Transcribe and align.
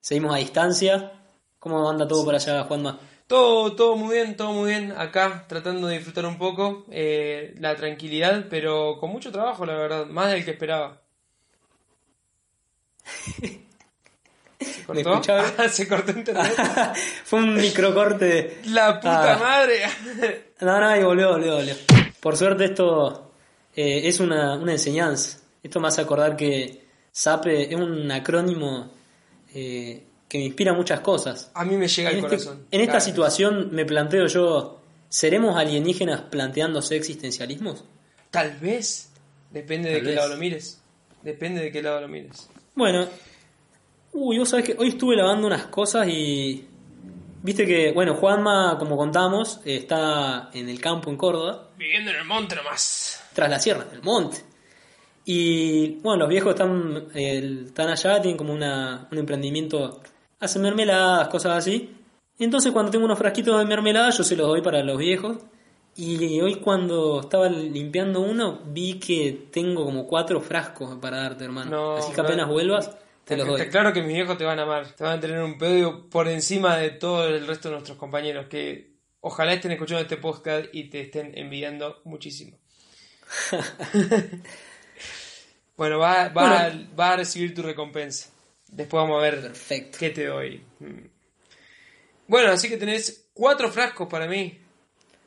Seguimos 0.00 0.34
a 0.34 0.38
distancia. 0.38 1.12
¿Cómo 1.58 1.88
anda 1.90 2.08
todo 2.08 2.24
por 2.24 2.34
allá, 2.34 2.64
Juanma? 2.64 2.98
Todo, 3.26 3.74
todo 3.76 3.96
muy 3.96 4.16
bien, 4.16 4.36
todo 4.36 4.52
muy 4.52 4.70
bien. 4.70 4.92
Acá 4.96 5.44
tratando 5.46 5.86
de 5.86 5.96
disfrutar 5.96 6.26
un 6.26 6.38
poco 6.38 6.84
eh, 6.90 7.54
la 7.58 7.76
tranquilidad, 7.76 8.46
pero 8.50 8.96
con 8.98 9.10
mucho 9.10 9.30
trabajo, 9.30 9.64
la 9.66 9.74
verdad, 9.74 10.06
más 10.06 10.30
del 10.32 10.44
que 10.44 10.52
esperaba. 10.52 11.00
¿Se 13.04 14.92
¿Me 14.92 15.04
cortó? 15.04 15.32
Ah, 15.58 15.68
se 15.70 15.86
cortó 15.88 16.12
internet. 16.12 16.52
Fue 17.24 17.38
un 17.40 17.54
microcorte. 17.54 18.60
La 18.66 18.98
puta 19.00 19.34
Ah. 19.34 19.38
madre. 19.38 19.82
No, 20.60 20.80
no, 20.80 20.96
y 20.96 21.02
volvió, 21.04 21.30
volvió, 21.30 21.54
volvió. 21.56 21.74
Por 22.20 22.36
suerte 22.36 22.64
esto 22.66 23.32
eh, 23.76 24.02
es 24.08 24.20
una, 24.20 24.54
una 24.56 24.72
enseñanza. 24.72 25.38
Esto 25.62 25.78
me 25.80 25.88
hace 25.88 26.00
acordar 26.00 26.36
que 26.36 26.84
SAPE 27.12 27.72
es 27.72 27.76
un 27.80 28.10
acrónimo 28.10 28.90
eh, 29.54 30.04
que 30.28 30.38
me 30.38 30.44
inspira 30.44 30.72
muchas 30.72 31.00
cosas. 31.00 31.50
A 31.54 31.64
mí 31.64 31.76
me 31.76 31.88
llega 31.88 32.10
En, 32.10 32.18
al 32.18 32.24
este- 32.24 32.36
corazón. 32.44 32.66
en 32.70 32.80
esta 32.80 32.92
Claro. 32.92 33.04
situación 33.04 33.68
me 33.72 33.84
planteo 33.84 34.26
yo, 34.26 34.80
¿seremos 35.08 35.56
alienígenas 35.56 36.20
planteándose 36.22 36.96
existencialismos? 36.96 37.84
Tal 38.30 38.56
vez. 38.58 39.10
Depende 39.50 39.90
de 39.90 40.02
qué 40.02 40.12
lado 40.14 40.28
lo 40.28 40.36
mires. 40.36 40.80
Depende 41.22 41.60
de 41.60 41.72
qué 41.72 41.82
lado 41.82 42.00
lo 42.00 42.08
mires. 42.08 42.48
Bueno, 42.76 43.08
uy, 44.12 44.38
vos 44.38 44.48
sabés 44.48 44.66
que 44.66 44.76
hoy 44.78 44.88
estuve 44.90 45.16
lavando 45.16 45.46
unas 45.48 45.66
cosas 45.66 46.06
y 46.08 46.64
viste 47.42 47.66
que, 47.66 47.90
bueno, 47.92 48.14
Juanma, 48.14 48.76
como 48.78 48.96
contamos, 48.96 49.60
está 49.64 50.50
en 50.54 50.68
el 50.68 50.80
campo 50.80 51.10
en 51.10 51.16
Córdoba, 51.16 51.70
Viviendo 51.76 52.10
en 52.12 52.16
el 52.18 52.24
monte 52.24 52.54
nomás. 52.54 53.20
tras 53.34 53.50
la 53.50 53.58
sierra, 53.58 53.86
en 53.90 53.96
el 53.96 54.02
monte. 54.02 54.38
Y 55.32 55.90
bueno, 56.02 56.24
los 56.24 56.28
viejos 56.28 56.54
están, 56.54 57.06
eh, 57.14 57.62
están 57.66 57.88
allá, 57.88 58.20
tienen 58.20 58.36
como 58.36 58.52
una, 58.52 59.06
un 59.12 59.16
emprendimiento, 59.16 60.00
hacen 60.40 60.60
mermeladas, 60.60 61.28
cosas 61.28 61.58
así. 61.58 61.94
Entonces 62.40 62.72
cuando 62.72 62.90
tengo 62.90 63.04
unos 63.04 63.16
frasquitos 63.16 63.56
de 63.56 63.64
mermelada, 63.64 64.10
yo 64.10 64.24
se 64.24 64.34
los 64.34 64.48
doy 64.48 64.60
para 64.60 64.82
los 64.82 64.98
viejos. 64.98 65.36
Y 65.94 66.40
hoy 66.40 66.56
cuando 66.56 67.20
estaba 67.20 67.48
limpiando 67.48 68.18
uno, 68.22 68.58
vi 68.66 68.98
que 68.98 69.46
tengo 69.52 69.84
como 69.84 70.04
cuatro 70.08 70.40
frascos 70.40 70.96
para 70.96 71.18
darte, 71.18 71.44
hermano. 71.44 71.70
No, 71.70 71.96
Así 71.98 72.10
que 72.10 72.22
no. 72.22 72.24
apenas 72.24 72.48
vuelvas, 72.48 72.98
te 73.24 73.36
los 73.36 73.46
doy. 73.46 73.60
Está 73.60 73.70
claro 73.70 73.92
que 73.92 74.02
mis 74.02 74.14
viejos 74.14 74.36
te 74.36 74.42
van 74.42 74.58
a 74.58 74.62
amar. 74.62 74.88
Te 74.96 75.04
van 75.04 75.18
a 75.18 75.20
tener 75.20 75.40
un 75.44 75.58
pedo 75.58 76.08
por 76.10 76.26
encima 76.26 76.76
de 76.76 76.90
todo 76.90 77.28
el 77.28 77.46
resto 77.46 77.68
de 77.68 77.74
nuestros 77.74 77.96
compañeros 77.96 78.46
que 78.46 78.94
ojalá 79.20 79.52
estén 79.52 79.70
escuchando 79.70 80.02
este 80.02 80.16
podcast 80.16 80.66
y 80.72 80.90
te 80.90 81.02
estén 81.02 81.38
envidiando 81.38 82.00
muchísimo. 82.02 82.58
bueno, 85.80 85.98
va, 85.98 86.28
va, 86.28 86.70
va 86.98 87.12
a 87.14 87.16
recibir 87.16 87.54
tu 87.54 87.62
recompensa. 87.62 88.28
Después 88.70 89.02
vamos 89.02 89.18
a 89.18 89.22
ver 89.22 89.40
Perfecto. 89.40 89.96
qué 89.98 90.10
te 90.10 90.26
doy. 90.26 90.62
Mm. 90.78 91.06
Bueno, 92.26 92.52
así 92.52 92.68
que 92.68 92.76
tenés 92.76 93.30
cuatro 93.32 93.70
frascos 93.70 94.06
para 94.06 94.26
mí. 94.26 94.58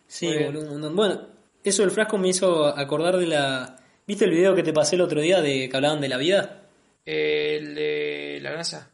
Sí, 0.05 0.31
boludo. 0.45 0.93
Bueno, 0.93 1.27
eso 1.63 1.81
del 1.81 1.89
frasco 1.89 2.19
me 2.19 2.27
hizo 2.27 2.67
acordar 2.67 3.17
de 3.17 3.25
la... 3.25 3.77
¿Viste 4.05 4.25
el 4.25 4.29
video 4.29 4.53
que 4.53 4.61
te 4.61 4.73
pasé 4.73 4.95
el 4.95 5.01
otro 5.01 5.21
día 5.21 5.41
de 5.41 5.67
que 5.67 5.75
hablaban 5.75 5.99
de 5.99 6.09
la 6.09 6.17
vida? 6.17 6.67
El 7.03 7.73
de 7.73 8.37
la 8.39 8.51
grasa. 8.51 8.91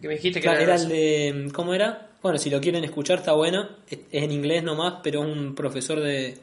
Que 0.00 0.06
me 0.06 0.14
dijiste 0.14 0.38
que 0.38 0.44
Claro, 0.44 0.60
era, 0.60 0.74
era 0.76 0.82
el 0.84 0.88
de... 0.88 1.50
¿Cómo 1.52 1.74
era? 1.74 2.12
Bueno, 2.22 2.38
si 2.38 2.50
lo 2.50 2.60
quieren 2.60 2.84
escuchar 2.84 3.18
está 3.18 3.32
bueno. 3.32 3.68
Es 3.90 3.98
es 4.12 4.22
en 4.22 4.30
inglés 4.30 4.62
nomás, 4.62 5.00
pero 5.02 5.24
es 5.24 5.36
un 5.36 5.56
profesor 5.56 5.98
de 5.98 6.38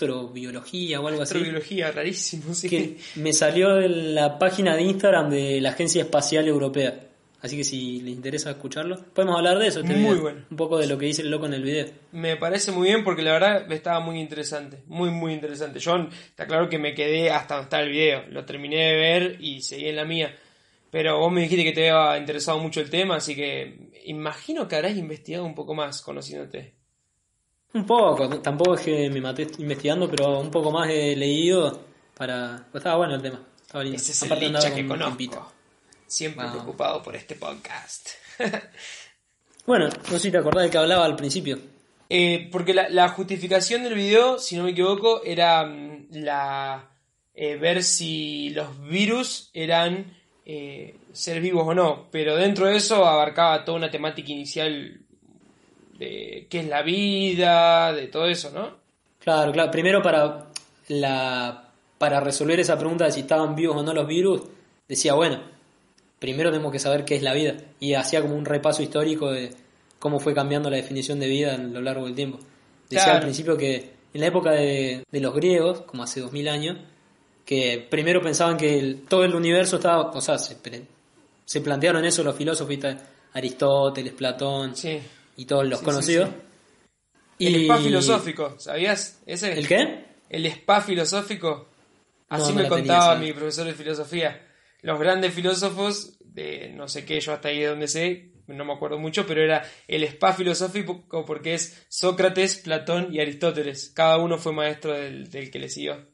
astrobiología 0.00 1.00
o 1.00 1.08
algo 1.08 1.22
así. 1.22 1.34
Astrobiología, 1.34 1.90
rarísimo, 1.92 2.54
sí. 2.54 2.68
Que 2.68 2.96
me 3.16 3.32
salió 3.32 3.76
de 3.76 3.88
la 3.88 4.38
página 4.38 4.74
de 4.76 4.82
Instagram 4.82 5.30
de 5.30 5.60
la 5.60 5.70
Agencia 5.70 6.02
Espacial 6.02 6.48
Europea. 6.48 7.06
Así 7.42 7.56
que 7.56 7.64
si 7.64 8.00
les 8.00 8.12
interesa 8.14 8.50
escucharlo, 8.50 9.02
podemos 9.14 9.36
hablar 9.36 9.58
de 9.58 9.68
eso. 9.68 9.80
este 9.80 9.94
Muy 9.94 10.10
video. 10.10 10.22
bueno. 10.22 10.44
Un 10.50 10.56
poco 10.58 10.78
de 10.78 10.86
lo 10.86 10.98
que 10.98 11.06
dice 11.06 11.22
el 11.22 11.30
loco 11.30 11.46
en 11.46 11.54
el 11.54 11.62
video. 11.62 11.86
Me 12.12 12.36
parece 12.36 12.70
muy 12.70 12.88
bien 12.88 13.02
porque 13.02 13.22
la 13.22 13.32
verdad 13.32 13.72
estaba 13.72 14.00
muy 14.00 14.20
interesante, 14.20 14.82
muy 14.86 15.10
muy 15.10 15.32
interesante. 15.32 15.78
Yo 15.78 15.96
está 16.12 16.46
claro 16.46 16.68
que 16.68 16.78
me 16.78 16.94
quedé 16.94 17.30
hasta 17.30 17.54
donde 17.54 17.64
está 17.64 17.80
el 17.80 17.90
video, 17.90 18.24
lo 18.28 18.44
terminé 18.44 18.76
de 18.90 18.96
ver 18.96 19.36
y 19.40 19.62
seguí 19.62 19.88
en 19.88 19.96
la 19.96 20.04
mía. 20.04 20.36
Pero 20.90 21.18
vos 21.18 21.32
me 21.32 21.42
dijiste 21.42 21.64
que 21.64 21.72
te 21.72 21.88
había 21.90 22.18
interesado 22.18 22.58
mucho 22.58 22.80
el 22.80 22.90
tema, 22.90 23.16
así 23.16 23.34
que 23.34 23.90
imagino 24.04 24.68
que 24.68 24.76
habrás 24.76 24.96
investigado 24.96 25.46
un 25.46 25.54
poco 25.54 25.72
más 25.72 26.02
conociéndote. 26.02 26.74
Un 27.72 27.86
poco, 27.86 28.28
tampoco 28.40 28.74
es 28.74 28.80
que 28.80 29.10
me 29.10 29.20
maté 29.20 29.46
investigando, 29.58 30.10
pero 30.10 30.40
un 30.40 30.50
poco 30.50 30.70
más 30.72 30.88
he 30.90 31.14
leído 31.14 31.80
para... 32.16 32.66
pues 32.70 32.80
estaba 32.80 32.96
bueno 32.96 33.14
el 33.14 33.22
tema, 33.22 33.40
estaba 33.60 33.84
lindo. 33.84 33.96
Ese 33.96 34.12
es 34.12 34.22
el 34.22 34.26
Aparte 34.26 34.46
andaba 34.46 34.64
Licha 34.64 34.76
que 34.76 34.86
conozco. 34.88 35.52
Siempre 36.06 36.44
Wow. 36.44 36.52
preocupado 36.52 37.02
por 37.02 37.14
este 37.16 37.34
podcast. 37.36 38.10
Bueno, 39.66 39.88
no 39.88 40.08
sé 40.10 40.18
si 40.18 40.30
te 40.32 40.38
acordás 40.38 40.64
de 40.64 40.70
que 40.70 40.78
hablaba 40.78 41.04
al 41.04 41.14
principio. 41.14 41.58
Eh, 42.08 42.48
porque 42.50 42.74
la, 42.74 42.88
la 42.88 43.08
justificación 43.10 43.84
del 43.84 43.94
video, 43.94 44.38
si 44.38 44.56
no 44.56 44.64
me 44.64 44.70
equivoco, 44.70 45.22
era 45.22 45.64
mm, 45.64 46.08
la 46.12 46.90
eh, 47.34 47.56
ver 47.56 47.84
si 47.84 48.50
los 48.50 48.80
virus 48.88 49.50
eran 49.52 50.16
eh, 50.44 50.96
seres 51.12 51.42
vivos 51.42 51.64
o 51.68 51.74
no. 51.74 52.08
Pero 52.10 52.34
dentro 52.36 52.66
de 52.66 52.76
eso 52.76 53.06
abarcaba 53.06 53.64
toda 53.64 53.78
una 53.78 53.90
temática 53.90 54.32
inicial 54.32 55.02
de 56.00 56.46
qué 56.50 56.60
es 56.60 56.66
la 56.66 56.82
vida, 56.82 57.92
de 57.92 58.08
todo 58.08 58.26
eso, 58.26 58.50
¿no? 58.50 58.76
Claro, 59.20 59.52
claro. 59.52 59.70
Primero 59.70 60.02
para 60.02 60.46
la 60.88 61.66
para 61.98 62.18
resolver 62.20 62.58
esa 62.58 62.78
pregunta 62.78 63.04
de 63.04 63.12
si 63.12 63.20
estaban 63.20 63.54
vivos 63.54 63.76
o 63.76 63.82
no 63.82 63.92
los 63.92 64.06
virus, 64.06 64.40
decía, 64.88 65.12
bueno, 65.12 65.42
primero 66.18 66.50
tenemos 66.50 66.72
que 66.72 66.78
saber 66.78 67.04
qué 67.04 67.14
es 67.16 67.22
la 67.22 67.34
vida. 67.34 67.56
Y 67.78 67.92
hacía 67.94 68.22
como 68.22 68.34
un 68.34 68.46
repaso 68.46 68.82
histórico 68.82 69.30
de 69.30 69.50
cómo 69.98 70.18
fue 70.18 70.32
cambiando 70.34 70.70
la 70.70 70.76
definición 70.78 71.20
de 71.20 71.28
vida 71.28 71.54
a 71.54 71.58
lo 71.58 71.82
largo 71.82 72.06
del 72.06 72.14
tiempo. 72.14 72.38
Decía 72.88 73.04
Claro. 73.04 73.18
al 73.18 73.22
principio 73.24 73.56
que 73.58 73.90
en 74.14 74.20
la 74.22 74.26
época 74.28 74.52
de, 74.52 75.04
de 75.12 75.20
los 75.20 75.34
griegos, 75.34 75.82
como 75.82 76.02
hace 76.02 76.20
dos 76.20 76.32
mil 76.32 76.48
años, 76.48 76.78
que 77.44 77.86
primero 77.90 78.22
pensaban 78.22 78.56
que 78.56 78.78
el- 78.78 79.02
todo 79.02 79.22
el 79.24 79.34
universo 79.34 79.76
estaba, 79.76 80.10
o 80.10 80.20
sea, 80.22 80.38
se, 80.38 80.56
se 81.44 81.60
plantearon 81.60 82.02
eso 82.06 82.22
los 82.24 82.34
filósofos. 82.34 82.74
Aristóteles, 83.34 84.12
Platón 84.14 84.74
Sí. 84.74 84.98
Y 85.42 85.46
todos 85.46 85.64
los 85.64 85.78
Sí, 85.78 85.84
sí, 85.84 85.90
conocidos. 85.90 86.30
El 87.38 87.56
Y- 87.56 87.64
spa 87.64 87.78
filosófico, 87.78 88.54
¿sabías? 88.58 89.22
Ese. 89.26 89.52
¿El 89.58 89.66
qué? 89.66 90.04
El 90.28 90.46
spa 90.46 90.80
filosófico. 90.80 91.68
Así 92.28 92.42
No, 92.42 92.48
no 92.50 92.54
me 92.56 92.62
tenía 92.62 92.76
contaba 92.96 93.16
mi 93.16 93.32
profesor 93.32 93.66
de 93.66 93.74
filosofía. 93.74 94.46
Los 94.82 94.98
grandes 95.00 95.34
filósofos, 95.34 96.16
de 96.20 96.70
no 96.74 96.86
sé 96.88 97.04
qué, 97.04 97.20
yo 97.20 97.32
hasta 97.32 97.48
ahí 97.48 97.58
de 97.60 97.66
donde 97.66 97.88
sé, 97.88 98.32
no 98.46 98.64
me 98.64 98.72
acuerdo 98.72 98.98
mucho, 98.98 99.26
pero 99.26 99.42
era 99.42 99.64
el 99.88 100.04
spa 100.04 100.32
filosófico 100.32 101.04
porque 101.26 101.54
es 101.54 101.84
Sócrates, 101.88 102.56
Platón 102.56 103.08
y 103.12 103.20
Aristóteles. 103.20 103.90
Cada 103.94 104.18
uno 104.18 104.38
fue 104.38 104.52
maestro 104.52 104.92
del, 104.92 105.30
del 105.30 105.50
que 105.50 105.58
le 105.58 105.68
siguió. 105.68 106.06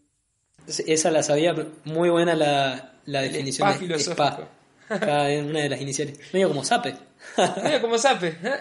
Esa 0.67 1.11
la 1.11 1.23
sabía, 1.23 1.55
pero 1.55 1.71
muy 1.85 2.09
buena 2.11 2.35
la, 2.35 3.01
la 3.05 3.23
El 3.25 3.33
definición 3.33 3.69
spa 3.69 3.73
de 3.75 3.79
filosófico. 3.79 4.25
spa. 4.25 4.49
Cada 5.01 5.29
una 5.43 5.61
de 5.61 5.69
las 5.69 5.81
iniciales. 5.81 6.19
Medio 6.33 6.49
como 6.49 6.65
sape. 6.65 6.95
Mira 7.65 7.81
como 7.81 7.99
sape. 7.99 8.37
¿eh? 8.43 8.55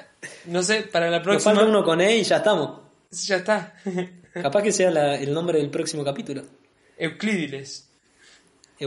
No 0.45 0.63
sé, 0.63 0.81
para 0.83 1.09
la 1.09 1.17
Nos 1.19 1.23
próxima. 1.25 1.53
falta 1.55 1.69
uno 1.69 1.83
con 1.83 2.01
E 2.01 2.17
y 2.17 2.23
ya 2.23 2.37
estamos. 2.37 2.81
Ya 3.11 3.37
está. 3.37 3.75
Capaz 4.33 4.61
que 4.63 4.71
sea 4.71 4.91
la- 4.91 5.15
el 5.15 5.33
nombre 5.33 5.59
del 5.59 5.69
próximo 5.69 6.03
capítulo. 6.03 6.43
Euclides. 6.97 7.89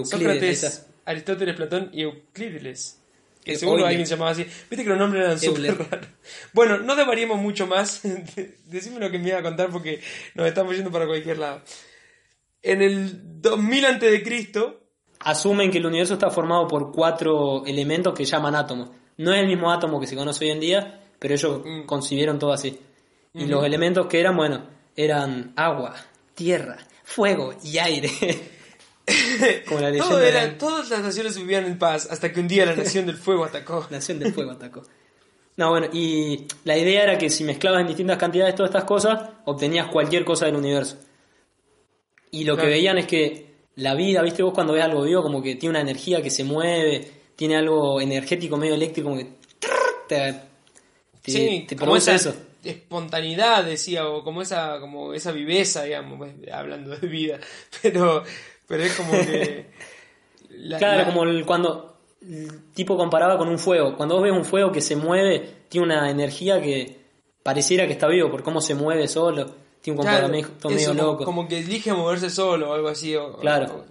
Sócrates, 0.04 0.62
está. 0.64 0.86
Aristóteles, 1.06 1.56
Platón 1.56 1.90
y 1.92 2.02
Euclídides. 2.02 2.98
Que 3.44 3.52
Eh, 3.52 3.56
seguro 3.56 3.86
alguien 3.86 4.06
se 4.06 4.14
llamaba 4.14 4.32
así. 4.32 4.44
Viste 4.44 4.82
que 4.84 4.90
los 4.90 4.98
nombres 4.98 5.24
eran 5.24 5.40
súper 5.40 5.78
raros. 5.78 6.08
Bueno, 6.52 6.78
no 6.78 6.96
devariemos 6.96 7.38
mucho 7.40 7.66
más. 7.66 8.02
Decime 8.66 8.98
lo 9.00 9.10
que 9.10 9.18
me 9.18 9.28
iba 9.30 9.38
a 9.38 9.42
contar 9.42 9.70
porque 9.70 10.00
nos 10.34 10.46
estamos 10.46 10.74
yendo 10.76 10.90
para 10.90 11.06
cualquier 11.06 11.38
lado. 11.38 11.62
En 12.62 12.82
el 12.82 13.40
2000 13.40 13.84
antes 13.86 14.10
de 14.12 14.22
Cristo, 14.22 14.87
Asumen 15.20 15.70
que 15.70 15.78
el 15.78 15.86
universo 15.86 16.14
está 16.14 16.30
formado 16.30 16.66
por 16.68 16.92
cuatro 16.92 17.64
elementos 17.66 18.14
que 18.14 18.24
llaman 18.24 18.54
átomos. 18.54 18.90
No 19.16 19.32
es 19.34 19.40
el 19.40 19.46
mismo 19.48 19.70
átomo 19.72 19.98
que 20.00 20.06
se 20.06 20.14
conoce 20.16 20.44
hoy 20.44 20.50
en 20.52 20.60
día, 20.60 21.00
pero 21.18 21.34
ellos 21.34 21.60
Mm. 21.64 21.82
concibieron 21.86 22.38
todo 22.38 22.52
así. 22.52 22.78
Y 23.34 23.46
los 23.46 23.64
elementos 23.64 24.06
que 24.06 24.20
eran, 24.20 24.36
bueno, 24.36 24.62
eran 24.96 25.52
agua, 25.56 25.94
tierra, 26.34 26.78
fuego 27.04 27.54
y 27.62 27.78
aire. 27.78 28.10
Como 29.66 29.80
la 29.80 29.88
leyenda 29.90 30.08
todo 30.08 30.18
de 30.18 30.28
era, 30.28 30.44
la 30.46 30.58
todas 30.58 30.90
las 30.90 31.00
naciones 31.02 31.36
vivían 31.36 31.64
en 31.64 31.78
paz 31.78 32.08
hasta 32.10 32.30
que 32.32 32.40
un 32.40 32.48
día 32.48 32.66
la 32.66 32.74
nación 32.76 33.06
del 33.06 33.16
fuego 33.16 33.44
atacó. 33.44 33.86
Nación 33.90 34.18
del 34.18 34.32
Fuego 34.32 34.52
atacó. 34.52 34.82
No, 35.56 35.70
bueno, 35.70 35.88
y 35.92 36.46
la 36.64 36.78
idea 36.78 37.02
era 37.02 37.18
que 37.18 37.30
si 37.30 37.42
mezclabas 37.42 37.80
en 37.80 37.88
distintas 37.88 38.16
cantidades 38.18 38.54
todas 38.54 38.70
estas 38.70 38.84
cosas, 38.84 39.18
obtenías 39.44 39.88
cualquier 39.88 40.24
cosa 40.24 40.46
del 40.46 40.54
universo. 40.56 40.96
Y 42.30 42.44
lo 42.44 42.54
Claro. 42.54 42.68
que 42.68 42.74
veían 42.74 42.98
es 42.98 43.06
que 43.06 43.47
la 43.78 43.94
vida, 43.94 44.22
viste 44.22 44.42
vos 44.42 44.52
cuando 44.54 44.74
ves 44.74 44.84
algo 44.84 45.02
vivo, 45.02 45.22
como 45.22 45.42
que 45.42 45.56
tiene 45.56 45.70
una 45.70 45.80
energía 45.80 46.22
que 46.22 46.30
se 46.30 46.44
mueve, 46.44 47.10
tiene 47.36 47.56
algo 47.56 48.00
energético, 48.00 48.56
medio 48.56 48.74
eléctrico, 48.74 49.08
como 49.08 49.20
que 49.20 49.28
te, 50.08 50.34
te, 51.22 51.30
sí, 51.32 51.64
te 51.68 51.76
como 51.76 51.92
produce 51.92 52.14
esa 52.14 52.30
eso. 52.30 52.38
espontaneidad, 52.64 53.64
decía, 53.64 54.08
o 54.08 54.22
como 54.24 54.42
esa, 54.42 54.80
como 54.80 55.14
esa 55.14 55.32
viveza, 55.32 55.84
digamos, 55.84 56.18
pues, 56.18 56.32
hablando 56.52 56.96
de 56.96 57.06
vida. 57.08 57.38
Pero, 57.82 58.22
pero 58.66 58.82
es 58.82 58.94
como 58.94 59.12
que. 59.12 59.66
la- 60.50 60.78
Claro, 60.78 60.98
la- 60.98 61.04
como 61.06 61.22
el- 61.24 61.46
cuando 61.46 61.96
tipo 62.74 62.96
comparaba 62.96 63.38
con 63.38 63.48
un 63.48 63.58
fuego. 63.58 63.96
Cuando 63.96 64.16
vos 64.16 64.24
ves 64.24 64.32
un 64.32 64.44
fuego 64.44 64.72
que 64.72 64.80
se 64.80 64.96
mueve, 64.96 65.48
tiene 65.68 65.86
una 65.86 66.10
energía 66.10 66.60
que 66.60 66.96
pareciera 67.42 67.86
que 67.86 67.92
está 67.92 68.08
vivo 68.08 68.30
por 68.30 68.42
cómo 68.42 68.60
se 68.60 68.74
mueve 68.74 69.06
solo. 69.08 69.54
Tiene 69.94 70.00
un 70.00 70.06
comportamiento 70.06 70.68
medio 70.70 70.88
como- 70.88 71.02
loco. 71.02 71.24
Como 71.24 71.48
que 71.48 71.58
elige 71.58 71.92
moverse 71.92 72.30
solo 72.30 72.70
o 72.70 72.74
algo 72.74 72.88
así. 72.88 73.14
o- 73.16 73.36
Claro. 73.38 73.66
o- 73.74 73.84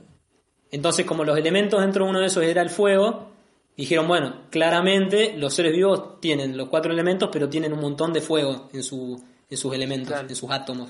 Entonces, 0.71 1.05
como 1.05 1.23
los 1.23 1.37
elementos 1.37 1.79
dentro 1.81 2.03
de 2.05 2.09
uno 2.11 2.19
de 2.19 2.27
esos 2.27 2.43
era 2.43 2.61
el 2.61 2.69
fuego, 2.69 3.29
dijeron, 3.77 4.07
bueno, 4.07 4.41
claramente 4.49 5.33
los 5.37 5.53
seres 5.53 5.71
vivos 5.71 6.19
tienen 6.19 6.57
los 6.57 6.67
cuatro 6.69 6.91
elementos, 6.91 7.29
pero 7.31 7.47
tienen 7.47 7.71
un 7.73 7.79
montón 7.79 8.11
de 8.11 8.19
fuego 8.21 8.67
en, 8.73 8.83
su, 8.83 9.23
en 9.49 9.57
sus 9.57 9.73
elementos, 9.73 10.09
Claro. 10.09 10.27
en 10.27 10.35
sus 10.35 10.49
átomos. 10.51 10.89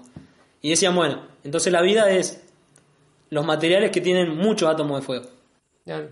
Y 0.62 0.70
decían, 0.72 0.96
bueno, 0.96 1.28
entonces 1.44 1.72
la 1.72 1.82
vida 1.82 2.10
es 2.10 2.44
los 3.30 3.46
materiales 3.46 3.92
que 3.92 4.02
tienen 4.02 4.36
muchos 4.36 4.68
átomos 4.70 5.00
de 5.02 5.06
fuego. 5.06 5.26
Claro. 5.86 6.10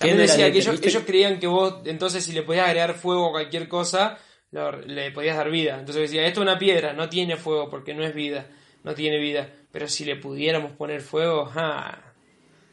Ellos 0.00 1.02
creían 1.06 1.38
que 1.38 1.46
vos, 1.46 1.74
entonces, 1.84 2.24
si 2.24 2.32
le 2.32 2.42
podías 2.42 2.66
agregar 2.66 2.94
fuego 2.94 3.28
a 3.28 3.32
cualquier 3.32 3.68
cosa, 3.68 4.18
lo- 4.52 4.80
le 4.80 5.10
podías 5.12 5.36
dar 5.36 5.50
vida. 5.50 5.78
Entonces 5.78 6.02
decía, 6.02 6.26
esto 6.26 6.40
es 6.40 6.42
una 6.42 6.58
piedra, 6.58 6.92
no 6.92 7.08
tiene 7.08 7.36
fuego 7.36 7.68
porque 7.70 7.94
no 7.94 8.04
es 8.04 8.14
vida, 8.14 8.46
no 8.84 8.94
tiene 8.94 9.18
vida. 9.18 9.48
Pero 9.72 9.86
si 9.88 10.04
le 10.04 10.16
pudiéramos 10.16 10.72
poner 10.72 11.00
fuego, 11.00 11.46
¡ja! 11.46 12.02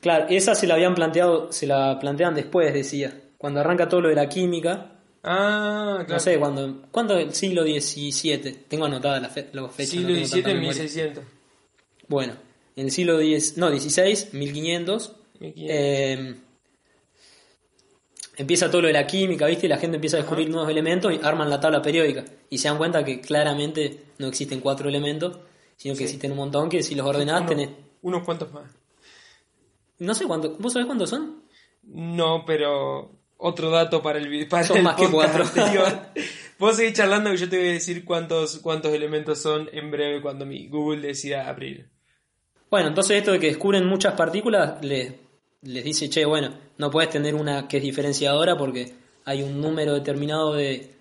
Claro, 0.02 0.26
esa 0.30 0.56
se 0.56 0.68
la 0.68 0.76
habían 0.76 0.96
planteado, 0.96 1.52
se 1.52 1.68
la 1.68 1.98
plantean 2.00 2.34
después, 2.36 2.74
decía. 2.74 3.14
Cuando 3.38 3.60
arranca 3.60 3.88
todo 3.90 4.02
lo 4.02 4.10
de 4.10 4.16
la 4.16 4.28
química, 4.30 4.94
Ah, 5.24 5.96
claro. 6.00 6.14
no 6.14 6.20
sé, 6.20 6.38
cuando, 6.40 6.84
¿cuándo 6.92 7.18
el 7.18 7.34
siglo 7.34 7.64
XVII? 7.64 8.38
Tengo 8.68 8.86
anotadas 8.86 9.22
las 9.22 9.32
fe- 9.34 9.44
fechas. 9.44 9.90
Siglo 9.90 10.10
no 10.10 10.16
XVII, 10.16 10.30
tanta 10.30 10.48
memoria. 10.50 10.70
1600. 10.84 11.24
Bueno, 12.08 12.34
en 12.76 12.86
el 12.86 12.92
siglo 12.92 13.20
X, 13.20 13.58
no, 13.58 13.70
XVI, 13.70 14.30
1500, 14.38 15.16
1500. 15.40 15.56
eh, 15.70 16.36
empieza 18.38 18.70
todo 18.70 18.82
lo 18.84 18.88
de 18.88 18.94
la 18.94 19.06
química, 19.08 19.46
¿viste? 19.48 19.66
Y 19.66 19.70
la 19.70 19.78
gente 19.78 19.96
empieza 19.96 20.18
a 20.18 20.20
descubrir 20.22 20.50
nuevos 20.50 20.70
elementos 20.70 21.12
y 21.14 21.20
arman 21.24 21.50
la 21.50 21.60
tabla 21.60 21.82
periódica. 21.82 22.24
Y 22.50 22.58
se 22.60 22.68
dan 22.70 22.78
cuenta 22.78 23.04
que 23.04 23.20
claramente 23.20 24.04
no 24.20 24.28
existen 24.28 24.60
cuatro 24.62 24.88
elementos, 24.90 25.40
sino 25.76 25.94
que 25.94 26.00
Sí. 26.00 26.04
existen 26.06 26.32
un 26.32 26.38
montón 26.38 26.70
que 26.70 26.84
si 26.84 26.96
los 26.96 27.06
ordenás 27.06 27.42
Unos- 27.42 27.50
tenés... 27.50 27.70
Unos 28.02 28.24
cuantos 28.24 28.54
más. 28.54 28.72
No 30.00 30.14
sé 30.14 30.26
cuántos, 30.26 30.58
¿vos 30.60 30.72
sabés 30.74 30.86
cuántos 30.86 31.10
son? 31.10 31.42
No, 31.84 32.44
pero 32.46 33.12
otro 33.38 33.70
dato 33.72 34.02
para 34.04 34.20
el, 34.20 34.48
para 34.48 34.64
Son 34.64 34.78
el 34.78 34.84
más 34.84 34.96
que 34.96 35.10
cuatro. 35.10 35.44
Vos 36.60 36.76
seguís 36.76 36.94
charlando 36.94 37.30
que 37.32 37.38
yo 37.38 37.50
te 37.50 37.58
voy 37.58 37.68
a 37.70 37.72
decir 37.74 38.04
cuántos, 38.04 38.58
cuántos 38.58 38.92
elementos 38.94 39.40
son 39.40 39.70
en 39.74 39.92
breve 39.92 40.22
cuando 40.22 40.44
mi 40.46 40.68
Google 40.68 41.02
decida 41.08 41.48
abrir. 41.48 41.88
Bueno, 42.72 42.88
entonces 42.90 43.18
esto 43.18 43.32
de 43.32 43.40
que 43.40 43.48
descubren 43.48 43.86
muchas 43.86 44.14
partículas 44.16 44.84
les, 44.84 45.14
les 45.62 45.84
dice, 45.84 46.10
che, 46.10 46.26
bueno, 46.26 46.54
no 46.78 46.92
puedes 46.92 47.10
tener 47.10 47.36
una 47.36 47.68
que 47.68 47.78
es 47.78 47.84
diferenciadora 47.84 48.58
porque 48.58 48.94
hay 49.26 49.44
un 49.44 49.60
número 49.62 49.94
determinado 49.94 50.54
de 50.54 50.96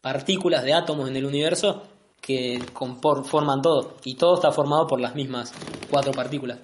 partículas, 0.00 0.64
de 0.64 0.74
átomos 0.74 1.08
en 1.08 1.16
el 1.16 1.24
universo 1.24 1.84
que 2.20 2.62
forman 3.24 3.62
todo. 3.62 3.96
Y 4.04 4.14
todo 4.14 4.34
está 4.34 4.52
formado 4.52 4.86
por 4.86 5.00
las 5.00 5.14
mismas 5.14 5.52
cuatro 5.90 6.12
partículas. 6.12 6.58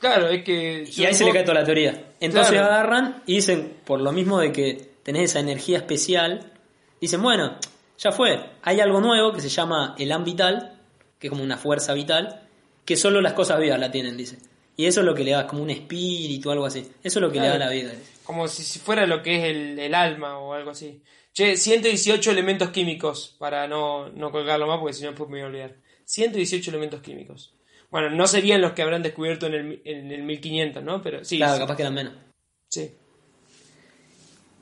Claro, 0.00 0.28
es 0.28 0.42
que... 0.42 0.88
Y 0.90 1.04
ahí 1.04 1.14
se 1.14 1.24
le 1.24 1.32
cae 1.32 1.42
toda 1.42 1.60
la 1.60 1.64
teoría. 1.64 2.12
Entonces 2.20 2.52
Claro. 2.52 2.66
agarran 2.66 3.22
y 3.26 3.34
dicen, 3.36 3.76
por 3.84 4.00
lo 4.00 4.12
mismo 4.12 4.40
de 4.40 4.50
que 4.50 4.94
tenés 5.02 5.30
esa 5.30 5.40
energía 5.40 5.78
especial, 5.78 6.52
dicen, 7.00 7.22
bueno, 7.22 7.56
ya 7.98 8.10
fue, 8.12 8.40
hay 8.62 8.80
algo 8.80 9.00
nuevo 9.00 9.32
que 9.32 9.40
se 9.40 9.50
llama 9.50 9.94
el 9.98 10.12
vital, 10.24 10.80
que 11.18 11.26
es 11.26 11.30
como 11.30 11.44
una 11.44 11.58
fuerza 11.58 11.92
vital, 11.92 12.48
que 12.84 12.96
solo 12.96 13.20
las 13.20 13.34
cosas 13.34 13.60
vivas 13.60 13.78
la 13.78 13.90
tienen, 13.90 14.16
dice. 14.16 14.38
Y 14.76 14.86
eso 14.86 15.00
es 15.00 15.06
lo 15.06 15.14
que 15.14 15.24
le 15.24 15.32
da, 15.32 15.46
como 15.46 15.62
un 15.62 15.70
espíritu, 15.70 16.50
algo 16.50 16.66
así. 16.66 16.80
Eso 17.02 17.18
es 17.18 17.22
lo 17.22 17.30
que 17.30 17.40
le 17.40 17.48
da 17.48 17.58
la 17.58 17.70
vida. 17.70 17.92
Como 18.24 18.48
si 18.48 18.62
si 18.62 18.78
fuera 18.78 19.06
lo 19.06 19.22
que 19.22 19.36
es 19.36 19.44
el, 19.44 19.78
el 19.78 19.94
alma 19.94 20.38
o 20.38 20.54
algo 20.54 20.70
así. 20.70 21.02
Che, 21.32 21.56
118 21.56 22.30
elementos 22.30 22.70
químicos, 22.70 23.36
para 23.38 23.68
no, 23.68 24.08
no 24.08 24.30
colgarlo 24.30 24.66
más 24.66 24.78
porque 24.78 24.94
si 24.94 25.02
no 25.02 25.10
después 25.10 25.28
me 25.28 25.38
voy 25.38 25.44
a 25.44 25.46
olvidar. 25.46 25.76
118 26.04 26.70
elementos 26.70 27.00
químicos. 27.02 27.54
Bueno, 27.90 28.10
no 28.10 28.26
serían 28.26 28.60
los 28.60 28.72
que 28.72 28.82
habrán 28.82 29.02
descubierto 29.02 29.46
en 29.46 29.54
el, 29.54 29.82
en 29.84 30.10
el 30.12 30.22
1500, 30.22 30.82
¿no? 30.82 31.02
Pero 31.02 31.24
sí. 31.24 31.36
claro, 31.36 31.54
sí, 31.54 31.60
capaz 31.60 31.76
que 31.76 31.82
eran 31.82 31.94
menos. 31.94 32.14
sí. 32.68 32.90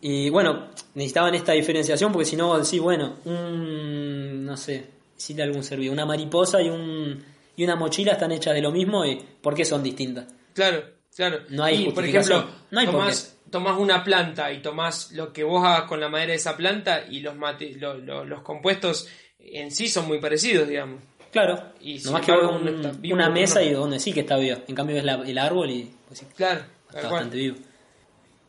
Y 0.01 0.31
bueno, 0.31 0.69
necesitaban 0.95 1.35
esta 1.35 1.53
diferenciación 1.53 2.13
porque 2.13 2.25
si 2.25 2.37
no, 2.37 2.57
decís, 2.57 2.81
bueno, 2.81 3.17
un, 3.25 4.45
no 4.45 4.57
sé, 4.57 4.87
decirle 5.17 5.43
algún 5.43 5.65
servicio, 5.65 5.93
una 5.93 6.07
mariposa 6.07 6.63
y, 6.63 6.69
un, 6.69 7.25
y 7.59 7.65
una 7.65 7.77
mochila 7.77 8.13
están 8.13 8.33
hechas 8.33 8.55
de 8.55 8.63
lo 8.63 8.71
mismo 8.73 9.05
y 9.05 9.17
¿por 9.43 9.55
qué 9.55 9.65
son 9.67 9.83
distintas? 9.83 10.27
Claro, 10.55 10.83
claro. 11.15 11.41
No 11.51 11.65
hay 11.65 11.89
y, 11.89 11.91
por 11.93 12.05
ejemplo, 12.05 12.49
No 12.71 12.81
hay 12.81 12.87
tomás, 12.87 13.37
tomás 13.51 13.77
una 13.79 14.03
planta 14.05 14.51
y 14.53 14.63
tomás 14.63 15.13
lo 15.13 15.33
que 15.33 15.43
vos 15.45 15.63
hagas 15.65 15.83
con 15.83 16.01
la 16.01 16.09
madera 16.09 16.31
de 16.31 16.37
esa 16.37 16.57
planta 16.57 17.03
y 17.11 17.21
los, 17.21 17.35
mate- 17.37 17.75
lo- 17.79 17.99
lo- 17.99 18.25
los 18.25 18.43
compuestos 18.43 19.09
en 19.41 19.71
sí 19.71 19.89
son 19.89 20.07
muy 20.07 20.21
parecidos, 20.21 20.69
digamos. 20.69 21.03
Claro, 21.33 21.73
Y 21.81 21.99
nomás 22.05 22.23
que 22.25 22.33
un- 22.33 23.01
vivo, 23.03 23.15
una 23.15 23.29
mesa 23.29 23.63
y 23.63 23.73
donde 23.73 23.99
sí 24.01 24.13
que 24.13 24.21
está 24.21 24.37
viva. 24.37 24.59
En 24.69 24.75
cambio 24.75 24.97
es 24.97 25.05
la- 25.05 25.23
el 25.27 25.37
árbol 25.39 25.71
y 25.71 25.91
pues 26.07 26.21
sí, 26.21 26.27
Claro, 26.37 26.63
está 26.89 27.09
bastante 27.11 27.37
vivo. 27.37 27.57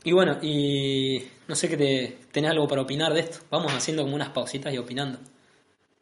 Y 0.04 0.12
bueno, 0.14 0.38
y 0.42 1.24
no 1.48 1.56
sé 1.56 1.68
qué 1.68 1.76
te 1.76 2.18
tenés 2.32 2.52
algo 2.52 2.68
para 2.68 2.82
opinar 2.84 3.14
de 3.14 3.20
esto. 3.22 3.40
Vamos 3.50 3.74
haciendo 3.74 4.04
como 4.04 4.16
unas 4.16 4.30
pausitas 4.30 4.74
y 4.74 4.78
opinando. 4.78 5.20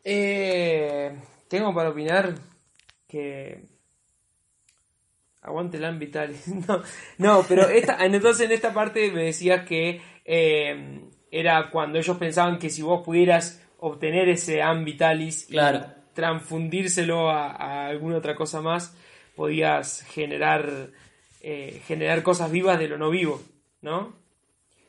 Eh, 0.03 1.11
tengo 1.47 1.73
para 1.73 1.89
opinar 1.89 2.35
que 3.07 3.63
aguante 5.41 5.77
el 5.77 5.97
vital. 5.97 6.35
no, 6.67 6.83
no, 7.17 7.45
pero 7.47 7.67
esta, 7.69 8.05
entonces 8.05 8.45
en 8.45 8.51
esta 8.51 8.73
parte 8.73 9.11
me 9.11 9.23
decías 9.23 9.65
que 9.65 10.01
eh, 10.25 11.01
era 11.31 11.69
cuando 11.69 11.99
ellos 11.99 12.17
pensaban 12.17 12.59
que 12.59 12.69
si 12.69 12.81
vos 12.81 13.03
pudieras 13.03 13.63
obtener 13.79 14.27
ese 14.29 14.61
ambitalis 14.61 15.49
y 15.49 15.53
Claro. 15.53 15.85
transfundírselo 16.13 17.29
a, 17.29 17.51
a 17.51 17.87
alguna 17.87 18.17
otra 18.17 18.35
cosa 18.35 18.61
más, 18.61 18.95
podías 19.35 20.01
generar 20.03 20.89
eh, 21.41 21.81
generar 21.85 22.23
cosas 22.23 22.51
vivas 22.51 22.79
de 22.79 22.87
lo 22.87 22.97
no 22.97 23.09
vivo, 23.09 23.41
¿no? 23.81 24.13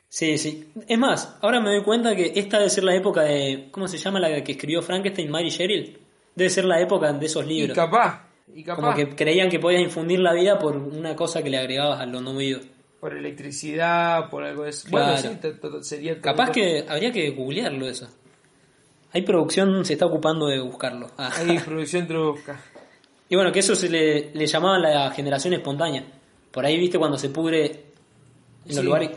Sí, 0.09 0.37
sí. 0.37 0.67
Es 0.87 0.97
más, 0.97 1.37
ahora 1.41 1.61
me 1.61 1.69
doy 1.69 1.83
cuenta 1.83 2.15
que 2.15 2.33
esta 2.35 2.57
debe 2.57 2.69
ser 2.69 2.83
la 2.83 2.95
época 2.95 3.21
de. 3.21 3.69
¿Cómo 3.71 3.87
se 3.87 3.97
llama 3.97 4.19
la 4.19 4.43
que 4.43 4.53
escribió 4.53 4.81
Frankenstein, 4.81 5.29
Mary 5.29 5.49
Shelley? 5.49 5.97
Debe 6.35 6.49
ser 6.49 6.65
la 6.65 6.79
época 6.79 7.11
de 7.13 7.25
esos 7.25 7.45
Y 7.45 7.49
libros. 7.49 7.75
capaz, 7.75 8.27
y 8.53 8.63
capaz. 8.63 8.81
Como 8.81 8.95
que 8.95 9.15
creían 9.15 9.49
que 9.49 9.59
podías 9.59 9.81
infundir 9.81 10.19
la 10.19 10.33
vida 10.33 10.57
por 10.59 10.77
una 10.77 11.15
cosa 11.15 11.41
que 11.43 11.49
le 11.49 11.57
agregabas 11.57 11.99
a 11.99 12.05
lo 12.05 12.21
no 12.21 12.35
vivo. 12.35 12.61
Por 12.99 13.13
electricidad, 13.15 14.29
por 14.29 14.43
algo 14.43 14.63
de 14.63 14.71
eso. 14.71 14.87
Claro. 14.89 15.21
Bueno, 15.21 15.79
sí, 15.81 15.89
sería... 15.89 16.19
Capaz 16.21 16.51
que 16.51 16.85
habría 16.87 17.11
que 17.11 17.29
googlearlo 17.31 17.87
eso. 17.87 18.07
Hay 19.11 19.21
producción, 19.23 19.83
se 19.85 19.93
está 19.93 20.05
ocupando 20.05 20.47
de 20.47 20.59
buscarlo. 20.59 21.09
Ah. 21.17 21.31
Hay 21.37 21.57
producción 21.65 22.07
trusca. 22.07 22.59
Y 23.29 23.35
bueno, 23.35 23.51
que 23.51 23.59
eso 23.59 23.75
se 23.75 23.89
le, 23.89 24.31
le 24.33 24.45
llamaban 24.47 24.81
la 24.81 25.11
generación 25.11 25.53
espontánea. 25.53 26.03
Por 26.51 26.65
ahí, 26.65 26.77
viste, 26.77 26.97
cuando 26.99 27.17
se 27.17 27.29
pudre 27.29 27.65
en 27.65 28.67
los 28.67 28.77
Sí. 28.77 28.83
lugares 28.83 29.11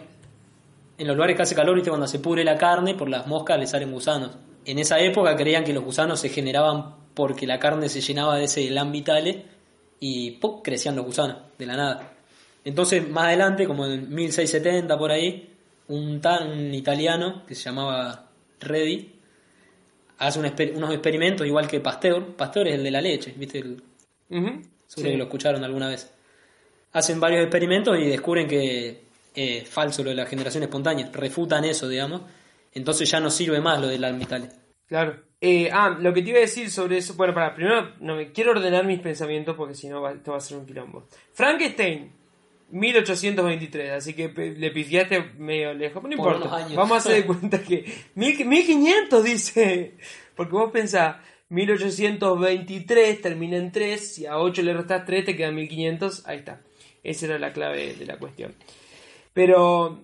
en 0.98 1.06
los 1.08 1.16
lugares 1.16 1.34
que 1.36 1.42
hace 1.42 1.54
calor, 1.56 1.74
viste, 1.74 1.90
cuando 1.90 2.06
se 2.06 2.20
pudre 2.20 2.44
la 2.44 2.56
carne, 2.56 2.94
por 2.94 3.08
las 3.08 3.26
moscas 3.26 3.58
le 3.58 3.66
salen 3.66 3.90
gusanos. 3.90 4.36
En 4.64 4.78
esa 4.78 5.00
época 5.00 5.34
creían 5.34 5.64
que 5.64 5.72
los 5.72 5.82
gusanos 5.82 6.20
se 6.20 6.28
generaban 6.28 6.94
porque 7.14 7.46
la 7.46 7.58
carne 7.58 7.88
se 7.88 8.00
llenaba 8.00 8.36
de 8.36 8.44
ese 8.44 8.66
elan 8.66 8.92
vitale 8.92 9.44
y 10.00 10.32
¡pum! 10.32 10.62
crecían 10.62 10.96
los 10.96 11.04
gusanos 11.06 11.36
de 11.58 11.66
la 11.66 11.76
nada. 11.76 12.12
Entonces, 12.64 13.08
más 13.08 13.24
adelante, 13.24 13.66
como 13.66 13.86
en 13.86 14.08
1670 14.14 14.96
por 14.98 15.10
ahí, 15.10 15.48
un, 15.88 16.20
tan, 16.20 16.72
italiano 16.74 17.44
que 17.46 17.54
se 17.54 17.64
llamaba 17.64 18.30
Redi 18.60 19.16
hace 20.18 20.38
un 20.38 20.46
exper- 20.46 20.76
unos 20.76 20.92
experimentos 20.92 21.46
igual 21.46 21.66
que 21.66 21.80
Pasteur. 21.80 22.36
Pasteur 22.36 22.68
es 22.68 22.74
el 22.76 22.84
de 22.84 22.90
la 22.90 23.00
leche, 23.00 23.34
¿viste? 23.36 23.58
El, 23.58 23.82
Ujú, 24.30 24.62
Seguro 24.86 24.86
sí. 24.86 25.02
que 25.02 25.16
lo 25.16 25.24
escucharon 25.24 25.64
alguna 25.64 25.88
vez. 25.88 26.10
Hacen 26.92 27.18
varios 27.20 27.42
experimentos 27.42 27.98
y 27.98 28.04
descubren 28.06 28.46
que 28.46 29.02
es 29.34 29.68
falso 29.68 30.02
lo 30.04 30.10
de 30.10 30.16
la 30.16 30.26
generación 30.26 30.62
espontánea. 30.62 31.10
Refutan 31.12 31.64
eso, 31.64 31.88
digamos. 31.88 32.22
Entonces 32.72 33.10
ya 33.10 33.18
no 33.20 33.30
sirve 33.30 33.60
más 33.60 33.80
lo 33.80 33.88
del 33.88 34.04
almitale. 34.04 34.48
Claro. 34.86 35.20
Eh, 35.44 35.68
ah, 35.72 35.98
lo 36.00 36.14
que 36.14 36.22
te 36.22 36.28
iba 36.30 36.38
a 36.38 36.42
decir 36.42 36.70
sobre 36.70 36.98
eso. 36.98 37.14
Bueno, 37.14 37.34
para, 37.34 37.52
primero 37.56 37.94
no 37.98 38.14
me 38.14 38.30
quiero 38.30 38.52
ordenar 38.52 38.84
mis 38.86 39.00
pensamientos 39.00 39.56
porque 39.56 39.74
si 39.74 39.88
no 39.88 40.08
esto 40.08 40.30
va 40.30 40.36
a 40.36 40.40
ser 40.40 40.56
un 40.58 40.66
quilombo. 40.66 41.08
Frankenstein, 41.32 42.12
1823, 42.70 43.90
así 43.90 44.14
que 44.14 44.28
le 44.28 44.70
pifiaste 44.70 45.32
medio 45.38 45.74
lejos. 45.74 46.00
pero 46.00 46.16
No 46.16 46.22
Por 46.22 46.34
importa. 46.36 46.68
Vamos 46.76 46.92
a 46.92 46.96
hacer 46.98 47.14
de 47.16 47.24
cuenta 47.26 47.60
que. 47.60 47.84
mil- 48.14 48.44
1500 48.46 49.24
dice. 49.24 49.94
Porque 50.36 50.52
vos 50.52 50.70
pensás, 50.70 51.16
1823 51.50 53.20
termina 53.20 53.56
en 53.56 53.72
3, 53.72 54.14
si 54.14 54.26
a 54.26 54.38
8 54.38 54.62
le 54.62 54.72
restás 54.74 55.04
3 55.04 55.24
te 55.24 55.36
quedan 55.36 55.54
1500, 55.56 56.26
ahí 56.26 56.38
está. 56.38 56.60
Esa 57.02 57.26
era 57.26 57.38
la 57.38 57.52
clave 57.52 57.94
de 57.94 58.06
la 58.06 58.16
cuestión. 58.18 58.54
Pero 59.32 60.00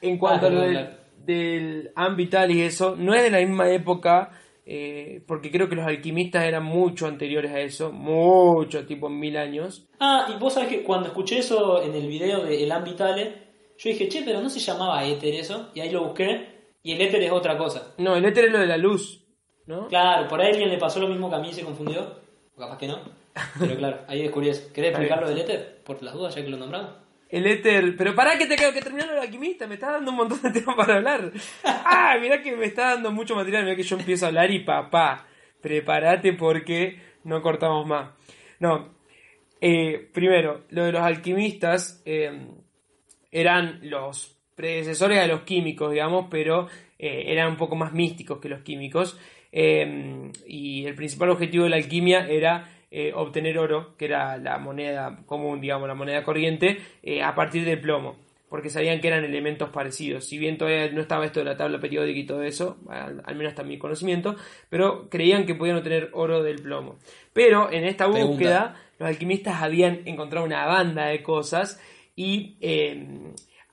en 0.00 0.18
cuanto 0.18 0.46
Ah, 0.46 0.48
a 0.48 0.52
lo 0.52 0.60
del, 0.62 0.88
del 1.24 1.90
Ambital 1.94 2.50
y 2.50 2.62
eso, 2.62 2.96
no 2.96 3.14
es 3.14 3.22
de 3.22 3.30
la 3.30 3.38
misma 3.38 3.70
época, 3.70 4.30
eh, 4.70 5.22
porque 5.26 5.50
creo 5.50 5.70
que 5.70 5.76
los 5.76 5.86
alquimistas 5.86 6.44
eran 6.44 6.62
mucho 6.62 7.06
anteriores 7.06 7.52
a 7.52 7.60
eso, 7.60 7.90
mucho, 7.90 8.84
tipo 8.84 9.08
mil 9.08 9.38
años. 9.38 9.88
Ah, 9.98 10.28
y 10.28 10.38
vos 10.38 10.52
sabés 10.52 10.68
que 10.68 10.82
cuando 10.82 11.08
escuché 11.08 11.38
eso 11.38 11.82
en 11.82 11.94
el 11.94 12.06
video 12.06 12.44
de 12.44 12.62
El 12.62 12.70
Ambitale, 12.70 13.48
Yo 13.78 13.88
dije, 13.88 14.08
che, 14.08 14.22
pero 14.26 14.42
no 14.42 14.50
se 14.50 14.60
llamaba 14.60 15.02
éter 15.06 15.32
eso. 15.32 15.70
Y 15.72 15.80
ahí 15.80 15.90
lo 15.90 16.04
busqué. 16.04 16.74
Y 16.82 16.92
el 16.92 17.00
éter 17.00 17.22
es 17.22 17.32
otra 17.32 17.56
cosa. 17.56 17.94
No, 17.96 18.14
el 18.14 18.24
éter 18.26 18.44
es 18.44 18.52
lo 18.52 18.58
de 18.58 18.66
la 18.66 18.76
luz, 18.76 19.24
¿no? 19.64 19.88
Claro, 19.88 20.28
por 20.28 20.40
ahí 20.40 20.50
alguien 20.50 20.68
le 20.68 20.76
pasó 20.76 21.00
lo 21.00 21.08
mismo 21.08 21.30
que 21.30 21.36
a 21.36 21.38
mí 21.38 21.48
y 21.48 21.54
se 21.54 21.64
confundió. 21.64 22.02
O 22.54 22.60
capaz 22.60 22.76
que 22.76 22.88
no. 22.88 22.98
Pero 23.58 23.74
claro, 23.76 24.00
ahí 24.06 24.20
descubrí 24.20 24.50
eso. 24.50 24.70
¿Querés 24.74 24.90
explicar 24.90 25.22
lo 25.22 25.30
del 25.30 25.38
éter? 25.38 25.82
Por 25.82 26.02
las 26.02 26.12
dudas, 26.12 26.34
ya 26.34 26.44
que 26.44 26.50
lo 26.50 26.58
nombramos. 26.58 26.90
El 27.28 27.46
éter. 27.46 27.96
Pero 27.96 28.14
pará 28.14 28.38
que 28.38 28.46
te 28.46 28.56
quedo 28.56 28.72
que 28.72 28.80
terminaron 28.80 29.16
el 29.16 29.22
alquimista. 29.22 29.66
Me 29.66 29.74
está 29.74 29.92
dando 29.92 30.10
un 30.10 30.16
montón 30.16 30.40
de 30.42 30.50
temas 30.50 30.76
para 30.76 30.96
hablar. 30.96 31.32
Ah, 31.64 32.16
mirá 32.20 32.42
que 32.42 32.56
me 32.56 32.66
está 32.66 32.94
dando 32.94 33.12
mucho 33.12 33.34
material. 33.34 33.64
Mirá 33.64 33.76
que 33.76 33.82
yo 33.82 33.96
empiezo 33.98 34.24
a 34.24 34.28
hablar 34.28 34.50
y 34.50 34.60
papá. 34.60 35.26
Prepárate 35.60 36.32
porque 36.32 37.00
no 37.24 37.42
cortamos 37.42 37.86
más. 37.86 38.10
No. 38.60 38.94
Eh, 39.60 40.08
primero, 40.12 40.64
lo 40.70 40.84
de 40.84 40.92
los 40.92 41.02
alquimistas 41.02 42.02
eh, 42.04 42.46
eran 43.30 43.80
los 43.82 44.36
predecesores 44.54 45.20
de 45.20 45.28
los 45.28 45.42
químicos, 45.42 45.90
digamos, 45.90 46.26
pero 46.30 46.68
eh, 46.98 47.24
eran 47.26 47.50
un 47.50 47.56
poco 47.56 47.76
más 47.76 47.92
místicos 47.92 48.40
que 48.40 48.48
los 48.48 48.62
químicos. 48.62 49.18
y 49.52 50.84
el 50.84 50.94
principal 50.94 51.30
objetivo 51.30 51.64
de 51.64 51.70
la 51.70 51.76
alquimia 51.76 52.26
era 52.28 52.77
eh, 52.90 53.12
obtener 53.14 53.58
oro, 53.58 53.96
que 53.96 54.06
era 54.06 54.36
la 54.38 54.58
moneda 54.58 55.22
común, 55.26 55.60
digamos, 55.60 55.88
la 55.88 55.94
moneda 55.94 56.22
corriente, 56.22 56.78
eh, 57.02 57.22
a 57.22 57.34
partir 57.34 57.64
del 57.64 57.80
plomo, 57.80 58.16
porque 58.48 58.70
sabían 58.70 59.00
que 59.00 59.08
eran 59.08 59.24
elementos 59.24 59.68
parecidos. 59.70 60.24
Si 60.24 60.38
bien 60.38 60.56
todavía 60.56 60.90
no 60.90 61.00
estaba 61.00 61.26
esto 61.26 61.40
de 61.40 61.46
la 61.46 61.56
tabla 61.56 61.80
periódica 61.80 62.18
y 62.18 62.26
todo 62.26 62.42
eso, 62.42 62.78
al, 62.88 63.22
al 63.24 63.36
menos 63.36 63.50
hasta 63.50 63.62
mi 63.62 63.78
conocimiento, 63.78 64.36
pero 64.70 65.08
creían 65.10 65.44
que 65.44 65.54
podían 65.54 65.76
obtener 65.76 66.10
oro 66.12 66.42
del 66.42 66.62
plomo. 66.62 66.96
Pero 67.32 67.70
en 67.70 67.84
esta 67.84 68.04
Pregunta. 68.04 68.26
búsqueda, 68.26 68.74
los 68.98 69.08
alquimistas 69.08 69.62
habían 69.62 70.00
encontrado 70.06 70.46
una 70.46 70.66
banda 70.66 71.06
de 71.06 71.22
cosas 71.22 71.80
y 72.16 72.56
eh, 72.60 73.06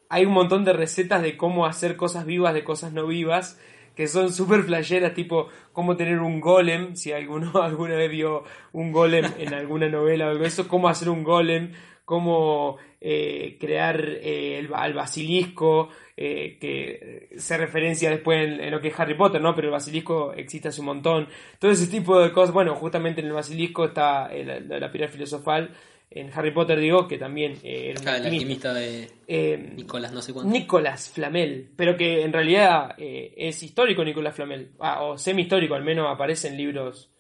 hay 0.09 0.25
un 0.25 0.33
montón 0.33 0.65
de 0.65 0.73
recetas 0.73 1.21
de 1.21 1.35
cómo 1.35 1.65
hacer 1.65 1.95
cosas 1.95 2.25
vivas 2.25 2.53
de 2.53 2.63
cosas 2.63 2.93
no 2.93 3.07
vivas 3.07 3.59
que 3.95 4.07
son 4.07 4.31
súper 4.31 4.63
flasheras, 4.63 5.13
tipo 5.13 5.49
cómo 5.71 5.95
tener 5.95 6.19
un 6.19 6.39
golem, 6.39 6.95
si 6.95 7.11
alguno 7.11 7.51
alguna 7.63 7.95
vez 7.95 8.11
vio 8.11 8.43
un 8.73 8.91
golem 8.91 9.25
en 9.37 9.53
alguna 9.53 9.89
novela 9.89 10.27
o 10.27 10.29
algo 10.29 10.45
eso, 10.45 10.67
cómo 10.67 10.89
hacer 10.89 11.09
un 11.09 11.23
golem, 11.23 11.71
cómo 12.03 12.77
eh, 13.01 13.57
crear 13.59 13.99
eh, 13.99 14.59
el, 14.59 14.73
al 14.73 14.93
basilisco, 14.93 15.89
eh, 16.17 16.57
que 16.59 17.29
se 17.37 17.57
referencia 17.57 18.09
después 18.09 18.47
en, 18.47 18.61
en 18.61 18.71
lo 18.71 18.79
que 18.79 18.89
es 18.89 18.99
Harry 18.99 19.15
Potter, 19.15 19.41
¿no? 19.41 19.53
Pero 19.55 19.67
el 19.67 19.73
basilisco 19.73 20.33
existe 20.33 20.69
hace 20.69 20.81
un 20.81 20.87
montón. 20.87 21.27
Todo 21.59 21.71
ese 21.71 21.87
tipo 21.87 22.19
de 22.19 22.31
cosas, 22.31 22.53
bueno, 22.53 22.75
justamente 22.75 23.21
en 23.21 23.27
el 23.27 23.33
basilisco 23.33 23.85
está 23.85 24.33
eh, 24.33 24.45
la, 24.45 24.59
la, 24.59 24.79
la 24.79 24.91
piedra 24.91 25.07
filosofal, 25.07 25.71
en 26.15 26.31
Harry 26.33 26.51
Potter 26.51 26.79
digo, 26.79 27.09
que 27.09 27.17
también 27.17 27.57
eh, 27.61 27.89
era 27.89 27.99
un 27.99 28.07
el 28.07 28.25
alquimista. 28.25 28.73
de 28.73 29.09
Eh, 29.27 29.73
Nicolás, 29.75 30.13
no 30.13 30.21
sé 30.21 30.31
cuánto. 30.31 30.49
Nicolás 30.49 31.09
Flamel, 31.09 31.71
pero 31.75 31.97
que 31.97 32.23
en 32.23 32.31
realidad 32.31 32.95
eh, 32.97 33.33
es 33.35 33.61
histórico 33.61 34.03
Nicolás 34.03 34.33
Flamel, 34.33 34.71
ah, 34.79 35.03
o 35.03 35.17
semi-histórico, 35.17 35.75
al 35.75 35.83
menos 35.83 36.07
aparece 36.09 36.47
en 36.47 36.57
libros 36.57 37.11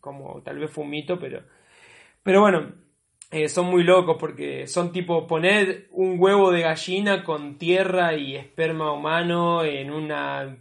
como 0.00 0.40
tal 0.42 0.58
vez 0.58 0.70
fue 0.70 0.84
un 0.84 0.88
mito, 0.88 1.18
pero, 1.18 1.42
pero 2.22 2.40
bueno, 2.40 2.72
son 3.48 3.66
muy 3.66 3.82
locos 3.82 4.16
porque 4.18 4.66
son 4.66 4.92
tipo 4.92 5.26
poner 5.26 5.88
un 5.90 6.18
huevo 6.18 6.50
de 6.50 6.62
gallina 6.62 7.22
con 7.22 7.58
tierra 7.58 8.14
y 8.14 8.34
esperma 8.34 8.90
humano 8.90 9.62
en 9.62 9.90
un 9.90 10.10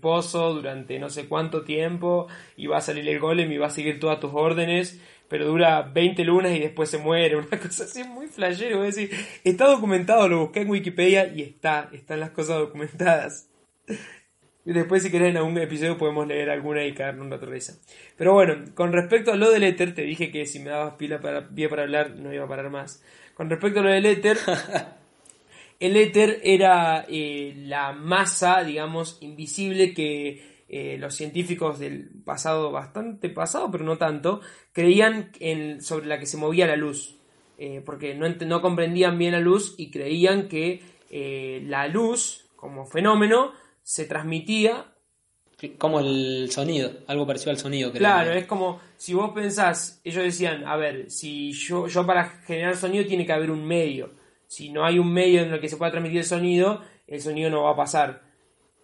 pozo 0.02 0.54
durante 0.54 1.00
no 1.00 1.08
sé 1.08 1.30
cuánto 1.30 1.64
tiempo 1.64 2.28
y 2.58 2.68
va 2.68 2.80
a 2.80 2.82
salir 2.82 3.08
el 3.08 3.20
golem 3.20 3.50
y 3.50 3.58
va 3.58 3.68
a 3.68 3.70
seguir 3.70 3.98
todas 3.98 4.20
tus 4.20 4.32
órdenes 4.34 5.02
pero 5.30 5.46
dura 5.46 5.82
20 5.82 6.24
lunas 6.24 6.52
y 6.54 6.60
después 6.60 6.90
se 6.90 6.98
muere, 6.98 7.36
una 7.38 7.60
cosa 7.60 7.84
así 7.84 8.04
muy 8.04 8.28
flashero, 8.28 8.78
voy 8.78 8.86
a 8.86 8.88
decir, 8.88 9.12
está 9.44 9.66
documentado, 9.68 10.28
lo 10.28 10.40
busqué 10.40 10.62
en 10.62 10.70
Wikipedia 10.70 11.28
y 11.34 11.42
está, 11.42 11.90
están 11.92 12.20
las 12.20 12.32
cosas 12.32 12.58
documentadas. 12.58 13.50
Y 14.68 14.74
después 14.74 15.02
si 15.02 15.10
querés 15.10 15.30
en 15.30 15.38
algún 15.38 15.58
episodio 15.58 15.98
podemos 15.98 16.28
leer 16.28 16.50
alguna 16.50 16.86
y 16.86 16.94
caernos 16.94 17.26
una 17.26 17.38
risa. 17.38 17.80
Pero 18.18 18.34
bueno, 18.34 18.66
con 18.76 18.92
respecto 18.92 19.32
a 19.32 19.38
lo 19.38 19.50
del 19.50 19.64
éter, 19.64 19.96
te 19.96 20.02
dije 20.02 20.30
que 20.30 20.46
si 20.46 20.60
me 20.60 20.72
dabas 20.72 20.96
pila 20.96 21.22
para, 21.22 21.48
pie 21.48 21.70
para 21.70 21.84
hablar 21.84 22.18
no 22.18 22.34
iba 22.34 22.44
a 22.44 22.50
parar 22.50 22.70
más. 22.70 23.02
Con 23.34 23.50
respecto 23.50 23.80
a 23.80 23.84
lo 23.84 23.90
del 23.90 24.06
éter, 24.06 24.38
el 25.80 25.96
éter 25.96 26.42
era 26.44 27.06
eh, 27.08 27.54
la 27.56 27.94
masa, 27.94 28.62
digamos, 28.66 29.18
invisible 29.22 29.94
que 29.94 30.57
eh, 30.70 30.98
los 31.00 31.16
científicos 31.16 31.80
del 31.80 32.10
pasado, 32.26 32.72
bastante 32.72 33.30
pasado, 33.30 33.72
pero 33.72 33.86
no 33.86 33.98
tanto, 33.98 34.42
creían 34.74 35.32
en, 35.40 35.82
sobre 35.82 36.08
la 36.08 36.20
que 36.20 36.26
se 36.26 36.38
movía 36.38 36.68
la 36.68 36.76
luz. 36.76 37.16
Eh, 37.60 37.82
porque 37.84 38.14
no, 38.14 38.30
no 38.30 38.62
comprendían 38.62 39.18
bien 39.18 39.32
la 39.32 39.40
luz 39.40 39.74
y 39.78 39.90
creían 39.90 40.48
que 40.48 40.84
eh, 41.10 41.64
la 41.66 41.88
luz, 41.88 42.46
como 42.56 42.86
fenómeno, 42.86 43.54
se 43.82 44.06
transmitía 44.06 44.94
Como 45.80 46.00
el 46.02 46.50
sonido, 46.52 46.92
algo 47.08 47.26
parecido 47.26 47.52
al 47.52 47.58
sonido. 47.58 47.90
creo 47.90 48.00
Claro, 48.00 48.34
es 48.34 48.46
como 48.46 48.80
si 48.98 49.14
vos 49.14 49.32
pensás, 49.34 50.02
ellos 50.04 50.24
decían, 50.24 50.66
a 50.66 50.76
ver, 50.76 51.10
si 51.10 51.52
yo, 51.54 51.88
yo 51.88 52.06
para 52.06 52.26
generar 52.46 52.76
sonido 52.76 53.06
tiene 53.06 53.26
que 53.26 53.34
haber 53.34 53.50
un 53.50 53.66
medio. 53.66 54.12
Si 54.46 54.70
no 54.70 54.86
hay 54.86 55.00
un 55.00 55.12
medio 55.12 55.42
en 55.42 55.54
el 55.54 55.60
que 55.60 55.70
se 55.70 55.78
pueda 55.78 55.92
transmitir 55.92 56.20
el 56.20 56.26
sonido, 56.26 56.84
el 57.08 57.22
sonido 57.22 57.50
no 57.50 57.64
va 57.64 57.72
a 57.72 57.76
pasar. 57.76 58.27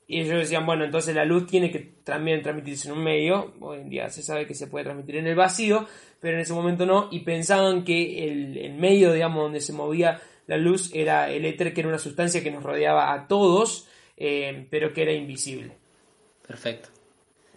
Y 0.08 0.20
ellos 0.20 0.40
decían, 0.40 0.66
bueno, 0.66 0.84
entonces 0.84 1.16
la 1.16 1.26
luz 1.26 1.48
tiene 1.48 1.72
que 1.72 1.80
también 2.04 2.42
transmitirse 2.42 2.90
en 2.90 2.96
un 2.96 3.04
medio. 3.04 3.54
Hoy 3.62 3.80
en 3.80 3.90
día 3.90 4.10
se 4.10 4.22
sabe 4.22 4.46
que 4.46 4.54
se 4.54 4.68
puede 4.68 4.86
transmitir 4.86 5.16
en 5.16 5.28
el 5.28 5.36
vacío, 5.36 5.88
pero 6.20 6.36
en 6.36 6.42
ese 6.42 6.54
momento 6.54 6.86
no. 6.86 7.08
Y 7.12 7.22
pensaban 7.22 7.84
que 7.84 8.28
el, 8.28 8.58
el 8.58 8.74
medio, 8.74 9.14
digamos, 9.14 9.44
donde 9.44 9.62
se 9.62 9.74
movía 9.74 10.22
la 10.48 10.58
luz 10.58 10.92
era 10.94 11.30
el 11.30 11.46
éter, 11.46 11.74
que 11.74 11.82
era 11.82 11.90
una 11.90 12.00
sustancia 12.00 12.44
que 12.44 12.52
nos 12.52 12.64
rodeaba 12.64 13.14
a 13.14 13.28
todos, 13.28 13.88
eh, 14.18 14.68
pero 14.70 14.94
que 14.94 15.04
era 15.04 15.14
invisible. 15.14 15.78
Perfecto. 16.46 16.90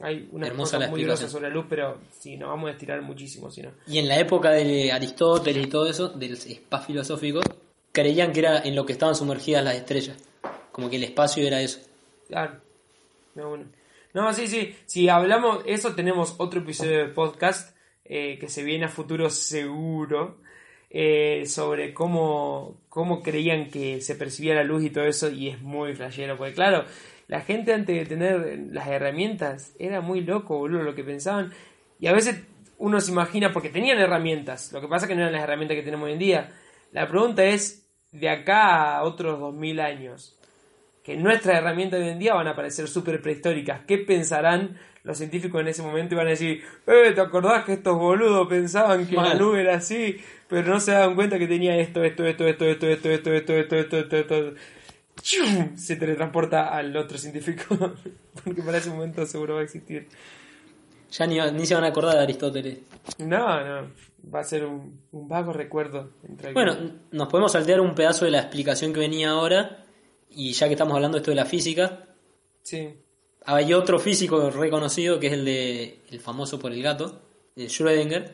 Hay 0.01 0.29
unas 0.31 0.51
Hermosa 0.51 0.77
cosas 0.77 0.91
muy 0.91 1.03
grosas 1.05 1.31
sobre 1.31 1.49
la 1.49 1.55
luz, 1.55 1.67
pero 1.69 1.99
sí, 2.11 2.37
nos 2.37 2.51
vamos 2.51 2.69
a 2.69 2.73
estirar 2.73 3.01
muchísimo, 3.03 3.51
si 3.51 3.63
no. 3.63 3.71
Y 3.87 3.99
en 3.99 4.09
la 4.09 4.19
época 4.19 4.51
de 4.51 4.93
Aristóteles 4.93 5.67
y 5.67 5.71
todo 5.71 5.89
eso, 5.89 6.11
del 6.11 6.35
spa 6.35 6.81
filosófico, 6.81 7.41
creían 7.93 8.33
que 8.33 8.41
era 8.41 8.59
en 8.59 8.77
lo 8.77 8.85
que 8.85 8.93
estaban 8.93 9.15
sumergidas 9.15 9.65
las 9.65 9.75
estrellas. 9.75 10.17
Como 10.71 10.91
que 10.91 10.97
el 10.97 11.05
espacio 11.05 11.47
era 11.47 11.63
eso. 11.63 11.81
Claro. 12.29 12.61
No, 14.15 14.33
sí, 14.33 14.47
sí. 14.49 14.75
Si 14.87 15.09
hablamos 15.09 15.63
eso, 15.67 15.95
tenemos 15.95 16.37
otro 16.39 16.61
episodio 16.61 16.99
de 16.99 17.09
podcast 17.09 17.77
eh, 18.05 18.39
que 18.39 18.49
se 18.49 18.65
viene 18.65 18.87
a 18.87 18.89
futuro 18.89 19.31
seguro. 19.31 20.41
eh, 20.89 21.45
sobre 21.47 21.93
cómo, 21.93 22.81
cómo 22.89 23.23
creían 23.23 23.71
que 23.71 24.01
se 24.01 24.15
percibía 24.15 24.55
la 24.55 24.65
luz 24.65 24.85
y 24.85 24.91
todo 24.91 25.05
eso. 25.05 25.31
Y 25.31 25.49
es 25.49 25.61
muy 25.61 25.95
flashero. 25.95 26.37
Porque, 26.37 26.55
claro, 26.55 26.85
la 27.29 27.41
gente 27.43 27.75
antes 27.75 27.95
de 27.97 28.07
tener 28.07 28.59
las 28.73 28.89
herramientas 28.89 29.75
era 29.79 30.01
muy 30.01 30.21
loco, 30.23 30.57
boludo, 30.59 30.83
lo 30.83 30.95
que 30.95 31.05
pensaban. 31.05 31.53
Y 31.99 32.07
a 32.07 32.13
veces 32.13 32.43
uno 32.79 33.01
se 33.01 33.11
imagina, 33.13 33.53
porque 33.53 33.69
tenían 33.71 33.99
herramientas. 33.99 34.73
Lo 34.73 34.81
que 34.81 34.89
pasa 34.89 35.07
es 35.07 35.09
que 35.11 35.15
no 35.17 35.23
eran 35.23 35.33
las 35.33 35.43
herramientas 35.43 35.77
que 35.77 35.83
tenemos 35.83 36.07
hoy 36.07 36.13
en 36.15 36.19
día. 36.19 36.53
La 36.93 37.09
pregunta 37.09 37.45
es, 37.45 37.87
de 38.13 38.29
acá 38.31 38.97
a 38.97 39.03
otros 39.05 39.39
2000 39.41 39.81
años, 39.81 40.36
que 41.07 41.17
nuestras 41.17 41.59
herramientas 41.59 42.01
de 42.01 42.07
hoy 42.07 42.13
en 42.15 42.19
día 42.19 42.35
van 42.35 42.49
a 42.49 42.57
parecer 42.57 42.89
súper 42.89 43.23
prehistóricas. 43.23 43.83
¿Qué 43.87 43.99
pensarán 43.99 44.77
los 45.05 45.17
científicos 45.17 45.61
en 45.61 45.69
ese 45.69 45.81
momento? 45.81 46.17
Y 46.17 46.19
van 46.19 46.27
a 46.27 46.31
decir, 46.31 46.65
eh, 46.85 47.13
¿te 47.15 47.21
acordás 47.21 47.65
que 47.65 47.75
estos 47.75 47.97
boludos 47.97 48.49
pensaban 48.49 49.07
que 49.07 49.15
la 49.15 49.35
nube 49.35 49.61
era 49.61 49.77
así? 49.77 50.17
Pero 50.49 50.67
no 50.67 50.81
se 50.81 50.91
daban 50.91 51.15
cuenta 51.15 51.39
que 51.39 51.47
tenía 51.47 51.77
esto, 51.77 52.03
esto, 52.03 52.27
esto, 52.27 52.45
esto, 52.45 52.67
esto, 52.67 52.89
esto, 52.89 53.11
esto, 53.13 53.33
esto, 53.33 53.55
esto, 53.55 53.77
esto, 53.77 53.99
esto, 53.99 54.17
esto. 54.17 54.55
Se 55.77 55.95
teletransporta 55.95 56.77
al 56.77 56.97
otro 56.97 57.19
científico. 57.19 57.95
Porque 58.45 58.63
para 58.63 58.79
ese 58.79 58.91
momento 58.91 59.25
seguro 59.27 59.55
va 59.55 59.61
a 59.61 59.63
existir. 59.63 60.09
Ya 61.13 61.27
ni, 61.29 61.39
ni 61.53 61.67
se 61.67 61.77
van 61.77 61.85
a 61.85 61.89
acordar 61.89 62.17
de 62.17 62.23
Aristóteles. 62.25 62.79
No, 63.19 63.65
no. 63.65 63.91
Va 64.35 64.41
a 64.41 64.45
ser 64.45 64.65
un, 64.65 65.03
un 65.13 65.29
vago 65.29 65.53
recuerdo. 65.53 66.11
Entre 66.29 66.53
Bueno, 66.53 66.77
nos 67.13 67.29
podemos 67.29 67.53
saltear 67.53 67.81
un 67.81 67.95
pedazo 67.95 68.25
de 68.25 68.33
la 68.33 68.41
explicación 68.41 68.93
que 68.93 68.99
venía 68.99 69.31
ahora. 69.31 69.86
Y 70.37 70.53
ya 70.53 70.67
que 70.69 70.75
estamos 70.75 70.95
hablando 70.95 71.17
de 71.17 71.21
esto 71.23 71.31
de 71.33 71.37
la 71.37 71.47
física, 71.47 72.05
Sí. 72.63 72.91
hay 73.45 73.73
otro 73.73 73.99
físico 73.99 74.51
reconocido 74.51 75.19
que 75.19 75.29
es 75.29 75.33
el 75.33 75.45
de 75.45 76.01
el 76.11 76.21
famoso 76.21 76.59
por 76.59 76.73
el 76.73 76.83
gato, 76.83 77.23
de 77.57 77.67
Schrödinger, 77.67 78.33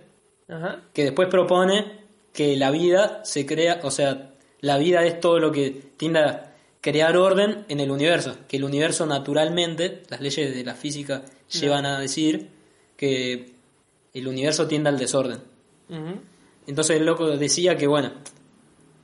Ajá. 0.49 0.82
que 0.92 1.04
después 1.04 1.28
propone 1.28 2.00
que 2.32 2.56
la 2.56 2.71
vida 2.71 3.25
se 3.25 3.47
crea, 3.47 3.80
o 3.85 3.90
sea, 3.90 4.35
la 4.61 4.78
vida 4.78 5.04
es 5.04 5.21
todo 5.21 5.38
lo 5.38 5.52
que 5.52 5.71
tiende 5.97 6.21
a 6.21 6.54
crear 6.80 7.16
orden 7.16 7.64
en 7.68 7.78
el 7.78 7.90
universo, 7.90 8.37
que 8.49 8.56
el 8.56 8.64
universo 8.64 9.06
naturalmente, 9.06 10.02
las 10.09 10.21
leyes 10.21 10.52
de 10.54 10.64
la 10.64 10.75
física 10.75 11.23
llevan 11.50 11.87
a 11.87 12.00
decir 12.00 12.49
que 12.97 13.52
el 14.12 14.26
universo 14.26 14.66
tiende 14.66 14.88
al 14.88 14.99
desorden. 14.99 15.38
Entonces 16.66 16.97
el 16.97 17.06
loco 17.06 17.37
decía 17.37 17.76
que, 17.76 17.87
bueno, 17.87 18.12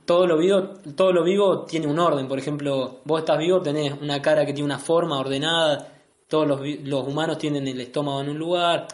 todo 0.09 0.25
lo 0.25 0.39
vivo, 0.39 0.63
todo 0.95 1.13
lo 1.13 1.23
vivo 1.23 1.65
tiene 1.65 1.85
un 1.85 1.99
orden. 1.99 2.27
Por 2.27 2.39
ejemplo, 2.39 3.01
vos 3.05 3.19
estás 3.19 3.37
vivo, 3.37 3.61
tenés 3.61 3.93
una 4.01 4.19
cara 4.23 4.43
que 4.43 4.53
tiene 4.53 4.65
una 4.65 4.79
forma 4.79 5.19
ordenada, 5.19 5.87
todos 6.27 6.47
los, 6.47 6.61
los 6.83 7.07
humanos 7.07 7.37
tienen 7.37 7.67
el 7.67 7.79
estómago 7.79 8.19
en 8.21 8.29
un 8.29 8.39
lugar, 8.39 8.87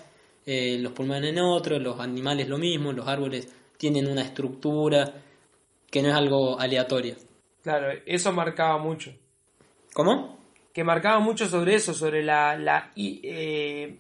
eh, 0.45 0.77
los 0.77 0.91
pulmones 0.91 1.31
en 1.31 1.39
otro, 1.39 1.79
los 1.79 2.01
animales 2.01 2.49
lo 2.49 2.57
mismo, 2.57 2.91
los 2.91 3.07
árboles 3.07 3.47
tienen 3.77 4.09
una 4.09 4.23
estructura 4.23 5.13
que 5.89 6.01
no 6.01 6.09
es 6.09 6.15
algo 6.15 6.59
aleatorio. 6.59 7.15
Claro, 7.63 7.93
eso 8.05 8.33
marcaba 8.33 8.77
mucho. 8.77 9.13
¿Cómo? 9.93 10.37
Que 10.73 10.83
marcaba 10.83 11.21
mucho 11.21 11.47
sobre 11.47 11.75
eso, 11.75 11.93
sobre 11.93 12.23
la... 12.23 12.57
la 12.57 12.91
eh, 12.97 13.99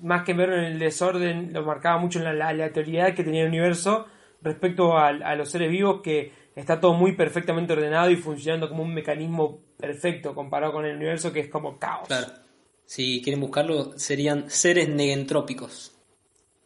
más 0.00 0.22
que 0.22 0.32
verlo 0.32 0.56
en 0.56 0.64
el 0.64 0.78
desorden, 0.78 1.52
lo 1.52 1.62
marcaba 1.62 1.98
mucho 1.98 2.20
en 2.20 2.24
la, 2.24 2.32
la 2.32 2.48
aleatoriedad 2.48 3.14
que 3.14 3.22
tenía 3.22 3.42
el 3.42 3.48
universo 3.48 4.06
respecto 4.42 4.96
a, 4.96 5.08
a 5.08 5.34
los 5.36 5.50
seres 5.50 5.70
vivos 5.70 6.00
que 6.02 6.32
está 6.54 6.80
todo 6.80 6.94
muy 6.94 7.12
perfectamente 7.16 7.72
ordenado 7.72 8.10
y 8.10 8.16
funcionando 8.16 8.68
como 8.68 8.82
un 8.82 8.94
mecanismo 8.94 9.60
perfecto 9.76 10.34
comparado 10.34 10.72
con 10.72 10.84
el 10.84 10.96
universo 10.96 11.32
que 11.32 11.40
es 11.40 11.48
como 11.48 11.78
caos. 11.78 12.08
Claro. 12.08 12.26
Si 12.84 13.20
quieren 13.22 13.40
buscarlo, 13.40 13.98
serían 13.98 14.50
seres 14.50 14.88
negentrópicos. 14.88 15.92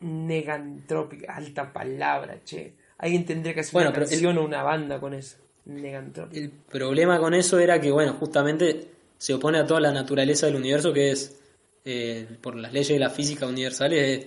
Negantrópica, 0.01 1.35
alta 1.35 1.73
palabra, 1.73 2.39
che. 2.45 2.75
Alguien 2.99 3.25
tendría 3.25 3.55
que 3.55 3.61
hacer 3.61 3.73
Bueno, 3.73 3.89
una 3.91 3.95
pero 3.95 4.05
el- 4.07 4.11
canción 4.11 4.39
o 4.39 4.45
una 4.45 4.63
banda 4.63 5.01
con 5.01 5.15
eso. 5.15 5.39
Negantrópica. 5.65 6.41
El 6.41 6.51
problema 6.51 7.19
con 7.19 7.35
eso 7.35 7.59
era 7.59 7.81
que, 7.81 7.91
bueno, 7.91 8.13
justamente 8.15 8.89
se 9.19 9.35
opone 9.35 9.59
a 9.59 9.67
toda 9.67 9.81
la 9.81 9.93
naturaleza 9.93 10.47
del 10.47 10.57
universo, 10.57 10.93
que 10.93 11.11
es, 11.13 11.41
eh, 11.85 12.27
por 12.41 12.57
las 12.57 12.73
leyes 12.73 12.89
de 12.89 12.99
la 12.99 13.11
física 13.11 13.47
universales, 13.47 14.19
es 14.19 14.27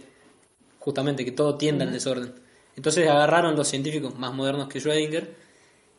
justamente 0.79 1.25
que 1.25 1.31
todo 1.31 1.55
tiende 1.57 1.83
al 1.85 1.91
desorden. 1.93 2.33
Entonces 2.75 3.07
agarraron 3.09 3.55
los 3.55 3.67
científicos 3.67 4.17
más 4.17 4.33
modernos 4.33 4.67
que 4.67 4.79
Schrödinger 4.79 5.27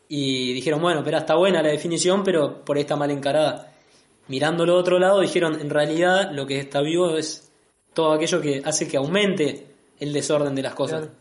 y 0.09 0.53
dijeron, 0.53 0.81
bueno, 0.81 1.03
pero 1.03 1.17
está 1.17 1.35
buena 1.35 1.61
la 1.61 1.69
definición, 1.69 2.23
pero 2.23 2.63
por 2.63 2.77
ahí 2.77 2.81
está 2.81 2.95
mal 2.95 3.11
encarada. 3.11 3.73
Mirándolo 4.27 4.73
a 4.73 4.77
otro 4.77 4.99
lado, 4.99 5.21
dijeron, 5.21 5.59
en 5.59 5.69
realidad 5.69 6.31
lo 6.31 6.45
que 6.45 6.59
está 6.59 6.81
vivo 6.81 7.17
es 7.17 7.51
todo 7.93 8.13
aquello 8.13 8.41
que 8.41 8.61
hace 8.63 8.87
que 8.87 8.97
aumente 8.97 9.67
el 9.99 10.13
desorden 10.13 10.53
de 10.53 10.61
las 10.61 10.75
cosas. 10.75 10.99
Claro. 11.01 11.15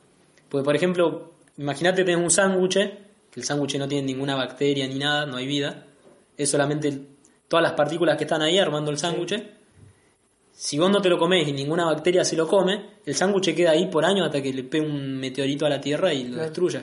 Porque, 0.48 0.64
por 0.64 0.76
ejemplo, 0.76 1.32
imagínate 1.56 2.04
tenés 2.04 2.22
un 2.22 2.30
sándwich, 2.30 2.74
que 2.74 3.40
el 3.40 3.44
sándwich 3.44 3.78
no 3.78 3.88
tiene 3.88 4.06
ninguna 4.06 4.34
bacteria 4.34 4.86
ni 4.86 4.98
nada, 4.98 5.26
no 5.26 5.36
hay 5.36 5.46
vida, 5.46 5.86
es 6.36 6.50
solamente 6.50 7.00
todas 7.48 7.62
las 7.62 7.72
partículas 7.72 8.16
que 8.16 8.24
están 8.24 8.42
ahí 8.42 8.58
armando 8.58 8.90
el 8.90 8.98
sándwich. 8.98 9.42
Si 10.58 10.78
vos 10.78 10.90
no 10.90 11.02
te 11.02 11.10
lo 11.10 11.18
comés 11.18 11.46
y 11.48 11.52
ninguna 11.52 11.84
bacteria 11.84 12.24
se 12.24 12.34
lo 12.34 12.48
come, 12.48 12.92
el 13.04 13.14
sándwich 13.14 13.54
queda 13.54 13.72
ahí 13.72 13.86
por 13.88 14.06
años 14.06 14.26
hasta 14.26 14.40
que 14.42 14.54
le 14.54 14.64
pegue 14.64 14.86
un 14.86 15.18
meteorito 15.18 15.66
a 15.66 15.68
la 15.68 15.80
Tierra 15.82 16.14
y 16.14 16.24
lo 16.24 16.28
Claro. 16.34 16.42
destruya. 16.44 16.82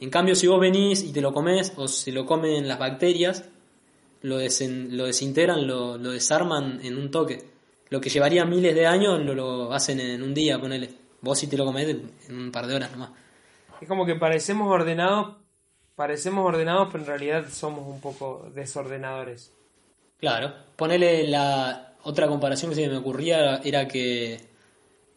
En 0.00 0.08
cambio, 0.08 0.34
si 0.34 0.46
vos 0.46 0.58
venís 0.58 1.02
y 1.02 1.12
te 1.12 1.20
lo 1.20 1.34
comés 1.34 1.74
o 1.76 1.86
se 1.86 2.10
lo 2.12 2.24
comen 2.24 2.66
las 2.66 2.78
bacterias, 2.78 3.44
lo, 4.22 4.40
desen- 4.40 4.88
lo 4.90 5.04
desintegran, 5.04 5.66
lo, 5.66 5.98
lo 5.98 6.12
desarman 6.12 6.80
en 6.82 6.96
un 6.96 7.10
toque. 7.10 7.44
Lo 7.90 8.00
que 8.00 8.08
llevaría 8.08 8.46
miles 8.46 8.74
de 8.74 8.86
años 8.86 9.20
lo, 9.20 9.34
lo 9.34 9.72
hacen 9.72 10.00
en 10.00 10.22
un 10.22 10.32
día, 10.32 10.58
ponele. 10.58 10.88
Vos 11.20 11.38
si 11.38 11.46
te 11.48 11.58
lo 11.58 11.66
comés 11.66 11.88
en 11.88 12.10
un 12.36 12.50
par 12.50 12.66
de 12.66 12.74
horas 12.74 12.90
nomás. 12.90 13.10
Es 13.82 13.86
como 13.86 14.06
que 14.06 14.14
parecemos 14.14 14.68
ordenados, 14.72 15.36
parecemos 15.94 16.46
ordenados, 16.46 16.88
pero 16.90 17.04
en 17.04 17.08
realidad 17.08 17.44
somos 17.50 17.86
un 17.86 18.00
poco 18.00 18.50
desordenadores. 18.54 19.52
Claro. 20.18 20.52
Ponele 20.74 21.28
la 21.28 21.91
otra 22.04 22.26
comparación 22.28 22.70
que 22.70 22.76
se 22.76 22.88
me 22.88 22.96
ocurría 22.96 23.56
era 23.64 23.86
que, 23.88 24.40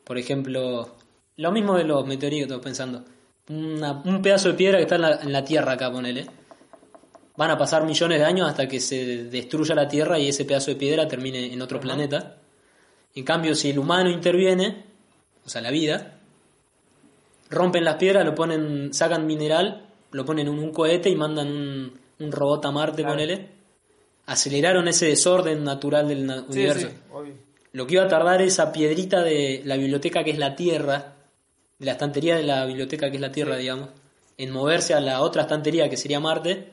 por 0.03 0.17
ejemplo, 0.17 0.95
lo 1.37 1.51
mismo 1.51 1.75
de 1.77 1.83
los 1.83 2.05
meteoritos, 2.05 2.61
pensando. 2.61 3.03
Una- 3.49 4.01
un 4.05 4.21
pedazo 4.21 4.49
de 4.49 4.55
piedra 4.55 4.77
que 4.77 4.83
está 4.83 4.95
en 4.95 5.01
la, 5.01 5.15
en 5.21 5.31
la 5.33 5.43
Tierra 5.43 5.73
acá, 5.73 5.91
ponele. 5.91 6.25
Van 7.37 7.51
a 7.51 7.57
pasar 7.57 7.85
millones 7.85 8.19
de 8.19 8.25
años 8.25 8.47
hasta 8.49 8.67
que 8.67 8.79
se 8.79 9.25
destruya 9.25 9.75
la 9.75 9.87
Tierra 9.87 10.17
y 10.17 10.29
ese 10.29 10.45
pedazo 10.45 10.71
de 10.71 10.77
piedra 10.77 11.07
termine 11.07 11.53
en 11.53 11.61
otro 11.61 11.79
planeta. 11.79 12.37
En 13.13 13.23
cambio, 13.23 13.53
si 13.55 13.69
el 13.71 13.79
humano 13.79 14.09
interviene, 14.09 14.85
o 15.45 15.49
sea, 15.49 15.61
la 15.61 15.69
vida, 15.71 16.19
rompen 17.49 17.83
las 17.83 17.95
piedras, 17.95 18.25
lo 18.25 18.33
ponen, 18.35 18.93
sacan 18.93 19.25
mineral, 19.25 19.85
lo 20.11 20.25
ponen 20.25 20.47
en 20.47 20.53
un 20.57 20.71
cohete 20.71 21.09
y 21.09 21.15
mandan 21.15 21.47
un, 21.47 21.99
un 22.19 22.31
robot 22.31 22.65
a 22.65 22.71
Marte, 22.71 23.01
Claro. 23.03 23.13
ponele. 23.15 23.49
Aceleraron 24.27 24.87
ese 24.87 25.05
desorden 25.07 25.63
natural 25.63 26.07
del 26.07 26.25
na- 26.25 26.39
Sí, 26.49 26.59
universo. 26.59 26.89
sí. 26.89 27.33
Lo 27.73 27.85
que 27.85 27.95
iba 27.95 28.03
a 28.03 28.07
tardar 28.07 28.41
esa 28.41 28.71
piedrita 28.71 29.21
de 29.21 29.61
la 29.65 29.75
biblioteca 29.75 30.23
que 30.23 30.31
es 30.31 30.37
la 30.37 30.55
Tierra, 30.55 31.15
de 31.77 31.85
la 31.85 31.91
estantería 31.93 32.35
de 32.37 32.43
la 32.43 32.65
biblioteca 32.65 33.09
que 33.09 33.17
es 33.17 33.21
la 33.21 33.31
Tierra, 33.31 33.57
digamos, 33.57 33.89
en 34.37 34.51
moverse 34.51 34.93
a 34.93 34.99
la 35.01 35.21
otra 35.21 35.43
estantería 35.43 35.89
que 35.89 35.97
sería 35.97 36.19
Marte, 36.19 36.71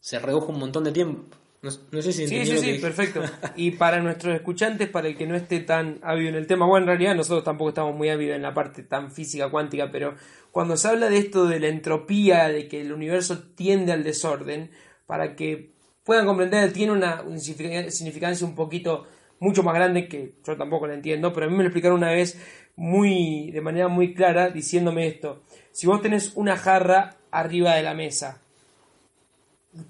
se 0.00 0.18
redujo 0.18 0.52
un 0.52 0.58
montón 0.60 0.84
de 0.84 0.92
tiempo. 0.92 1.24
No, 1.60 1.70
no 1.90 2.02
sé 2.02 2.12
si 2.12 2.28
Sí, 2.28 2.46
sí, 2.46 2.52
lo 2.52 2.60
sí, 2.60 2.66
que 2.74 2.78
perfecto. 2.78 3.20
Y 3.56 3.72
para 3.72 4.00
nuestros 4.00 4.34
escuchantes, 4.36 4.88
para 4.88 5.08
el 5.08 5.16
que 5.16 5.26
no 5.26 5.34
esté 5.34 5.58
tan 5.60 5.98
ávido 6.02 6.28
en 6.28 6.36
el 6.36 6.46
tema, 6.46 6.66
bueno, 6.66 6.84
en 6.84 6.88
realidad 6.88 7.16
nosotros 7.16 7.42
tampoco 7.42 7.70
estamos 7.70 7.96
muy 7.96 8.10
ávidos 8.10 8.36
en 8.36 8.42
la 8.42 8.54
parte 8.54 8.82
tan 8.84 9.10
física 9.10 9.50
cuántica, 9.50 9.90
pero 9.90 10.14
cuando 10.52 10.76
se 10.76 10.86
habla 10.88 11.08
de 11.08 11.18
esto 11.18 11.46
de 11.46 11.58
la 11.58 11.66
entropía, 11.68 12.48
de 12.48 12.68
que 12.68 12.80
el 12.82 12.92
universo 12.92 13.38
tiende 13.56 13.90
al 13.92 14.04
desorden, 14.04 14.70
para 15.06 15.34
que 15.34 15.72
puedan 16.08 16.24
comprender, 16.24 16.72
tiene 16.72 16.92
una, 16.92 17.20
una 17.20 17.36
signific- 17.36 17.90
significancia 17.90 18.46
un 18.46 18.54
poquito 18.54 19.06
mucho 19.40 19.62
más 19.62 19.74
grande 19.74 20.08
que 20.08 20.32
yo 20.42 20.56
tampoco 20.56 20.86
la 20.86 20.94
entiendo, 20.94 21.34
pero 21.34 21.44
a 21.44 21.50
mí 21.50 21.54
me 21.54 21.64
lo 21.64 21.68
explicaron 21.68 21.98
una 21.98 22.10
vez 22.12 22.40
muy 22.76 23.50
de 23.50 23.60
manera 23.60 23.88
muy 23.88 24.14
clara 24.14 24.48
diciéndome 24.48 25.06
esto. 25.06 25.42
Si 25.70 25.86
vos 25.86 26.00
tenés 26.00 26.32
una 26.34 26.56
jarra 26.56 27.16
arriba 27.30 27.74
de 27.74 27.82
la 27.82 27.92
mesa, 27.92 28.40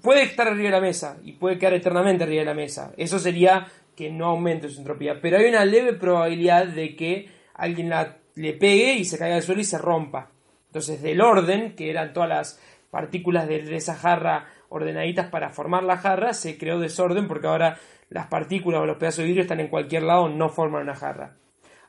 puede 0.01 0.23
estar 0.23 0.49
arriba 0.49 0.65
de 0.65 0.71
la 0.71 0.81
mesa 0.81 1.19
y 1.23 1.31
puede 1.31 1.57
quedar 1.57 1.75
eternamente 1.75 2.25
arriba 2.25 2.41
de 2.41 2.47
la 2.47 2.53
mesa. 2.53 2.91
Eso 2.97 3.17
sería 3.17 3.67
que 3.95 4.11
no 4.11 4.25
aumente 4.25 4.67
su 4.67 4.79
entropía. 4.79 5.21
Pero 5.21 5.37
hay 5.37 5.45
una 5.45 5.63
leve 5.63 5.93
probabilidad 5.93 6.67
de 6.67 6.97
que 6.97 7.29
alguien 7.53 7.87
la, 7.87 8.17
le 8.35 8.51
pegue 8.51 8.95
y 8.95 9.05
se 9.05 9.17
caiga 9.17 9.37
al 9.37 9.43
suelo 9.43 9.61
y 9.61 9.63
se 9.63 9.77
rompa. 9.77 10.31
Entonces, 10.67 11.01
del 11.01 11.21
orden, 11.21 11.77
que 11.77 11.89
eran 11.89 12.11
todas 12.11 12.27
las 12.27 12.59
partículas 12.91 13.47
de 13.47 13.73
esa 13.73 13.95
jarra 13.95 14.47
ordenaditas 14.69 15.27
para 15.27 15.49
formar 15.49 15.83
la 15.83 15.97
jarra, 15.97 16.33
se 16.33 16.57
creó 16.57 16.79
desorden 16.79 17.27
porque 17.27 17.47
ahora 17.47 17.77
las 18.09 18.27
partículas 18.27 18.81
o 18.81 18.85
los 18.85 18.97
pedazos 18.97 19.19
de 19.19 19.25
vidrio 19.25 19.41
están 19.43 19.59
en 19.59 19.67
cualquier 19.67 20.03
lado, 20.03 20.29
no 20.29 20.49
forman 20.49 20.83
una 20.83 20.95
jarra. 20.95 21.35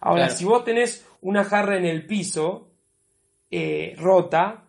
Ahora, 0.00 0.24
Claro. 0.24 0.38
si 0.38 0.44
vos 0.44 0.64
tenés 0.64 1.06
una 1.20 1.44
jarra 1.44 1.76
en 1.76 1.84
el 1.84 2.06
piso, 2.06 2.70
eh, 3.50 3.94
rota, 3.98 4.64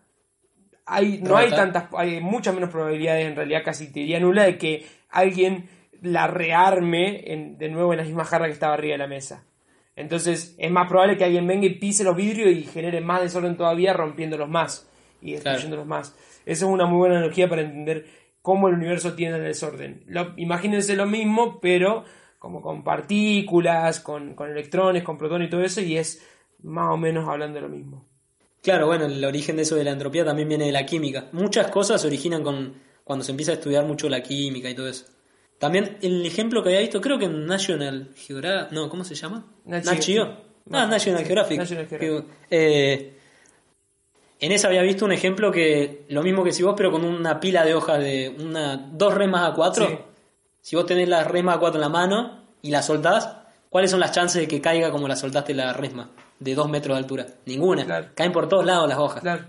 hay, 0.86 1.20
no 1.22 1.38
hay 1.38 1.50
tantas, 1.52 1.86
hay 1.96 2.20
muchas 2.20 2.54
menos 2.54 2.70
probabilidades, 2.70 3.28
en 3.28 3.36
realidad 3.36 3.62
casi 3.64 3.92
te 3.92 4.02
diría 4.02 4.20
nula, 4.20 4.44
de 4.44 4.58
que 4.58 4.86
alguien 5.10 5.70
la 6.02 6.28
rearme 6.28 7.32
en- 7.32 7.58
de 7.58 7.70
nuevo 7.70 7.94
en 7.94 7.98
la 8.00 8.04
misma 8.04 8.26
jarra 8.26 8.48
que 8.48 8.54
estaba 8.54 8.74
arriba 8.74 8.94
de 8.94 8.98
la 8.98 9.08
mesa. 9.08 9.46
Entonces 9.96 10.56
es 10.58 10.72
más 10.72 10.88
probable 10.88 11.16
que 11.18 11.24
alguien 11.26 11.46
venga 11.48 11.66
y 11.68 11.76
pise 11.76 12.04
los 12.04 12.16
vidrios 12.16 12.50
y 12.50 12.64
genere 12.64 13.02
más 13.02 13.22
desorden 13.22 13.56
todavía 13.56 13.94
rompiéndolos 13.94 14.50
más 14.50 14.90
y 15.22 15.34
destruyéndolos 15.34 15.86
más. 15.86 16.16
Esa 16.46 16.66
es 16.66 16.72
una 16.72 16.86
muy 16.86 16.98
buena 17.00 17.18
analogía 17.18 17.48
para 17.50 17.62
entender 17.62 18.06
cómo 18.42 18.68
el 18.68 18.76
universo 18.76 19.14
tiene 19.14 19.38
el 19.38 19.44
desorden. 19.44 20.04
Lo- 20.08 20.34
imagínense 20.38 20.96
lo 20.96 21.06
mismo, 21.06 21.60
pero 21.62 22.04
como 22.40 22.62
con 22.62 22.84
partículas, 22.84 24.00
con, 24.00 24.34
con 24.36 24.50
electrones, 24.50 25.04
con 25.04 25.18
protones 25.18 25.48
y 25.48 25.52
todo 25.52 25.62
eso, 25.64 25.82
y 25.82 25.98
es 25.98 26.26
más 26.64 26.90
o 26.92 26.98
menos 26.98 27.28
hablando 27.30 27.56
de 27.56 27.62
lo 27.62 27.70
mismo. 27.70 28.06
Claro, 28.64 28.88
bueno, 28.88 29.06
el 29.06 29.24
origen 29.26 29.56
de 29.56 29.64
eso 29.64 29.76
de 29.76 29.84
la 29.84 29.92
entropía 29.92 30.24
también 30.26 30.48
viene 30.50 30.66
de 30.66 30.72
la 30.72 30.86
química. 30.86 31.28
Muchas 31.32 31.70
cosas 31.72 32.02
se 32.02 32.08
originan 32.08 32.44
con 32.44 32.76
cuando 33.04 33.26
se 33.26 33.32
empieza 33.32 33.52
a 33.52 33.56
estudiar 33.56 33.86
mucho 33.86 34.08
la 34.10 34.22
química 34.22 34.70
y 34.70 34.76
todo 34.76 34.88
eso. 34.88 35.06
También 35.58 35.98
el 36.02 36.26
ejemplo 36.26 36.64
que 36.64 36.70
había 36.70 36.82
visto, 36.82 37.02
creo 37.02 37.18
que 37.20 37.26
en 37.26 37.46
National 37.46 38.10
Geographic, 38.16 38.72
no, 38.72 38.90
¿cómo 38.90 39.04
se 39.04 39.14
llama? 39.16 39.46
Nat. 39.66 39.86
Geo. 40.02 40.38
Ah, 40.72 40.86
National 40.88 41.24
Geographic. 41.26 41.58
National 41.58 41.88
Geographic. 41.88 42.26
Eh, 42.50 43.14
en 44.42 44.52
esa 44.52 44.68
había 44.68 44.82
visto 44.82 45.06
un 45.06 45.12
ejemplo 45.12 45.52
que 45.52 46.04
lo 46.10 46.24
mismo 46.24 46.44
que 46.44 46.52
si 46.52 46.64
vos, 46.64 46.74
pero 46.76 46.92
con 46.92 47.06
una 47.06 47.40
pila 47.40 47.64
de 47.64 47.76
hojas 47.76 48.00
de 48.00 48.36
una 48.40 48.76
dos 48.76 49.14
remas 49.14 49.48
a 49.48 49.54
cuatro. 49.54 49.88
Sí. 49.88 50.00
Si 50.62 50.76
vos 50.76 50.88
tenés 50.88 51.08
la 51.08 51.24
resma 51.24 51.54
a 51.54 51.60
cuatro 51.60 51.78
en 51.78 51.82
la 51.82 51.90
mano 51.90 52.44
y 52.64 52.72
la 52.72 52.82
soltás, 52.82 53.38
¿cuáles 53.70 53.92
son 53.92 54.00
las 54.00 54.12
chances 54.12 54.42
de 54.42 54.48
que 54.48 54.60
caiga 54.60 54.92
como 54.92 55.08
la 55.08 55.16
soltaste 55.16 55.54
la 55.54 55.74
resma? 55.74 56.10
De 56.40 56.56
dos 56.56 56.70
metros 56.70 56.96
de 56.96 57.04
altura. 57.04 57.28
Ninguna. 57.46 57.86
Claro. 57.86 58.08
Caen 58.16 58.32
por 58.32 58.50
todos 58.50 58.66
lados 58.66 58.90
las 58.90 58.98
hojas. 58.98 59.22
Claro, 59.22 59.46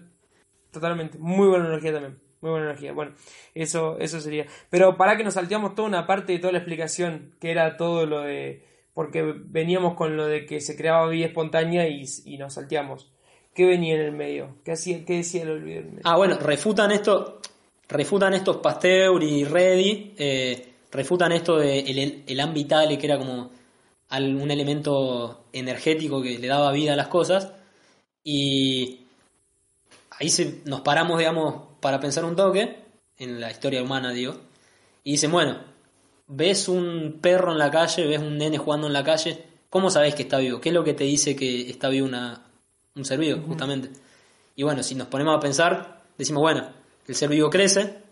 totalmente. 0.71 1.17
Muy 1.19 1.49
buena 1.49 1.69
energía 1.69 1.95
también. 1.95 2.21
Muy 2.43 2.51
buena 2.51 2.67
energía. 2.67 2.93
Bueno, 2.93 3.13
eso, 3.55 3.97
eso 3.99 4.21
sería. 4.21 4.45
Pero 4.69 4.99
para 4.99 5.17
que 5.17 5.25
nos 5.25 5.35
salteamos 5.35 5.75
toda 5.75 5.89
una 5.89 6.07
parte 6.07 6.35
de 6.35 6.39
toda 6.39 6.53
la 6.53 6.59
explicación, 6.59 7.35
que 7.41 7.51
era 7.51 7.79
todo 7.79 8.05
lo 8.05 8.21
de. 8.21 8.67
Porque 8.93 9.23
veníamos 9.23 9.95
con 9.95 10.19
lo 10.19 10.27
de 10.27 10.45
que 10.45 10.61
se 10.61 10.77
creaba 10.77 11.09
vida 11.09 11.25
espontánea 11.25 11.89
y, 11.89 12.05
y 12.27 12.37
nos 12.37 12.55
salteamos. 12.55 13.11
¿Qué 13.55 13.67
venía 13.67 13.95
en 13.95 14.01
el 14.01 14.13
medio? 14.13 14.57
¿Qué, 14.65 14.73
hacía, 14.73 15.05
qué 15.05 15.19
decía 15.19 15.43
el 15.43 15.51
olvido? 15.51 15.83
Ah, 16.05 16.17
bueno, 16.17 16.39
refutan 16.39 16.91
esto, 16.91 17.41
refutan 17.89 18.33
estos 18.33 18.57
Pasteur 18.59 19.23
y 19.23 19.45
Reddy, 19.45 20.15
eh, 20.17 20.73
refutan 20.91 21.33
esto 21.33 21.59
de 21.59 21.81
el, 21.81 22.25
el 22.27 22.41
ambitale, 22.41 22.99
que 22.99 23.07
era 23.07 23.19
como 23.19 23.51
un 24.19 24.51
elemento 24.51 25.45
energético 25.53 26.23
que 26.23 26.39
le 26.39 26.47
daba 26.47 26.73
vida 26.73 26.95
a 26.95 26.97
las 26.97 27.09
cosas, 27.09 27.53
y 28.25 29.01
ahí 30.19 30.29
se, 30.29 30.61
nos 30.65 30.81
paramos, 30.81 31.19
digamos, 31.19 31.63
para 31.81 32.01
pensar 32.01 32.25
un 32.25 32.37
toque, 32.37 32.77
en 33.19 33.41
la 33.41 33.51
historia 33.51 33.83
humana, 33.83 34.13
digo, 34.13 34.35
y 35.05 35.13
dicen, 35.13 35.31
bueno, 35.31 35.59
ves 36.27 36.69
un 36.69 37.19
perro 37.21 37.53
en 37.53 37.59
la 37.59 37.71
calle, 37.71 38.07
ves 38.07 38.21
un 38.21 38.39
nene 38.39 38.59
jugando 38.59 38.87
en 38.87 38.93
la 38.93 39.05
calle, 39.05 39.43
¿cómo 39.71 39.91
sabes 39.91 40.15
que 40.15 40.23
está 40.23 40.39
vivo? 40.39 40.61
¿Qué 40.61 40.71
es 40.71 40.75
lo 40.75 40.85
que 40.85 40.95
te 40.95 41.05
dice 41.05 41.37
que 41.37 41.71
está 41.71 41.89
vivo 41.89 42.07
una, 42.07 42.43
un 42.95 43.05
ser 43.05 43.19
vivo, 43.19 43.43
justamente? 43.47 43.91
Y 44.57 44.63
bueno, 44.63 44.83
si 44.83 44.95
nos 44.95 45.09
ponemos 45.09 45.37
a 45.37 45.41
pensar, 45.41 46.03
decimos, 46.19 46.43
bueno, 46.43 46.69
el 47.07 47.15
ser 47.15 47.29
vivo 47.31 47.51
crece, 47.51 48.03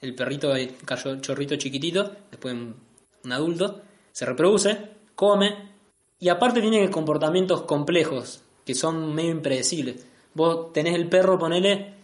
el 0.00 0.14
perrito, 0.14 0.54
el 0.54 0.76
cachorrito 0.84 1.56
chiquitito, 1.56 2.12
después 2.30 2.54
un, 2.54 3.32
adulto, 3.32 3.82
se 4.10 4.26
reproduce, 4.26 4.76
come 5.14 5.70
y 6.18 6.28
aparte 6.28 6.60
tiene 6.60 6.90
comportamientos 6.90 7.62
complejos 7.62 8.42
que 8.64 8.74
son 8.74 9.14
medio 9.14 9.30
impredecibles. 9.30 10.06
Vos 10.34 10.72
tenés 10.72 10.94
el 10.94 11.08
perro, 11.08 11.38
ponele 11.38 11.94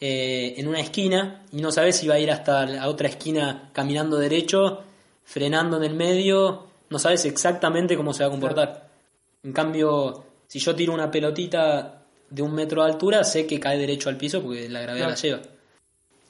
eh, 0.00 0.54
en 0.56 0.68
una 0.68 0.80
esquina 0.80 1.44
y 1.52 1.60
no 1.60 1.72
sabés 1.72 1.96
si 1.96 2.06
va 2.06 2.14
a 2.14 2.20
ir 2.20 2.30
hasta 2.30 2.64
la 2.66 2.88
otra 2.88 3.08
esquina 3.08 3.70
caminando 3.72 4.18
derecho, 4.18 4.84
frenando 5.24 5.78
en 5.78 5.84
el 5.84 5.94
medio, 5.94 6.66
no 6.90 6.98
sabes 6.98 7.24
exactamente 7.24 7.96
cómo 7.96 8.12
se 8.14 8.22
va 8.22 8.28
a 8.28 8.30
comportar. 8.30 8.88
En 9.42 9.52
cambio, 9.52 10.24
si 10.48 10.58
yo 10.58 10.74
tiro 10.74 10.94
una 10.94 11.10
pelotita 11.10 12.06
de 12.30 12.42
un 12.42 12.54
metro 12.54 12.82
de 12.82 12.90
altura, 12.90 13.22
sé 13.22 13.46
que 13.46 13.60
cae 13.60 13.78
derecho 13.78 14.08
al 14.08 14.16
piso 14.16 14.42
porque 14.42 14.68
la 14.68 14.80
gravedad 14.80 15.10
la 15.10 15.14
lleva. 15.14 15.40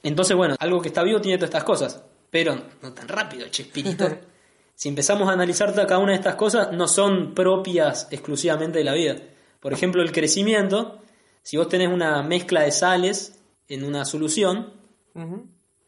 Entonces, 0.03 0.35
bueno, 0.35 0.55
algo 0.59 0.81
que 0.81 0.89
está 0.89 1.03
vivo 1.03 1.19
tiene 1.19 1.37
todas 1.37 1.49
estas 1.49 1.63
cosas, 1.63 2.03
pero 2.29 2.57
no 2.81 2.93
tan 2.93 3.07
rápido, 3.07 3.47
Chespirito. 3.47 4.07
si 4.75 4.89
empezamos 4.89 5.27
a 5.29 5.33
analizar 5.33 5.73
cada 5.73 5.99
una 5.99 6.11
de 6.11 6.17
estas 6.17 6.35
cosas, 6.35 6.71
no 6.73 6.87
son 6.87 7.33
propias 7.33 8.07
exclusivamente 8.11 8.79
de 8.79 8.85
la 8.85 8.93
vida. 8.93 9.15
Por 9.61 9.73
ejemplo, 9.73 10.01
el 10.01 10.11
crecimiento, 10.11 11.01
si 11.41 11.57
vos 11.57 11.69
tenés 11.69 11.87
una 11.87 12.21
mezcla 12.21 12.61
de 12.61 12.71
sales 12.71 13.39
en 13.69 13.83
una 13.83 14.03
solución, 14.03 14.73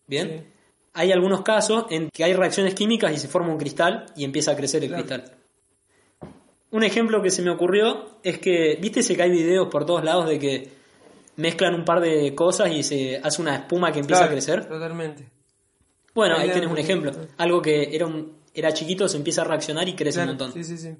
¿bien? 0.08 0.52
Hay 0.94 1.12
algunos 1.12 1.41
casos 1.41 1.86
en 1.89 2.10
que 2.10 2.24
hay 2.24 2.34
reacciones 2.34 2.76
químicas 2.76 3.13
y 3.13 3.17
se 3.17 3.30
forma 3.30 3.50
un 3.50 3.58
cristal 3.58 4.08
y 4.15 4.26
empieza 4.26 4.52
a 4.52 4.56
crecer 4.56 4.84
el 4.84 4.94
cristal. 4.94 5.40
Un 6.71 6.84
ejemplo 6.84 7.21
que 7.21 7.31
se 7.31 7.41
me 7.41 7.51
ocurrió 7.51 8.17
es 8.23 8.39
que, 8.39 8.77
viste, 8.81 9.03
se 9.03 9.15
que 9.15 9.23
hay 9.23 9.29
videos 9.29 9.67
por 9.69 9.86
todos 9.86 10.03
lados 10.03 10.27
de 10.27 10.39
que 10.39 10.69
mezclan 11.36 11.75
un 11.75 11.86
par 11.86 11.99
de 12.01 12.34
cosas 12.34 12.71
y 12.71 12.84
se 12.84 13.17
hace 13.17 13.41
una 13.41 13.55
espuma 13.55 13.91
que 13.91 13.99
empieza 13.99 14.25
a 14.25 14.29
crecer. 14.29 14.65
Totalmente. 14.67 15.27
Bueno, 16.13 16.36
ahí, 16.38 16.49
tienes 16.49 16.69
un 16.69 16.77
ejemplo. 16.77 17.12
Algo 17.38 17.62
que 17.62 17.95
era, 17.95 18.05
un, 18.05 18.38
era 18.53 18.73
chiquito 18.73 19.07
se 19.07 19.17
empieza 19.17 19.41
a 19.41 19.45
reaccionar 19.45 19.88
y 19.88 19.95
crece 19.95 20.21
un 20.21 20.27
montón. 20.27 20.53
Sí, 20.53 20.63
sí, 20.63 20.77
sí. 20.77 20.95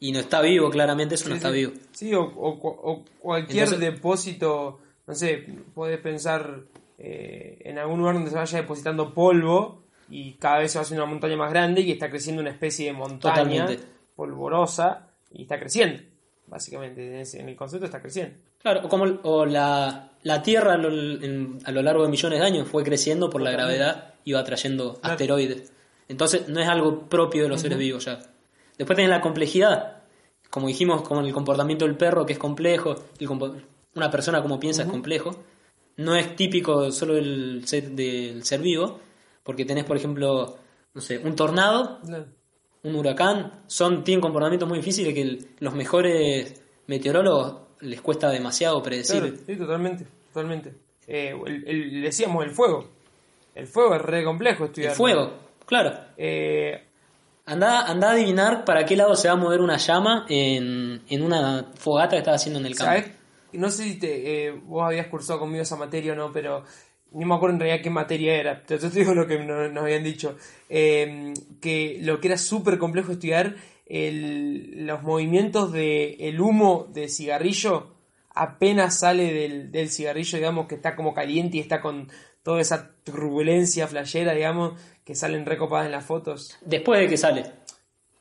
Y 0.00 0.12
no 0.12 0.20
está 0.20 0.40
vivo, 0.40 0.70
claramente 0.70 1.14
eso 1.14 1.28
no 1.28 1.34
está 1.34 1.50
vivo. 1.50 1.72
Sí, 1.92 2.12
o, 2.14 3.04
cualquier 3.20 3.78
depósito 3.78 4.80
no 5.06 5.14
sé, 5.14 5.46
puedes 5.74 5.98
pensar 6.00 6.62
eh, 6.98 7.58
en 7.64 7.78
algún 7.78 7.98
lugar 7.98 8.14
donde 8.14 8.30
se 8.30 8.36
vaya 8.36 8.60
depositando 8.60 9.12
polvo 9.12 9.82
y 10.08 10.34
cada 10.34 10.58
vez 10.58 10.72
se 10.72 10.78
va 10.78 10.82
haciendo 10.82 11.04
una 11.04 11.12
montaña 11.12 11.36
más 11.36 11.50
grande 11.50 11.82
y 11.82 11.92
está 11.92 12.08
creciendo 12.08 12.40
una 12.40 12.50
especie 12.50 12.86
de 12.86 12.92
montaña 12.94 13.66
polvorosa 14.14 15.08
y 15.30 15.42
está 15.42 15.58
creciendo, 15.58 16.02
básicamente, 16.46 17.22
en, 17.22 17.48
el 17.48 17.56
concepto 17.56 17.86
está 17.86 18.00
creciendo. 18.00 18.36
Claro, 18.60 18.88
como 18.88 19.04
o 19.24 19.44
la, 19.44 20.12
la 20.22 20.42
Tierra 20.42 20.74
a 20.74 20.76
lo, 20.78 20.88
a 20.88 21.70
lo, 21.70 21.82
largo 21.82 22.04
de 22.04 22.08
millones 22.08 22.40
de 22.40 22.46
años 22.46 22.68
fue 22.68 22.82
creciendo 22.82 23.28
por 23.28 23.42
la 23.42 23.50
gravedad 23.50 24.14
y 24.24 24.32
va 24.32 24.44
trayendo 24.44 24.98
asteroides. 25.02 25.72
Entonces 26.08 26.48
no 26.48 26.60
es 26.60 26.68
algo 26.68 27.08
propio 27.08 27.44
de 27.44 27.48
los 27.48 27.60
seres 27.60 27.78
vivos 27.78 28.04
ya. 28.04 28.20
Después 28.78 28.96
tenés 28.96 29.10
la 29.10 29.20
complejidad, 29.20 30.02
como 30.50 30.68
dijimos, 30.68 31.02
como 31.02 31.20
el 31.20 31.32
comportamiento 31.32 31.84
del 31.84 31.96
perro 31.96 32.26
que 32.26 32.32
es 32.32 32.38
complejo, 32.38 32.94
el 33.18 33.28
una 33.94 34.10
persona 34.10 34.42
como 34.42 34.58
piensa 34.58 34.82
es 34.82 34.88
complejo. 34.88 35.44
No 35.96 36.16
es 36.16 36.34
típico 36.34 36.90
solo 36.90 37.14
del 37.14 37.62
ser, 37.66 37.90
del 37.90 38.44
ser 38.44 38.60
vivo, 38.60 39.00
porque 39.44 39.64
tenés, 39.64 39.84
por 39.84 39.96
ejemplo, 39.96 40.56
no 40.92 41.00
sé, 41.00 41.18
un 41.18 41.36
tornado, 41.36 42.00
un 42.84 42.94
huracán, 42.94 43.64
son, 43.66 44.04
tienen 44.04 44.20
comportamientos 44.20 44.68
muy 44.68 44.78
difíciles 44.78 45.12
que 45.14 45.38
los 45.58 45.74
mejores 45.74 46.62
meteorólogos 46.86 47.62
les 47.80 48.00
cuesta 48.00 48.30
demasiado 48.30 48.82
predecir. 48.82 49.42
sí, 49.46 49.56
totalmente, 49.56 50.06
totalmente. 50.32 50.74
Eh, 51.06 51.34
decíamos 52.02 52.44
el 52.44 52.50
fuego. 52.50 52.88
El 53.54 53.66
fuego 53.66 53.96
es 53.96 54.02
re 54.02 54.24
complejo 54.24 54.66
estudiar. 54.66 54.92
El 54.92 54.96
fuego, 54.96 55.32
claro. 55.66 55.92
Eh, 56.16 56.82
anda, 57.46 57.86
anda 57.86 58.08
a 58.08 58.12
adivinar 58.12 58.64
para 58.64 58.84
qué 58.84 58.96
lado 58.96 59.16
se 59.16 59.28
va 59.28 59.34
a 59.34 59.36
mover 59.36 59.60
una 59.60 59.76
llama 59.76 60.26
en, 60.28 61.02
en 61.08 61.22
una 61.22 61.72
fogata 61.74 62.12
que 62.12 62.18
estás 62.18 62.36
haciendo 62.36 62.60
en 62.60 62.66
el 62.66 62.76
campo 62.76 63.08
no 63.58 63.70
sé 63.70 63.84
si 63.84 63.98
te, 63.98 64.46
eh, 64.46 64.50
vos 64.52 64.84
habías 64.84 65.06
cursado 65.08 65.40
conmigo 65.40 65.62
esa 65.62 65.76
materia 65.76 66.12
o 66.12 66.16
no, 66.16 66.32
pero 66.32 66.64
ni 67.14 67.24
me 67.24 67.34
acuerdo 67.34 67.54
en 67.54 67.60
realidad 67.60 67.82
qué 67.82 67.90
materia 67.90 68.34
era. 68.34 68.62
Yo 68.68 68.78
te 68.78 68.90
digo 68.90 69.14
lo 69.14 69.26
que 69.26 69.38
nos, 69.38 69.76
habían 69.76 70.04
dicho. 70.04 70.36
Em, 70.68 71.34
que 71.60 71.98
lo 72.00 72.20
que 72.20 72.28
era 72.28 72.38
súper 72.38 72.78
complejo 72.78 73.12
estudiar, 73.12 73.56
el, 73.86 74.86
los 74.86 75.02
movimientos 75.02 75.72
del 75.72 76.16
el 76.18 76.40
humo 76.40 76.88
de 76.92 77.08
cigarrillo 77.08 77.94
apenas 78.34 78.98
sale 78.98 79.32
del, 79.32 79.70
del, 79.70 79.90
cigarrillo, 79.90 80.38
digamos, 80.38 80.66
que 80.66 80.74
está 80.74 80.96
como 80.96 81.14
caliente 81.14 81.58
y 81.58 81.60
está 81.60 81.80
con 81.80 82.08
toda 82.42 82.60
esa 82.60 82.90
turbulencia 83.04 83.86
flashera, 83.86 84.34
digamos, 84.34 84.78
que 85.04 85.14
salen 85.14 85.46
recopadas 85.46 85.86
en 85.86 85.92
las 85.92 86.04
fotos. 86.04 86.58
Después 86.62 87.00
de 87.00 87.08
que 87.08 87.16
sale. 87.16 87.44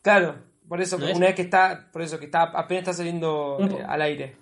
Claro, 0.02 0.36
por 0.68 0.82
eso, 0.82 0.98
una 0.98 1.28
vez 1.28 1.36
que 1.36 1.42
está, 1.42 1.90
por 1.92 2.02
eso 2.02 2.20
que 2.20 2.26
está, 2.26 2.44
apenas 2.44 2.84
está 2.84 2.94
saliendo 2.94 3.58
eh, 3.60 3.84
al 3.88 4.02
aire. 4.02 4.36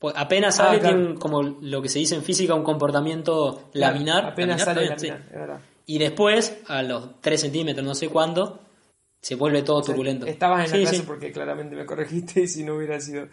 Pues 0.00 0.14
apenas 0.16 0.58
ah, 0.58 0.78
sale, 0.80 1.14
como 1.16 1.42
lo 1.42 1.82
que 1.82 1.90
se 1.90 1.98
dice 1.98 2.14
en 2.14 2.22
física, 2.22 2.54
un 2.54 2.64
comportamiento 2.64 3.68
laminar. 3.74 4.24
Apenas 4.24 4.62
sale 4.62 4.86
laminar, 4.86 5.26
es 5.30 5.38
verdad. 5.38 5.60
Y 5.84 5.98
después, 5.98 6.56
a 6.68 6.82
los 6.82 7.20
3 7.20 7.38
centímetros, 7.38 7.84
no 7.84 7.94
sé 7.94 8.08
cuándo, 8.08 8.60
se 9.20 9.34
vuelve 9.34 9.62
todo 9.62 9.82
turbulento. 9.82 10.24
Estabas 10.24 10.72
en 10.72 10.84
la 10.84 10.88
clase 10.88 11.04
porque 11.04 11.30
claramente 11.32 11.76
me 11.76 11.84
corregiste 11.84 12.40
y 12.40 12.46
si 12.48 12.64
no 12.64 12.76
hubiera 12.76 12.98
sido 12.98 13.28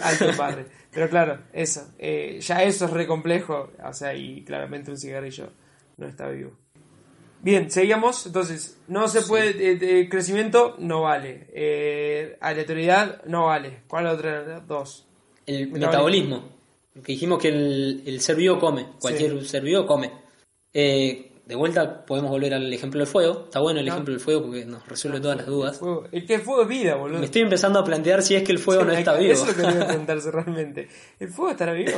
alto 0.00 0.26
padre. 0.36 0.66
Pero 0.92 1.08
claro, 1.08 1.40
eso. 1.52 1.92
Eh, 1.98 2.38
ya 2.40 2.62
eso 2.62 2.84
es 2.84 2.90
re 2.92 3.08
complejo. 3.08 3.72
O 3.84 3.92
sea, 3.92 4.14
y 4.14 4.44
claramente 4.44 4.92
un 4.92 4.98
cigarrillo 4.98 5.50
no 5.96 6.06
está 6.06 6.28
vivo. 6.28 6.52
Bien, 7.42 7.72
seguimos. 7.72 8.26
Entonces, 8.26 8.78
no 8.86 9.08
se 9.08 9.22
puede. 9.22 9.72
Eh, 9.72 10.08
crecimiento 10.08 10.76
no 10.78 11.02
vale. 11.02 11.48
Eh, 11.52 12.38
aleatoriedad 12.40 13.24
no 13.24 13.46
vale. 13.46 13.82
¿Cuál 13.88 14.06
otra? 14.06 14.60
Dos 14.60 15.06
el 15.46 15.70
metabolismo. 15.70 16.56
Que 16.94 17.12
dijimos 17.12 17.38
que 17.38 17.48
el, 17.48 18.20
ser 18.20 18.36
vivo 18.36 18.58
come, 18.58 18.86
cualquier 19.00 19.44
ser 19.46 19.62
vivo 19.62 19.86
come. 19.86 20.10
Eh, 20.72 21.32
de 21.46 21.54
vuelta 21.54 22.04
podemos 22.04 22.30
volver 22.30 22.54
al 22.54 22.72
ejemplo 22.72 22.98
del 22.98 23.06
fuego. 23.06 23.44
Está 23.44 23.60
bueno 23.60 23.78
el 23.78 23.86
ejemplo 23.86 24.12
del 24.12 24.20
fuego 24.20 24.42
porque 24.42 24.66
nos 24.66 24.86
resuelve 24.88 25.20
todas 25.20 25.36
las 25.36 25.46
dudas. 25.46 25.80
El, 26.10 26.26
que 26.26 26.34
el 26.34 26.40
fuego 26.40 26.62
es 26.62 26.68
vida, 26.68 26.96
boludo. 26.96 27.20
Me 27.20 27.26
estoy 27.26 27.42
empezando 27.42 27.78
a 27.78 27.84
plantear 27.84 28.22
si 28.22 28.34
es 28.34 28.42
que 28.42 28.50
el 28.50 28.58
fuego 28.58 28.84
no 28.84 28.92
está 28.92 29.14
vivo. 29.14 29.32
Eso 29.32 29.48
es 29.48 29.56
lo 29.56 29.62
que 29.62 29.72
debe 29.72 29.84
preguntarse 29.86 30.30
realmente. 30.32 30.88
¿El 31.20 31.28
fuego 31.28 31.52
estará 31.52 31.72
vivo? 31.72 31.92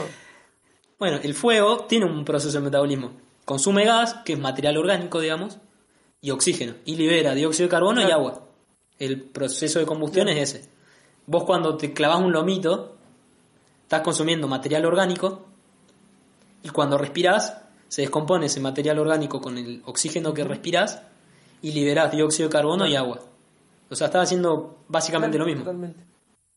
Bueno, 0.99 1.19
el 1.23 1.33
fuego 1.33 1.87
tiene 1.87 2.05
un 2.05 2.25
proceso 2.27 2.59
de 2.59 2.65
metabolismo. 2.65 3.13
Consume 3.47 3.87
gas, 3.87 4.17
que 4.27 4.35
es 4.35 4.39
material 4.39 4.77
orgánico, 4.77 5.19
digamos, 5.19 5.59
y 6.21 6.31
oxígeno. 6.31 6.75
Y 6.85 6.97
libera 6.97 7.35
dióxido 7.35 7.69
de 7.69 7.71
carbono 7.71 8.07
y 8.07 8.11
agua. 8.11 8.47
El 8.99 9.23
proceso 9.23 9.79
de 9.79 9.87
combustión 9.87 10.29
es 10.29 10.55
ese. 10.55 10.69
Vos 11.25 11.45
cuando 11.45 11.79
te 11.79 11.95
clavas 11.95 12.21
un 12.21 12.33
lomito, 12.33 12.98
estás 13.89 14.03
consumiendo 14.03 14.47
material 14.47 14.85
orgánico 14.85 15.47
y 16.63 16.69
cuando 16.69 16.99
respiras 16.99 17.63
se 17.89 18.03
descompone 18.03 18.45
ese 18.45 18.61
material 18.61 18.99
orgánico 18.99 19.41
con 19.41 19.57
el 19.57 19.81
oxígeno 19.87 20.35
que 20.35 20.45
respiras 20.45 21.01
y 21.63 21.73
liberas 21.73 22.13
dióxido 22.13 22.51
de 22.51 22.53
carbono 22.53 22.87
y 22.87 22.97
agua. 22.97 23.21
O 23.89 23.97
sea, 23.97 24.09
estás 24.09 24.25
haciendo 24.25 24.85
básicamente 24.89 25.39
lo 25.39 25.47
mismo. 25.47 25.63
Totalmente, 25.63 26.05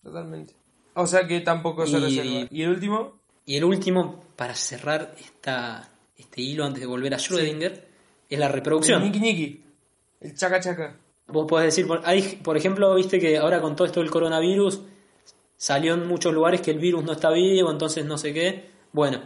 totalmente. 0.04 0.56
O 0.94 1.08
sea 1.08 1.26
que 1.26 1.40
tampoco 1.40 1.88
se 1.88 2.02
reserva. 2.02 2.48
¿Y 2.52 2.64
el 2.64 2.70
último? 2.70 3.14
Y 3.46 3.56
el 3.56 3.64
último, 3.64 4.26
para 4.36 4.54
cerrar 4.54 5.16
esta, 5.18 5.90
este 6.18 6.42
hilo 6.42 6.66
antes 6.66 6.82
de 6.82 6.88
volver 6.88 7.14
a 7.14 7.18
Schrödinger, 7.18 7.82
es 8.28 8.40
la 8.40 8.50
reproducción. 8.50 9.04
El 9.04 9.22
niki 9.22 9.64
el 10.20 10.36
chaca 10.36 10.60
chaca. 10.60 10.98
Vos 11.28 11.46
podés 11.48 11.74
decir, 11.74 11.90
hay, 12.04 12.42
por 12.44 12.58
ejemplo, 12.58 12.94
viste 12.94 13.22
que 13.22 13.38
ahora 13.38 13.62
con 13.62 13.74
todo 13.74 13.88
esto 13.88 14.02
del 14.02 14.12
coronavirus 14.12 14.82
salió 15.62 15.94
en 15.94 16.08
muchos 16.08 16.34
lugares 16.34 16.60
que 16.60 16.72
el 16.72 16.80
virus 16.80 17.04
no 17.04 17.12
está 17.12 17.30
vivo, 17.30 17.70
entonces 17.70 18.04
no 18.04 18.18
sé 18.18 18.34
qué. 18.34 18.72
Bueno, 18.92 19.22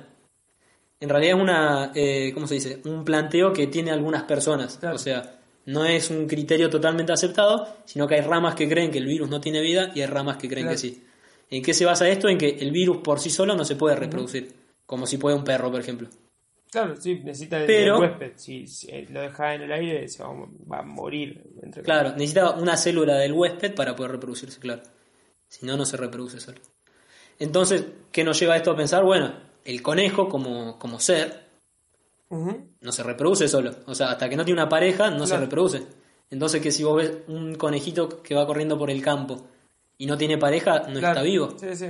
en 0.99 1.07
realidad 1.07 1.37
es 1.37 1.41
una, 1.41 1.91
eh, 1.95 2.31
¿cómo 2.33 2.45
se 2.45 2.55
dice? 2.55 2.81
Un 2.83 3.05
planteo 3.05 3.53
que 3.53 3.67
tiene 3.67 3.91
algunas 3.91 4.23
personas. 4.23 4.77
O 4.83 4.97
sea, 4.97 5.39
no 5.65 5.85
es 5.85 6.09
un 6.09 6.27
criterio 6.27 6.69
totalmente 6.69 7.13
aceptado, 7.13 7.77
sino 7.85 8.05
que 8.05 8.15
hay 8.15 8.21
ramas 8.21 8.53
que 8.53 8.67
creen 8.67 8.91
que 8.91 8.97
el 8.97 9.05
virus 9.05 9.29
no 9.29 9.39
tiene 9.39 9.61
vida 9.61 9.91
y 9.95 10.01
hay 10.01 10.07
ramas 10.07 10.35
que 10.35 10.49
creen 10.49 10.67
que 10.67 10.77
sí. 10.77 11.05
¿En 11.49 11.63
qué 11.63 11.73
se 11.73 11.85
basa 11.85 12.09
esto? 12.09 12.27
En 12.27 12.37
que 12.37 12.49
el 12.59 12.71
virus 12.71 12.97
por 12.97 13.21
sí 13.21 13.29
solo 13.29 13.55
no 13.55 13.63
se 13.63 13.77
puede 13.77 13.95
reproducir, 13.95 14.51
como 14.85 15.07
si 15.07 15.17
puede 15.17 15.37
un 15.37 15.45
perro, 15.45 15.71
por 15.71 15.79
ejemplo. 15.79 16.09
Claro, 16.69 16.97
sí, 16.97 17.21
necesita 17.23 17.63
el, 17.63 17.93
huésped. 17.93 18.33
Si, 18.35 18.65
lo 19.09 19.21
deja 19.21 19.55
en 19.55 19.61
el 19.61 19.71
aire, 19.71 20.09
se 20.09 20.21
va, 20.21 20.79
a 20.79 20.81
morir. 20.81 21.43
claro, 21.81 22.11
necesita 22.11 22.51
una 22.51 22.75
célula 22.75 23.15
del 23.15 23.31
huésped 23.31 23.73
para 23.73 23.95
poder 23.95 24.11
reproducirse, 24.11 24.59
claro. 24.59 24.81
Si 25.47 25.65
no, 25.65 25.77
no 25.77 25.85
se 25.85 25.97
reproduce 25.97 26.39
solo. 26.39 26.59
Entonces, 27.39 27.85
¿qué 28.11 28.23
nos 28.23 28.39
lleva 28.39 28.55
esto 28.55 28.71
a 28.71 28.75
pensar? 28.75 29.03
Bueno, 29.03 29.33
el 29.63 29.81
conejo 29.81 30.29
como, 30.29 30.77
como 30.79 30.99
ser 30.99 31.45
no 32.81 32.91
se 32.91 33.03
reproduce 33.03 33.47
solo. 33.47 33.71
O 33.85 33.95
sea, 33.95 34.11
hasta 34.11 34.29
que 34.29 34.35
no 34.35 34.45
tiene 34.45 34.61
una 34.61 34.69
pareja, 34.69 35.09
no 35.11 35.25
se 35.27 35.35
reproduce. 35.37 35.83
Entonces, 36.29 36.61
que 36.61 36.71
si 36.71 36.83
vos 36.83 36.97
ves 36.97 37.11
un 37.27 37.55
conejito 37.55 38.21
que 38.23 38.35
va 38.35 38.45
corriendo 38.47 38.77
por 38.77 38.89
el 38.89 39.01
campo 39.01 39.45
y 39.97 40.05
no 40.07 40.17
tiene 40.17 40.37
pareja, 40.37 40.79
no 40.89 40.99
está 41.09 41.21
vivo. 41.23 41.55
Sí, 41.59 41.75
sí, 41.75 41.85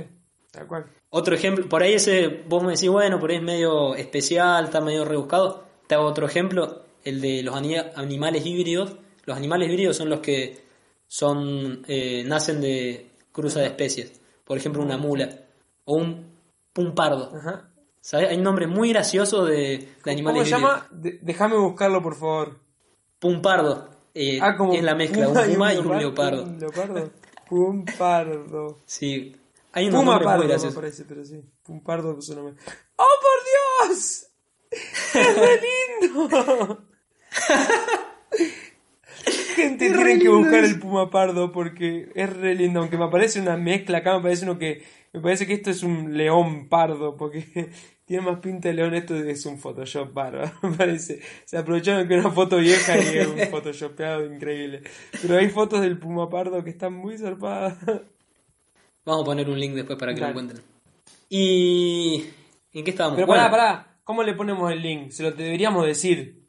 Otro 1.10 1.34
ejemplo, 1.34 1.68
por 1.68 1.82
ahí 1.82 1.94
ese, 1.94 2.28
vos 2.48 2.62
me 2.62 2.72
decís, 2.72 2.88
bueno, 2.90 3.18
por 3.18 3.30
ahí 3.30 3.36
es 3.36 3.42
medio 3.42 3.94
especial, 3.94 4.64
está 4.66 4.80
medio 4.80 5.04
rebuscado. 5.04 5.64
te 5.86 5.94
hago 5.94 6.04
otro 6.04 6.26
ejemplo, 6.26 6.82
el 7.04 7.20
de 7.20 7.42
los 7.42 7.54
ani- 7.54 7.76
animales 7.94 8.44
híbridos. 8.44 8.96
Los 9.24 9.36
animales 9.36 9.70
híbridos 9.70 9.96
son 9.96 10.08
los 10.10 10.20
que 10.20 10.64
son 11.08 11.84
eh, 11.88 12.24
nacen 12.26 12.60
de 12.60 13.10
cruza 13.36 13.60
de 13.60 13.66
especies. 13.66 14.20
Por 14.44 14.56
ejemplo, 14.58 14.82
una 14.82 14.96
mula 14.96 15.28
o 15.84 15.94
un, 15.96 16.32
un 16.76 16.94
pardo. 16.94 17.32
Ajá. 17.36 17.68
¿Sabes? 18.00 18.30
Hay 18.30 18.38
nombres 18.38 18.68
muy 18.68 18.88
graciosos 18.90 19.48
de, 19.48 19.88
de 20.04 20.10
animales 20.10 20.38
¿Cómo 20.38 20.44
se 20.44 20.50
llama? 20.50 20.88
De- 20.90 21.18
déjame 21.22 21.56
buscarlo, 21.56 22.02
por 22.02 22.14
favor. 22.16 22.58
Pumpardo. 23.18 23.90
eh, 24.14 24.38
Ah, 24.40 24.56
como 24.56 24.72
es 24.74 24.82
la 24.82 24.94
mezcla, 24.94 25.28
un 25.28 25.34
puma 25.34 25.74
y 25.74 25.78
un 25.78 25.98
leopardo. 25.98 25.98
leopardo. 25.98 26.42
Un 26.44 26.58
leopardo. 26.60 27.10
Pumpardo. 27.48 28.78
Sí. 28.86 29.36
Hay 29.72 29.88
unos 29.88 30.00
Puma 30.00 30.12
nombres 30.12 30.26
pardo 30.26 30.38
muy 30.38 30.46
me 30.46 30.52
graciosos. 30.52 30.74
parece, 30.76 31.04
pero 31.04 31.24
sí. 31.24 31.42
Pumpardo 31.62 32.16
es 32.18 32.28
un 32.30 32.36
nombre. 32.36 32.54
¡Oh, 32.96 33.04
por 33.20 33.88
Dios! 33.90 34.26
¡Es 34.70 35.36
re 35.38 35.60
lindo! 36.00 36.86
Gente, 39.56 39.88
tienen 39.88 40.20
que 40.20 40.28
buscar 40.28 40.64
el 40.64 40.78
puma 40.78 41.08
pardo 41.08 41.50
porque 41.50 42.10
es 42.14 42.30
re 42.30 42.54
lindo. 42.54 42.80
Aunque 42.80 42.98
me 42.98 43.08
parece 43.08 43.40
una 43.40 43.56
mezcla 43.56 43.98
acá, 43.98 44.14
me 44.16 44.22
parece 44.22 44.44
uno 44.44 44.58
que. 44.58 44.84
Me 45.14 45.20
parece 45.22 45.46
que 45.46 45.54
esto 45.54 45.70
es 45.70 45.82
un 45.82 46.14
león 46.14 46.68
pardo 46.68 47.16
porque 47.16 47.70
tiene 48.04 48.22
más 48.22 48.40
pinta 48.40 48.68
de 48.68 48.74
león. 48.74 48.92
Esto 48.92 49.16
es 49.16 49.46
un 49.46 49.58
Photoshop 49.58 50.12
bárbaro, 50.12 50.52
me 50.62 50.72
parece. 50.72 51.22
Se 51.46 51.56
aprovecharon 51.56 52.06
que 52.06 52.12
era 52.12 52.22
una 52.24 52.32
foto 52.32 52.58
vieja 52.58 52.98
y 52.98 53.16
es 53.16 53.28
un 53.28 53.38
photoshopeado 53.50 54.26
increíble. 54.26 54.82
Pero 55.22 55.38
hay 55.38 55.48
fotos 55.48 55.80
del 55.80 55.98
puma 55.98 56.28
pardo 56.28 56.62
que 56.62 56.68
están 56.68 56.92
muy 56.92 57.16
zarpadas. 57.16 57.78
Vamos 59.06 59.22
a 59.22 59.24
poner 59.24 59.48
un 59.48 59.58
link 59.58 59.72
después 59.72 59.98
para 59.98 60.12
que 60.12 60.20
Dale. 60.20 60.34
lo 60.34 60.40
encuentren. 60.40 60.66
Y... 61.30 62.26
¿En 62.74 62.84
qué 62.84 62.90
estábamos? 62.90 63.16
Pero 63.16 63.26
Bueno, 63.26 63.42
pará, 63.44 63.50
pará. 63.50 63.98
¿Cómo 64.04 64.22
le 64.22 64.34
ponemos 64.34 64.70
el 64.70 64.82
link? 64.82 65.12
Se 65.12 65.22
lo 65.22 65.30
deberíamos 65.30 65.86
decir. 65.86 66.45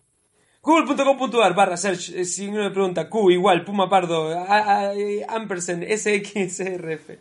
Google.com.ar 0.68 1.56
barra 1.56 1.78
search. 1.78 2.10
eh, 2.14 2.26
Si 2.26 2.46
uno 2.48 2.64
me 2.64 2.72
pregunta, 2.72 3.10
Q 3.10 3.32
igual, 3.32 3.64
Puma 3.64 3.90
Pardo, 3.90 4.30
a- 4.38 4.80
a- 4.90 4.94
eh, 4.94 5.26
ampersand, 5.28 5.84
SXRF. 5.84 7.18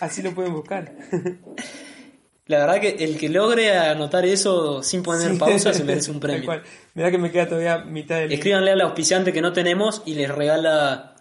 Así 0.00 0.22
lo 0.22 0.32
pueden 0.32 0.52
buscar. 0.52 0.92
La 2.46 2.58
verdad 2.58 2.78
que 2.80 3.02
el 3.02 3.16
que 3.18 3.28
logre 3.30 3.74
anotar 3.76 4.26
eso 4.26 4.82
sin 4.82 5.02
poner 5.02 5.32
Sí. 5.32 5.38
pausa 5.38 5.72
se 5.72 5.82
merece 5.82 6.10
un 6.10 6.20
premio. 6.24 6.44
cual. 6.44 6.62
Mirá 6.94 7.10
que 7.10 7.18
me 7.18 7.30
queda 7.32 7.48
todavía 7.48 7.78
mitad 7.78 8.16
del. 8.18 8.32
Escríbanle 8.32 8.70
al 8.70 8.80
auspiciante 8.82 9.32
que 9.32 9.40
no 9.40 9.52
tenemos 9.52 10.02
y 10.04 10.14
les 10.14 10.30
regala 10.30 11.16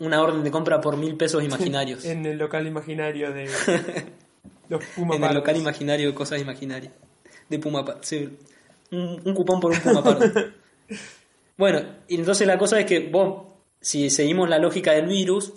una 0.00 0.20
orden 0.20 0.42
de 0.42 0.50
compra 0.50 0.80
por 0.80 0.96
mil 0.96 1.16
pesos 1.16 1.42
imaginarios. 1.44 2.04
En 2.04 2.26
el 2.26 2.36
local 2.36 2.66
imaginario 2.66 3.32
de 3.32 3.48
los 4.68 4.84
Puma 4.96 5.14
en 5.16 5.24
el 5.24 5.34
local 5.34 5.56
imaginario 5.56 6.08
de 6.08 6.14
cosas 6.14 6.40
imaginarias. 6.40 6.92
De 7.48 7.58
Puma 7.58 7.84
Pardo. 7.84 8.00
Sí, 8.02 8.28
un, 8.90 9.20
un 9.24 9.34
cupón 9.34 9.60
por 9.60 9.70
un 9.72 9.78
Puma 9.80 10.02
Pardo. 10.02 10.26
Bueno, 11.56 11.82
y 12.08 12.16
entonces 12.16 12.46
la 12.46 12.58
cosa 12.58 12.78
es 12.80 12.86
que 12.86 13.08
vos, 13.08 13.44
si 13.80 14.10
seguimos 14.10 14.48
la 14.48 14.58
lógica 14.58 14.92
del 14.92 15.06
virus, 15.06 15.52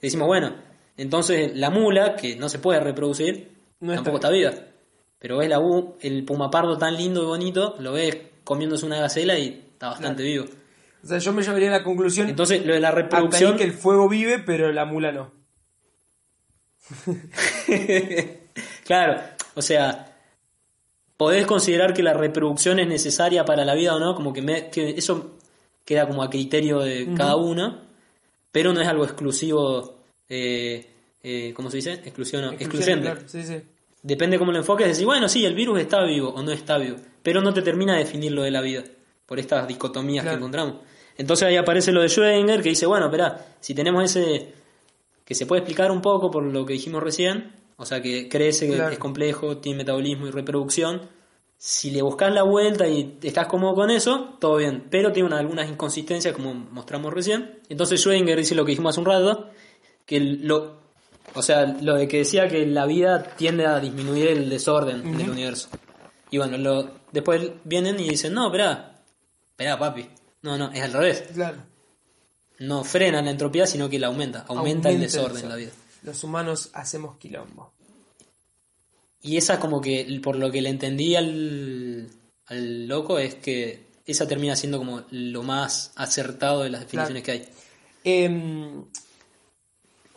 decimos, 0.00 0.26
bueno, 0.26 0.54
entonces 0.96 1.54
la 1.56 1.70
mula, 1.70 2.16
que 2.16 2.36
no 2.36 2.48
se 2.48 2.58
puede 2.58 2.80
reproducir, 2.80 3.52
No 3.80 3.94
tampoco 3.94 4.16
está 4.16 4.30
viva. 4.30 4.52
Pero 5.18 5.38
ves 5.38 5.48
la 5.48 5.60
U, 5.60 5.96
el 6.00 6.24
Puma 6.24 6.50
Pardo 6.50 6.76
tan 6.78 6.96
lindo 6.96 7.22
y 7.22 7.26
bonito, 7.26 7.76
lo 7.78 7.92
ves 7.92 8.16
comiéndose 8.44 8.86
una 8.86 9.00
gacela 9.00 9.38
y 9.38 9.66
está 9.72 9.88
bastante 9.88 10.22
vivo. 10.22 10.46
O 11.02 11.06
sea, 11.06 11.18
yo 11.18 11.32
me 11.32 11.42
llevaría 11.42 11.68
a 11.68 11.78
la 11.78 11.84
conclusión 11.84 12.28
Entonces, 12.28 12.64
lo 12.64 12.74
de 12.74 12.80
la 12.80 12.88
hasta 12.88 13.02
reproducción. 13.02 13.52
ahí 13.52 13.58
que 13.58 13.64
el 13.64 13.72
fuego 13.72 14.08
vive, 14.08 14.38
pero 14.38 14.72
la 14.72 14.84
mula 14.84 15.12
no. 15.12 15.32
claro, 18.84 19.20
o 19.54 19.62
sea, 19.62 20.15
podés 21.16 21.46
considerar 21.46 21.94
que 21.94 22.02
la 22.02 22.12
reproducción 22.14 22.78
es 22.78 22.86
necesaria 22.88 23.44
para 23.44 23.64
la 23.64 23.74
vida 23.74 23.94
o 23.94 23.98
no, 24.00 24.14
como 24.14 24.32
que, 24.32 24.42
me- 24.42 24.70
que 24.70 24.90
eso 24.90 25.36
queda 25.84 26.06
como 26.08 26.22
a 26.22 26.30
criterio 26.30 26.80
de 26.80 27.08
cada 27.16 27.36
uno, 27.36 27.78
pero 28.52 28.72
no 28.72 28.80
es 28.80 28.88
algo 28.88 29.04
exclusivo, 29.04 29.98
eh, 30.28 30.86
eh, 31.22 31.52
¿cómo 31.54 31.70
se 31.70 31.76
dice? 31.78 31.92
Exclusión, 31.94 32.42
no, 32.42 32.52
excluyente. 32.52 33.02
claro, 33.06 33.20
Sí, 33.26 33.42
sí. 33.42 33.56
Depende 34.02 34.38
cómo 34.38 34.52
lo 34.52 34.58
enfoques, 34.58 34.86
decir, 34.86 35.04
bueno, 35.06 35.28
sí, 35.28 35.44
el 35.44 35.54
virus 35.54 35.80
está 35.80 36.02
vivo 36.04 36.28
o 36.30 36.42
no 36.42 36.52
está 36.52 36.78
vivo, 36.78 36.96
pero 37.22 37.40
no 37.40 37.52
te 37.52 37.62
termina 37.62 37.94
de 37.94 38.00
definir 38.00 38.30
lo 38.32 38.42
de 38.42 38.50
la 38.52 38.60
vida, 38.60 38.84
por 39.26 39.38
estas 39.40 39.66
dicotomías 39.66 40.22
Claro. 40.22 40.36
que 40.36 40.40
encontramos. 40.40 40.74
Entonces 41.18 41.48
ahí 41.48 41.56
aparece 41.56 41.92
lo 41.92 42.02
de 42.02 42.08
Schrödinger, 42.08 42.62
que 42.62 42.68
dice, 42.68 42.86
bueno, 42.86 43.06
espera, 43.06 43.46
si 43.60 43.74
tenemos 43.74 44.04
ese, 44.04 44.52
que 45.24 45.34
se 45.34 45.46
puede 45.46 45.60
explicar 45.62 45.90
un 45.90 46.02
poco 46.02 46.30
por 46.30 46.44
lo 46.44 46.64
que 46.66 46.74
dijimos 46.74 47.02
recién, 47.02 47.52
o 47.76 47.84
sea, 47.84 48.00
que 48.02 48.28
crece, 48.28 48.68
Claro. 48.68 48.90
es 48.92 48.98
complejo, 48.98 49.58
tiene 49.58 49.78
metabolismo 49.78 50.26
y 50.26 50.30
reproducción, 50.30 51.08
si 51.58 51.90
le 51.90 52.02
buscas 52.02 52.32
la 52.34 52.42
vuelta 52.42 52.86
y 52.86 53.18
estás 53.22 53.46
cómodo 53.46 53.74
con 53.74 53.90
eso, 53.90 54.36
todo 54.40 54.56
bien, 54.56 54.88
pero 54.90 55.12
tiene 55.12 55.26
una- 55.28 55.38
algunas 55.38 55.68
inconsistencias 55.68 56.34
como 56.34 56.52
mostramos 56.54 57.12
recién. 57.14 57.60
Entonces 57.68 58.04
Schrödinger 58.04 58.36
dice 58.36 58.54
lo 58.54 58.64
que 58.64 58.72
dijimos 58.72 58.94
hace 58.94 59.00
un 59.00 59.06
rato, 59.06 59.50
que 60.04 60.20
lo, 60.20 60.80
o 61.34 61.42
sea, 61.42 61.64
lo 61.80 61.94
de 61.96 62.08
que 62.08 62.18
decía 62.18 62.46
que 62.48 62.66
la 62.66 62.84
vida 62.86 63.22
tiende 63.36 63.66
a 63.66 63.80
disminuir 63.80 64.28
el 64.28 64.50
desorden 64.50 65.16
del 65.16 65.30
universo. 65.30 65.68
Y 66.30 66.38
bueno, 66.38 66.58
lo, 66.58 66.90
después 67.12 67.50
vienen 67.64 67.98
y 68.00 68.08
dicen, 68.10 68.34
no, 68.34 68.46
espera, 68.46 69.00
espera 69.50 69.78
papi, 69.78 70.08
no, 70.42 70.58
no, 70.58 70.70
es 70.72 70.82
al 70.82 70.92
revés. 70.92 71.24
Claro. 71.32 71.56
No 72.58 72.84
frena 72.84 73.22
la 73.22 73.30
entropía, 73.30 73.66
sino 73.66 73.88
que 73.88 73.98
la 73.98 74.06
aumenta, 74.08 74.44
aumenta, 74.48 74.90
el 74.90 75.00
desorden 75.00 75.42
en 75.42 75.48
la 75.48 75.56
vida. 75.56 75.70
Los 76.02 76.24
humanos 76.24 76.70
hacemos 76.72 77.16
quilombo. 77.16 77.72
Y 79.22 79.36
esa 79.36 79.58
como 79.58 79.80
que, 79.80 80.20
por 80.22 80.36
lo 80.36 80.50
que 80.50 80.62
le 80.62 80.68
entendí 80.68 81.16
al, 81.16 82.08
al 82.46 82.86
loco, 82.86 83.18
es 83.18 83.34
que 83.34 83.86
esa 84.06 84.28
termina 84.28 84.54
siendo 84.54 84.78
como 84.78 85.02
lo 85.10 85.42
más 85.42 85.92
acertado 85.96 86.62
de 86.62 86.70
las 86.70 86.82
definiciones 86.82 87.22
que 87.24 87.30
hay. 87.32 87.48
Em, 88.04 88.84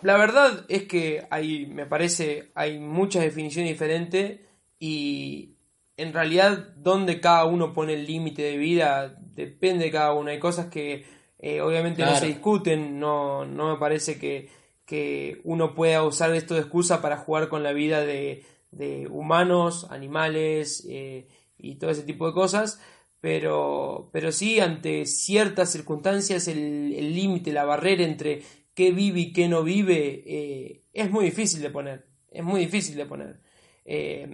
la 0.04 0.16
verdad 0.16 0.66
es 0.70 0.84
que 0.84 1.26
hay, 1.32 1.66
me 1.66 1.88
parece, 1.88 2.52
hay 2.54 2.78
muchas 2.78 3.24
definiciones 3.24 3.72
diferentes 3.72 4.40
y 4.78 5.56
en 5.98 6.14
realidad 6.14 6.70
donde 6.78 7.20
cada 7.20 7.46
uno 7.46 7.74
pone 7.74 7.96
el 7.96 8.06
límite 8.06 8.44
de 8.44 8.58
vida 8.58 9.18
depende 9.36 9.86
de 9.86 9.92
cada 9.92 10.14
uno. 10.14 10.30
Hay 10.30 10.40
cosas 10.40 10.68
que 10.68 11.06
eh, 11.40 11.62
obviamente 11.62 12.04
no 12.04 12.16
se 12.16 12.28
discuten, 12.28 13.00
no, 13.00 13.46
no 13.46 13.74
me 13.74 13.80
parece 13.80 14.20
que, 14.20 14.50
que 14.90 15.40
uno 15.44 15.76
pueda 15.76 16.04
usar 16.04 16.34
esto 16.34 16.56
de 16.56 16.62
excusa 16.62 17.00
para 17.00 17.18
jugar 17.18 17.48
con 17.48 17.62
la 17.62 17.74
vida 17.74 18.04
de, 18.04 18.44
de 18.72 19.08
humanos, 19.08 19.86
animales 19.92 20.84
eh, 20.90 21.28
y 21.60 21.76
todo 21.76 21.92
ese 21.92 22.02
tipo 22.02 22.26
de 22.26 22.34
cosas. 22.34 22.82
Pero, 23.22 24.10
pero 24.12 24.32
sí, 24.32 24.60
ante 24.60 25.06
ciertas 25.06 25.72
circunstancias, 25.72 26.48
el 26.48 27.14
límite, 27.14 27.54
la 27.54 27.66
barrera 27.66 28.04
entre 28.04 28.42
qué 28.74 28.92
vive 28.92 29.20
y 29.20 29.32
qué 29.34 29.48
no 29.48 29.62
vive, 29.62 30.24
eh, 30.26 30.82
es 30.92 31.12
muy 31.12 31.26
difícil 31.26 31.62
de 31.62 31.70
poner. 31.70 32.06
Es 32.32 32.44
muy 32.44 32.62
difícil 32.62 32.96
de 32.96 33.06
poner. 33.06 33.42
Eh, 33.86 34.28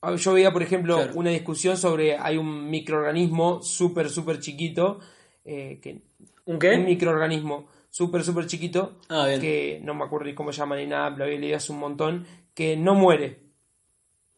ah, 0.00 0.16
yo 0.16 0.32
veía, 0.32 0.52
por 0.52 0.62
ejemplo, 0.64 0.96
Claro. 0.96 1.12
una 1.14 1.30
discusión 1.30 1.76
sobre 1.76 2.16
hay 2.16 2.36
un 2.36 2.68
microorganismo 2.68 3.62
súper, 3.62 4.08
súper 4.10 4.40
chiquito, 4.40 4.98
eh, 5.44 5.78
que, 5.80 6.02
¿Un 6.46 6.54
un 6.54 6.58
qué? 6.58 6.76
microorganismo 6.78 7.68
súper, 7.90 8.22
súper 8.24 8.46
chiquito, 8.46 8.98
Ah, 9.08 9.28
que 9.40 9.80
no 9.84 9.94
me 9.94 10.04
acuerdo 10.04 10.26
ni 10.26 10.34
cómo 10.34 10.52
se 10.52 10.58
llama 10.58 10.76
ni 10.76 10.86
nada, 10.86 11.10
lo 11.10 11.24
había 11.24 11.38
leído 11.38 11.56
hace 11.56 11.72
un 11.72 11.78
montón, 11.80 12.26
que 12.54 12.76
no 12.76 12.94
muere. 12.94 13.40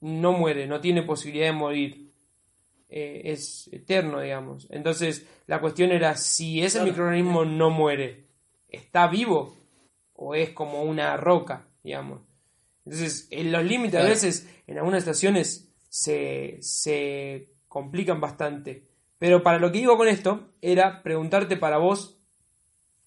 No 0.01 0.33
muere, 0.33 0.67
no 0.67 0.81
tiene 0.81 1.03
posibilidad 1.03 1.47
de 1.47 1.53
morir. 1.53 2.13
Eh, 2.89 3.23
es 3.33 3.69
eterno, 3.73 4.21
digamos. 4.21 4.67
Entonces, 4.71 5.27
la 5.47 5.61
cuestión 5.61 5.93
era 5.93 6.17
si 6.17 6.63
ese 6.63 6.79
Claro. 6.79 6.91
microorganismo 6.91 7.45
no 7.45 7.71
muere, 7.71 8.27
¿está 8.69 9.07
vivo? 9.07 9.57
¿O 10.15 10.35
es 10.35 10.51
como 10.51 10.83
una 10.83 11.17
roca, 11.17 11.69
digamos? 11.83 12.21
Entonces, 12.85 13.29
en 13.31 13.53
los 13.53 13.65
límites 13.65 14.01
a 14.01 14.05
veces, 14.05 14.49
en 14.67 14.77
algunas 14.79 14.99
estaciones, 14.99 15.73
se, 15.89 16.59
se 16.61 17.49
complican 17.69 18.21
bastante. 18.21 18.89
Pero 19.19 19.43
para 19.43 19.59
lo 19.59 19.71
que 19.71 19.79
digo 19.79 19.97
con 19.97 20.09
esto, 20.09 20.49
era 20.61 21.03
preguntarte 21.03 21.57
para 21.57 21.79
vos 21.79 22.19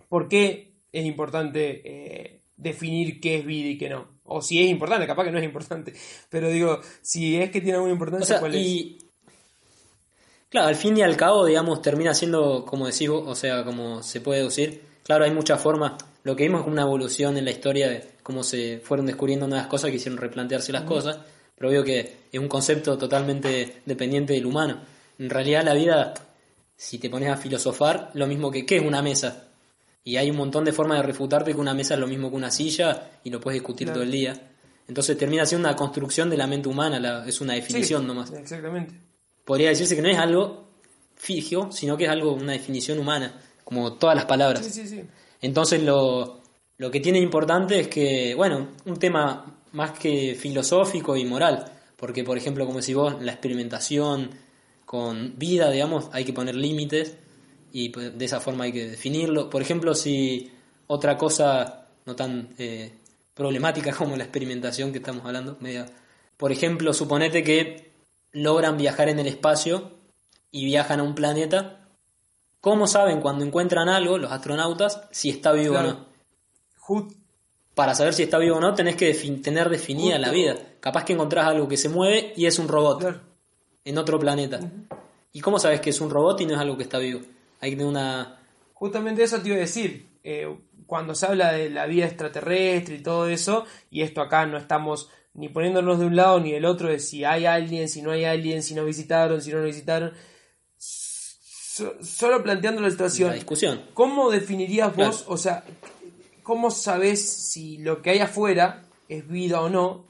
por 0.09 0.27
qué 0.27 0.73
es 0.91 1.05
importante 1.05 1.81
eh, 1.83 2.41
definir 2.57 3.19
qué 3.19 3.37
es 3.37 3.45
vida 3.45 3.69
y 3.69 3.77
qué 3.77 3.89
no. 3.89 4.07
O 4.23 4.41
si 4.41 4.61
es 4.63 4.69
importante, 4.69 5.05
capaz 5.05 5.25
que 5.25 5.31
no 5.31 5.37
es 5.37 5.43
importante. 5.43 5.93
Pero 6.29 6.49
digo, 6.49 6.79
si 7.01 7.37
es 7.37 7.51
que 7.51 7.61
tiene 7.61 7.75
alguna 7.75 7.91
O 7.91 7.95
importancia, 7.95 8.27
sea, 8.27 8.39
¿cuál 8.39 8.55
es? 8.55 8.61
y. 8.61 8.97
Claro, 10.49 10.67
al 10.67 10.75
fin 10.75 10.97
y 10.97 11.01
al 11.01 11.17
cabo, 11.17 11.45
digamos, 11.45 11.81
termina 11.81 12.13
siendo, 12.13 12.65
como 12.65 12.87
decís 12.87 13.09
vos, 13.09 13.23
o 13.27 13.35
sea, 13.35 13.63
como 13.63 14.01
se 14.01 14.21
puede 14.21 14.39
deducir. 14.39 14.81
Claro, 15.03 15.25
hay 15.25 15.31
muchas 15.31 15.61
formas. 15.61 15.93
Lo 16.23 16.35
que 16.35 16.43
vimos 16.43 16.59
es 16.59 16.63
como 16.63 16.73
una 16.73 16.83
evolución 16.83 17.37
en 17.37 17.45
la 17.45 17.51
historia 17.51 17.89
de 17.89 18.07
cómo 18.23 18.41
se 18.41 18.79
fueron 18.79 19.05
descubriendo 19.05 19.47
nuevas 19.47 19.67
cosas 19.67 19.89
que 19.89 19.97
hicieron 19.97 20.17
replantearse 20.17 20.71
las 20.71 20.83
cosas. 20.83 21.19
Pero 21.55 21.69
veo 21.69 21.83
que 21.83 22.17
es 22.31 22.39
un 22.39 22.47
concepto 22.47 22.97
totalmente 22.97 23.81
dependiente 23.85 24.33
del 24.33 24.45
humano. 24.45 24.79
En 25.19 25.29
realidad, 25.29 25.63
la 25.63 25.73
vida, 25.73 26.13
si 26.75 26.97
te 26.99 27.09
pones 27.09 27.29
a 27.29 27.37
filosofar, 27.37 28.11
lo 28.13 28.25
mismo 28.25 28.49
que 28.49 28.65
¿qué 28.65 28.77
es 28.77 28.83
una 28.83 29.01
mesa? 29.01 29.44
Y 30.05 30.15
hay 30.17 30.29
un 30.29 30.37
montón 30.37 30.63
de 30.63 30.71
formas 30.71 30.99
de 30.99 31.03
refutarte 31.03 31.51
que 31.53 31.59
una 31.59 31.73
mesa 31.73 31.95
es 31.95 31.99
lo 31.99 32.07
mismo 32.07 32.29
que 32.29 32.35
una 32.37 32.51
silla 32.51 33.09
y 33.23 33.29
lo 33.31 33.41
puedes 33.41 33.59
discutir 33.59 33.87
Claro. 33.87 33.95
todo 33.95 34.03
el 34.03 34.11
día. 34.11 34.51
Entonces 34.87 35.17
termina 35.17 35.45
siendo 35.45 35.67
una 35.67 35.75
construcción 35.75 36.29
de 36.29 36.37
la 36.37 36.45
mente 36.47 36.69
humana, 36.69 36.99
la- 36.99 37.27
es 37.27 37.41
una 37.41 37.53
definición 37.55 38.03
Sí, 38.03 38.07
nomás. 38.07 38.31
Exactamente. 38.31 38.93
podría 39.43 39.69
decirse 39.69 39.95
que 39.95 40.01
no 40.03 40.07
es 40.09 40.17
algo 40.17 40.69
fijo, 41.15 41.71
sino 41.71 41.97
que 41.97 42.03
es 42.05 42.09
algo, 42.09 42.33
una 42.33 42.51
definición 42.53 42.99
humana, 42.99 43.41
como 43.63 43.93
todas 43.93 44.15
las 44.15 44.25
palabras. 44.25 44.63
Sí, 44.65 44.71
sí, 44.71 44.87
sí. 44.87 45.01
Entonces 45.41 45.81
lo, 45.83 46.39
lo 46.77 46.91
que 46.91 46.99
tiene 46.99 47.19
importante 47.19 47.79
es 47.79 47.87
que, 47.87 48.35
bueno, 48.35 48.69
un 48.85 48.97
tema 48.97 49.57
más 49.71 49.91
que 49.97 50.35
filosófico 50.35 51.17
y 51.17 51.25
moral, 51.25 51.65
porque 51.95 52.23
por 52.23 52.37
ejemplo, 52.37 52.65
como 52.67 52.79
decís 52.79 52.95
vos, 52.95 53.15
la 53.21 53.31
experimentación 53.31 54.29
con 54.85 55.33
vida, 55.37 55.71
digamos, 55.71 56.09
hay 56.11 56.25
que 56.25 56.33
poner 56.33 56.55
límites 56.55 57.17
y 57.77 57.89
pues, 57.89 58.17
de 58.17 58.23
esa 58.23 58.39
forma 58.39 58.63
hay 58.63 58.71
que 58.71 58.87
definirlo. 58.87 59.49
Por 59.49 59.61
ejemplo, 59.61 59.93
si 59.95 60.49
otra 60.87 61.17
cosa 61.17 61.87
no 62.05 62.15
tan 62.15 62.55
eh, 62.57 62.93
problemática 63.33 63.91
como 63.97 64.15
la 64.15 64.23
experimentación 64.23 64.93
que 64.93 64.99
estamos 64.99 65.25
hablando, 65.25 65.57
media, 65.59 65.85
por 66.37 66.53
ejemplo, 66.53 66.93
suponete 66.93 67.43
que 67.43 67.91
logran 68.31 68.77
viajar 68.77 69.09
en 69.09 69.19
el 69.19 69.27
espacio 69.27 69.91
y 70.51 70.63
viajan 70.63 71.01
a 71.01 71.03
un 71.03 71.15
planeta, 71.15 71.81
¿cómo 72.61 72.87
saben 72.87 73.19
cuando 73.19 73.43
encuentran 73.43 73.89
algo, 73.89 74.17
los 74.17 74.31
astronautas, 74.31 75.01
si 75.11 75.29
está 75.29 75.51
vivo 75.51 75.73
Claro. 75.73 75.89
o 76.87 76.99
no? 77.01 77.07
Para 77.73 77.93
saber 77.93 78.13
si 78.13 78.23
está 78.23 78.37
vivo 78.37 78.55
o 78.55 78.61
no, 78.61 78.73
tenés 78.73 78.95
que 78.95 79.13
defin- 79.13 79.41
tener 79.43 79.69
definida 79.69 80.15
Justo. 80.15 80.21
la 80.27 80.31
vida. 80.31 80.55
Capaz 80.79 81.03
que 81.03 81.11
encontrás 81.11 81.45
algo 81.47 81.67
que 81.67 81.75
se 81.75 81.89
mueve 81.89 82.31
y 82.37 82.45
es 82.45 82.57
un 82.57 82.69
robot 82.69 82.99
claro. 83.01 83.19
en 83.83 83.97
otro 83.97 84.17
planeta. 84.17 84.61
¿Y 85.33 85.41
cómo 85.41 85.59
sabes 85.59 85.81
que 85.81 85.89
es 85.89 85.99
un 85.99 86.09
robot 86.09 86.39
y 86.39 86.45
no 86.45 86.53
es 86.53 86.59
algo 86.61 86.77
que 86.77 86.83
está 86.83 86.99
vivo? 86.99 87.19
Hay 87.65 87.71
que 87.71 87.77
tener 87.77 87.89
una... 87.91 88.39
Justamente 88.73 89.23
eso 89.23 89.41
te 89.41 89.47
iba 89.49 89.57
a 89.57 89.59
decir. 89.61 90.07
eh, 90.23 90.55
cuando 90.87 91.15
se 91.15 91.25
habla 91.25 91.51
de 91.51 91.71
la 91.71 91.87
vida 91.87 92.05
extraterrestre 92.05 92.95
y 92.95 93.01
todo 93.01 93.27
eso, 93.27 93.65
y 93.89 94.03
esto 94.03 94.21
acá 94.21 94.45
no 94.45 94.57
estamos 94.57 95.09
ni 95.33 95.49
poniéndonos 95.49 95.99
de 95.99 96.05
un 96.05 96.15
lado 96.15 96.39
ni 96.39 96.51
del 96.51 96.65
otro, 96.65 96.89
de 96.89 96.99
si 96.99 97.23
hay 97.25 97.47
alguien, 97.47 97.89
si 97.89 98.03
no 98.03 98.11
hay 98.11 98.23
alguien, 98.25 98.61
si 98.61 98.75
nos 98.75 98.85
visitaron, 98.85 99.41
si 99.41 99.49
no 99.51 99.57
nos 99.57 99.65
visitaron. 99.65 100.13
So- 100.77 101.95
solo 102.03 102.43
planteando 102.43 102.81
la 102.81 102.89
situación. 102.91 103.29
la 103.29 103.35
discusión. 103.35 103.81
¿Cómo 103.93 104.29
definirías 104.29 104.93
Claro. 104.93 105.11
vos, 105.11 105.25
o 105.27 105.37
sea, 105.37 105.63
cómo 106.43 106.69
sabes 106.71 107.27
si 107.51 107.79
lo 107.79 108.01
que 108.03 108.11
hay 108.11 108.19
afuera 108.19 108.83
es 109.09 109.27
vida 109.27 109.61
o 109.61 109.69
no? 109.69 110.05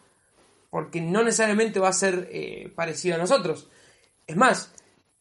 Porque 0.69 0.99
no 1.01 1.23
necesariamente 1.23 1.79
va 1.79 1.87
a 1.89 1.93
ser 1.93 2.27
eh, 2.31 2.71
parecido 2.75 3.15
a 3.15 3.17
nosotros. 3.17 3.69
Es 4.27 4.35
más, 4.35 4.73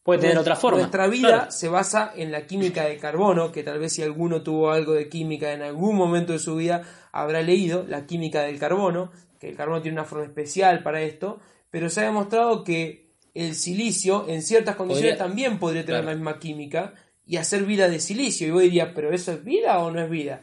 Puede 0.05 0.19
tener 0.21 0.37
otra 0.37 0.55
forma. 0.55 0.77
Nuestra 0.79 1.07
vida 1.07 1.27
Claro. 1.29 1.51
se 1.51 1.67
basa 1.67 2.13
en 2.15 2.31
la 2.31 2.45
química 2.45 2.85
de 2.85 2.97
carbono, 2.97 3.51
que 3.51 3.63
tal 3.63 3.79
vez 3.79 3.91
si 3.91 4.03
alguno 4.03 4.43
tuvo 4.43 4.69
algo 4.71 4.93
de 4.93 5.09
química 5.09 5.51
en 5.51 5.63
algún 5.63 5.95
momento 5.97 6.31
de 6.31 6.39
su 6.39 6.55
vida 6.55 6.83
habrá 7.11 7.41
leído 7.41 7.83
la 7.87 8.05
química 8.05 8.43
del 8.43 8.59
carbono, 8.59 9.11
que 9.39 9.49
el 9.49 9.55
carbono 9.57 9.81
tiene 9.81 9.97
una 9.97 10.05
forma 10.05 10.25
especial 10.25 10.83
para 10.83 11.01
esto, 11.01 11.39
pero 11.71 11.89
se 11.89 12.01
ha 12.01 12.03
demostrado 12.03 12.63
que 12.63 13.09
el 13.33 13.55
silicio 13.55 14.25
en 14.29 14.43
ciertas 14.43 14.75
condiciones 14.75 15.13
Podría- 15.17 15.25
también 15.27 15.57
podría 15.59 15.83
tener 15.83 16.01
claro. 16.01 16.11
la 16.11 16.15
misma 16.23 16.39
química 16.39 16.93
y 17.25 17.37
hacer 17.37 17.63
vida 17.63 17.89
de 17.89 17.99
silicio. 17.99 18.47
Y 18.47 18.51
vos 18.51 18.61
dirías, 18.61 18.89
¿pero 18.93 19.11
eso 19.11 19.31
es 19.31 19.43
vida 19.43 19.79
o 19.79 19.89
no 19.89 19.99
es 20.01 20.09
vida? 20.09 20.41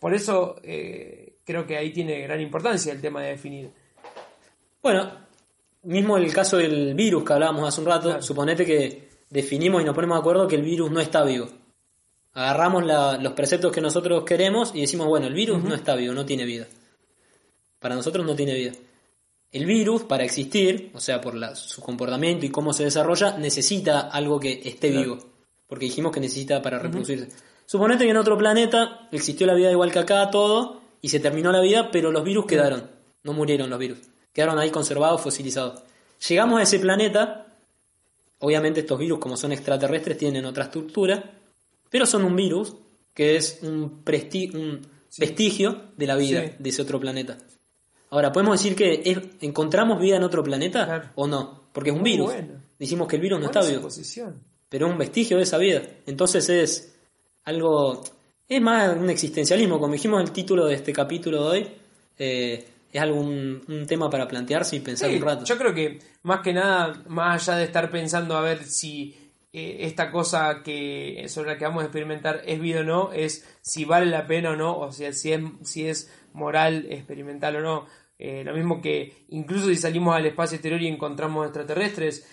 Por 0.00 0.14
eso 0.14 0.56
eh, 0.62 1.36
creo 1.44 1.66
que 1.66 1.76
ahí 1.76 1.92
tiene 1.92 2.20
gran 2.22 2.40
importancia 2.40 2.90
el 2.90 3.02
tema 3.02 3.20
de 3.20 3.28
definir. 3.32 3.70
Bueno, 4.82 5.10
mismo 5.82 6.16
el 6.16 6.32
caso 6.32 6.56
del 6.58 6.94
virus 6.94 7.24
que 7.24 7.32
hablábamos 7.32 7.66
hace 7.68 7.80
un 7.80 7.86
rato, 7.86 8.08
Claro. 8.08 8.22
suponete 8.22 8.64
que 8.66 9.08
definimos 9.30 9.82
y 9.82 9.84
nos 9.84 9.94
ponemos 9.94 10.16
de 10.16 10.20
acuerdo 10.20 10.48
que 10.48 10.56
el 10.56 10.62
virus 10.62 10.90
no 10.90 11.00
está 11.00 11.22
vivo. 11.24 11.48
Agarramos 12.34 12.84
la- 12.84 13.16
los 13.18 13.32
preceptos 13.32 13.72
que 13.72 13.80
nosotros 13.80 14.24
queremos 14.24 14.72
y 14.74 14.80
decimos, 14.82 15.06
bueno, 15.08 15.26
el 15.26 15.34
virus 15.34 15.62
no 15.62 15.74
está 15.74 15.94
vivo, 15.96 16.14
no 16.14 16.24
tiene 16.24 16.44
vida. 16.44 16.66
Para 17.78 17.94
nosotros 17.94 18.24
no 18.26 18.34
tiene 18.34 18.54
vida. 18.54 18.72
El 19.50 19.64
virus, 19.66 20.02
para 20.02 20.24
existir, 20.24 20.90
o 20.94 21.00
sea, 21.00 21.20
por 21.20 21.34
la- 21.34 21.54
su 21.56 21.80
comportamiento 21.80 22.44
y 22.44 22.50
cómo 22.50 22.72
se 22.72 22.84
desarrolla, 22.84 23.38
necesita 23.38 24.00
algo 24.00 24.38
que 24.38 24.60
esté 24.64 24.90
Claro. 24.90 25.02
vivo. 25.14 25.18
Porque 25.66 25.86
dijimos 25.86 26.12
que 26.12 26.20
necesita 26.20 26.60
para 26.62 26.78
reproducirse. 26.78 27.28
Suponete 27.66 28.04
que 28.04 28.10
en 28.10 28.16
otro 28.16 28.36
planeta 28.38 29.08
existió 29.12 29.46
la 29.46 29.54
vida 29.54 29.70
igual 29.70 29.92
que 29.92 29.98
acá, 29.98 30.30
todo, 30.30 30.80
y 31.02 31.08
se 31.10 31.20
terminó 31.20 31.52
la 31.52 31.60
vida, 31.60 31.90
pero 31.90 32.10
los 32.10 32.24
virus 32.24 32.46
quedaron. 32.46 32.90
No 33.22 33.32
murieron 33.32 33.68
los 33.70 33.78
virus. 33.78 33.98
Quedaron 34.38 34.56
ahí 34.60 34.70
conservados, 34.70 35.20
fosilizados. 35.20 35.82
Llegamos 36.28 36.60
a 36.60 36.62
ese 36.62 36.78
planeta. 36.78 37.46
Obviamente 38.38 38.78
estos 38.78 38.96
virus, 38.96 39.18
como 39.18 39.36
son 39.36 39.50
extraterrestres, 39.50 40.16
tienen 40.16 40.44
otra 40.44 40.62
estructura. 40.66 41.32
Pero 41.90 42.06
son 42.06 42.22
un 42.22 42.36
virus 42.36 42.76
que 43.14 43.34
es 43.34 43.58
un, 43.62 44.04
presti- 44.04 44.54
un 44.54 44.80
vestigio 45.18 45.86
de 45.96 46.06
la 46.06 46.14
vida 46.14 46.42
Sí. 46.44 46.52
de 46.56 46.68
ese 46.70 46.82
otro 46.82 47.00
planeta. 47.00 47.36
Ahora, 48.10 48.30
¿podemos 48.30 48.60
decir 48.62 48.76
que 48.76 49.02
es- 49.04 49.18
encontramos 49.40 50.00
vida 50.00 50.18
en 50.18 50.22
otro 50.22 50.44
planeta 50.44 50.84
Claro. 50.84 51.08
o 51.16 51.26
no? 51.26 51.62
Porque 51.72 51.90
es 51.90 51.96
un 51.96 52.02
Muy 52.02 52.12
virus. 52.12 52.26
bueno. 52.26 52.62
Decimos 52.78 53.08
que 53.08 53.16
el 53.16 53.22
virus 53.22 53.40
no 53.40 53.46
está 53.46 53.62
vivo 53.62 53.88
pero 54.68 54.86
es 54.86 54.92
un 54.92 54.98
vestigio 54.98 55.36
de 55.38 55.42
esa 55.42 55.58
vida. 55.58 55.82
Entonces 56.06 56.48
es 56.48 56.94
algo, 57.42 58.04
es 58.48 58.60
más 58.62 58.96
un 58.96 59.10
existencialismo, 59.10 59.80
como 59.80 59.94
dijimos 59.94 60.20
en 60.20 60.28
el 60.28 60.32
título 60.32 60.66
de 60.66 60.74
este 60.76 60.92
capítulo 60.92 61.42
de 61.42 61.48
hoy, 61.58 61.68
eh, 62.20 62.68
es 62.92 63.00
algún 63.00 63.62
un 63.68 63.86
tema 63.86 64.08
para 64.08 64.26
plantearse 64.26 64.76
y 64.76 64.80
pensar 64.80 65.10
Sí, 65.10 65.16
un 65.16 65.22
rato. 65.22 65.44
Yo 65.44 65.58
creo 65.58 65.74
que 65.74 65.98
más 66.22 66.40
que 66.40 66.52
nada, 66.52 67.02
más 67.08 67.48
allá 67.48 67.58
de 67.58 67.64
estar 67.64 67.90
pensando 67.90 68.36
a 68.36 68.40
ver 68.40 68.64
si 68.64 69.14
eh, 69.52 69.78
esta 69.80 70.10
cosa 70.10 70.62
que 70.62 71.24
sobre 71.28 71.50
la 71.50 71.58
que 71.58 71.64
vamos 71.64 71.82
a 71.82 71.86
experimentar 71.86 72.42
es 72.46 72.60
vida 72.60 72.80
o 72.80 72.84
no, 72.84 73.12
es 73.12 73.46
si 73.62 73.84
vale 73.84 74.06
la 74.06 74.26
pena 74.26 74.50
o 74.50 74.56
no, 74.56 74.78
o 74.78 74.92
sea, 74.92 75.12
si 75.12 75.32
es, 75.32 75.40
si 75.62 75.86
es 75.86 76.12
moral 76.32 76.86
experimental 76.90 77.56
o 77.56 77.60
no. 77.60 77.86
Eh, 78.20 78.42
lo 78.44 78.52
mismo 78.52 78.80
que 78.80 79.26
incluso 79.28 79.68
si 79.68 79.76
salimos 79.76 80.16
al 80.16 80.26
espacio 80.26 80.56
exterior 80.56 80.82
y 80.82 80.88
encontramos 80.88 81.46
extraterrestres, 81.46 82.26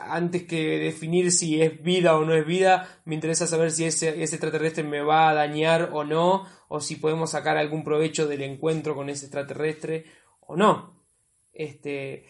antes 0.00 0.44
que 0.44 0.78
definir 0.78 1.32
si 1.32 1.60
es 1.60 1.82
vida 1.82 2.16
o 2.16 2.24
no 2.24 2.34
es 2.34 2.46
vida, 2.46 3.00
me 3.04 3.14
interesa 3.14 3.46
saber 3.46 3.70
si 3.70 3.84
ese, 3.84 4.22
extraterrestre 4.22 4.82
me 4.82 5.00
va 5.00 5.28
a 5.28 5.34
dañar 5.34 5.90
o 5.92 6.04
no, 6.04 6.46
o 6.68 6.80
si 6.80 6.96
podemos 6.96 7.30
sacar 7.30 7.56
algún 7.56 7.84
provecho 7.84 8.26
del 8.26 8.42
encuentro 8.42 8.94
con 8.94 9.10
ese 9.10 9.26
extraterrestre 9.26 10.04
o 10.40 10.56
no. 10.56 11.04
Este, 11.52 12.24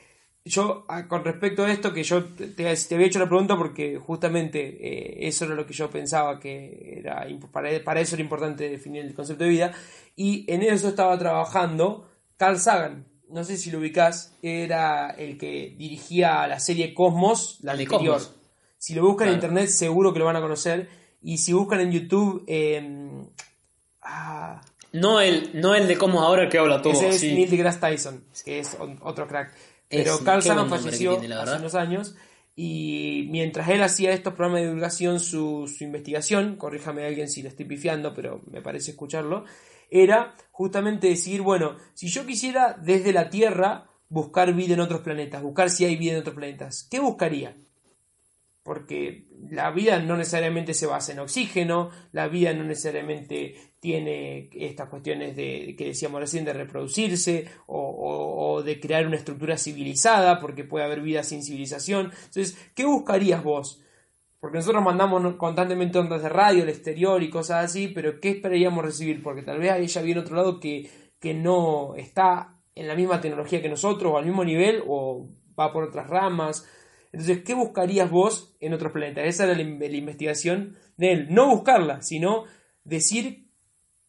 yo, 0.45 0.87
con 1.09 1.25
respecto 1.25 1.65
a 1.65 1.73
esto, 1.73 1.93
que 1.93 2.05
yo 2.05 2.25
te, 2.25 2.69
había 2.69 3.07
hecho 3.07 3.19
la 3.19 3.29
pregunta 3.29 3.57
porque 3.57 3.99
justamente 3.99 4.61
eh, 4.61 5.27
eso 5.27 5.45
era 5.45 5.55
lo 5.55 5.67
que 5.67 5.75
yo 5.75 5.91
pensaba 5.91 6.39
que 6.39 6.99
era, 6.99 7.27
para, 7.51 7.83
para 7.83 8.01
eso 8.01 8.15
era 8.15 8.23
importante 8.23 8.69
definir 8.69 9.05
el 9.05 9.15
concepto 9.15 9.45
de 9.45 9.51
vida, 9.51 9.73
y 10.15 10.51
en 10.53 10.63
eso 10.63 10.89
estaba 10.89 11.19
trabajando 11.19 12.09
Carl 12.37 12.59
Sagan. 12.59 13.16
No 13.29 13.43
sé 13.45 13.57
si 13.57 13.71
lo 13.71 13.79
ubicás, 13.79 14.33
era 14.43 15.11
el 15.11 15.37
que 15.39 15.75
dirigía 15.77 16.47
la 16.47 16.61
serie 16.61 16.95
Cosmos, 16.95 17.59
la 17.63 17.75
De 17.77 17.83
anterior. 17.85 18.15
Cosmos. 18.15 18.35
Si 18.79 18.95
lo 18.95 19.03
buscan 19.05 19.29
en 19.29 19.35
internet, 19.35 19.69
seguro 19.69 20.13
que 20.13 20.19
lo 20.21 20.27
van 20.27 20.37
a 20.37 20.41
conocer. 20.41 20.89
Y 21.23 21.39
si 21.39 21.53
buscan 21.53 21.81
en 21.81 21.91
YouTube, 21.91 22.45
eh, 22.47 23.27
ah, 24.03 24.61
No 24.93 25.21
el, 25.21 25.51
no 25.61 25.75
el 25.75 25.89
de 25.89 25.99
cómo 25.99 26.23
ahora 26.23 26.49
que 26.49 26.59
habla 26.59 26.81
todo 26.83 26.93
ese 26.93 27.09
es 27.09 27.17
así. 27.17 27.33
Neil 27.35 27.51
deGrasse 27.51 27.81
Tyson, 27.81 28.25
que 28.45 28.61
es 28.61 28.77
otro 29.03 29.27
crack. 29.27 29.53
Pero 29.89 30.15
Es- 30.15 30.21
Carl 30.21 30.43
Sagan 30.43 30.59
nombre 30.69 30.79
falleció 30.81 31.19
hace 31.19 31.57
unos 31.57 31.75
años 31.75 32.15
y 32.57 33.29
mientras 33.31 33.69
él 33.69 33.83
hacía 33.83 34.13
estos 34.13 34.33
programas 34.33 34.63
de 34.63 34.67
divulgación, 34.69 35.21
su, 35.21 35.73
su 35.73 35.85
investigación, 35.85 36.57
corríjame 36.57 37.05
alguien 37.05 37.29
si 37.29 37.43
lo 37.43 37.51
estoy 37.51 37.67
pifiando, 37.67 38.15
pero 38.15 38.43
me 38.51 38.63
parece 38.63 38.93
escucharlo, 38.93 39.45
era 39.91 40.35
justamente 40.51 41.07
decir, 41.09 41.43
bueno, 41.43 41.77
si 41.95 42.09
yo 42.09 42.27
quisiera 42.27 42.77
desde 42.83 43.13
la 43.13 43.29
Tierra 43.29 43.91
buscar 44.09 44.55
vida 44.55 44.75
en 44.75 44.81
otros 44.81 45.03
planetas, 45.03 45.43
buscar 45.43 45.69
si 45.69 45.85
hay 45.85 45.97
vida 45.97 46.15
en 46.15 46.21
otros 46.21 46.35
planetas, 46.35 46.89
¿qué 46.91 46.99
buscaría? 46.99 47.55
porque 48.67 49.29
la 49.49 49.71
vida 49.71 50.01
no 50.01 50.17
necesariamente 50.17 50.75
se 50.75 50.87
basa 50.87 51.13
en 51.13 51.21
oxígeno, 51.21 51.91
la 52.11 52.27
vida 52.27 52.53
no 52.53 52.65
necesariamente 52.65 53.55
tiene 53.87 54.51
estas 54.53 54.89
cuestiones 54.89 55.37
de 55.37 55.77
que 55.79 55.85
decíamos 55.85 56.19
recién 56.19 56.45
de 56.45 56.53
reproducirse 56.53 57.47
o, 57.69 58.61
de 58.65 58.81
crear 58.81 59.07
una 59.07 59.15
estructura 59.15 59.57
civilizada, 59.57 60.41
porque 60.41 60.65
puede 60.65 60.85
haber 60.85 61.03
vida 61.03 61.23
sin 61.23 61.41
civilización. 61.41 62.07
Entonces, 62.07 62.59
¿qué 62.75 62.85
buscarías 62.85 63.45
vos? 63.45 63.81
Porque 64.41 64.59
nosotros 64.59 64.83
mandamos 64.83 65.37
constantemente 65.37 66.01
ondas 66.01 66.21
de 66.21 66.29
radio 66.29 66.65
al 66.65 66.69
exterior 66.69 67.23
y 67.23 67.31
cosas 67.31 67.65
así, 67.65 67.87
pero 67.87 68.19
¿qué 68.19 68.31
esperaríamos 68.31 68.85
recibir? 68.85 69.23
Porque 69.23 69.43
tal 69.43 69.61
vez 69.61 69.95
ya 69.95 70.03
viene 70.03 70.21
otro 70.21 70.35
lado 70.35 70.59
que, 70.59 70.91
que 71.21 71.33
no 71.33 71.95
está 71.95 72.59
en 72.75 72.89
la 72.89 72.97
misma 72.97 73.21
tecnología 73.21 73.63
que 73.63 73.69
nosotros 73.69 74.13
o 74.13 74.19
al 74.19 74.27
mismo 74.27 74.45
nivel 74.45 74.83
o 74.89 75.29
va 75.57 75.73
por 75.73 75.85
otras 75.85 76.11
ramas. 76.11 76.67
Entonces, 77.13 77.45
¿qué 77.45 77.55
buscarías 77.55 78.11
vos 78.11 78.57
en 78.59 78.73
otros 78.73 78.91
planetas? 78.91 79.27
Esa 79.27 79.45
era 79.45 79.55
la, 79.55 79.63
la 79.63 79.97
investigación 79.97 80.77
de 80.97 81.13
él. 81.13 81.27
No 81.31 81.49
buscarla, 81.55 82.03
sino 82.03 82.47
decir 82.83 83.46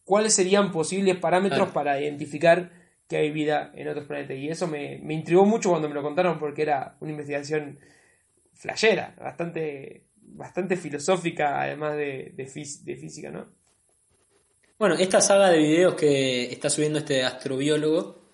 cuáles 0.08 0.32
serían 0.32 0.72
posibles 0.72 1.16
parámetros 1.18 1.68
para 1.68 2.00
identificar 2.00 2.70
que 3.06 3.18
hay 3.18 3.30
vida 3.30 3.70
en 3.74 3.88
otros 3.88 4.06
planetas. 4.06 4.38
Y 4.38 4.48
eso 4.48 4.66
me, 4.66 4.98
me 5.02 5.12
intrigó 5.12 5.44
mucho 5.44 5.68
cuando 5.68 5.86
me 5.88 5.94
lo 5.94 6.02
contaron 6.02 6.38
porque 6.38 6.62
era 6.62 6.96
una 7.00 7.10
investigación 7.10 7.78
flashera, 8.54 9.14
bastante, 9.18 10.04
bastante 10.16 10.76
filosófica, 10.76 11.60
además 11.60 11.94
de, 11.96 12.32
de, 12.34 12.46
fís- 12.46 12.82
de 12.84 12.96
física, 12.96 13.30
¿no? 13.30 13.46
Bueno, 14.78 14.94
esta 14.94 15.20
saga 15.20 15.50
de 15.50 15.58
videos 15.58 15.94
que 15.94 16.44
está 16.52 16.70
subiendo 16.70 17.00
este 17.00 17.22
astrobiólogo 17.22 18.30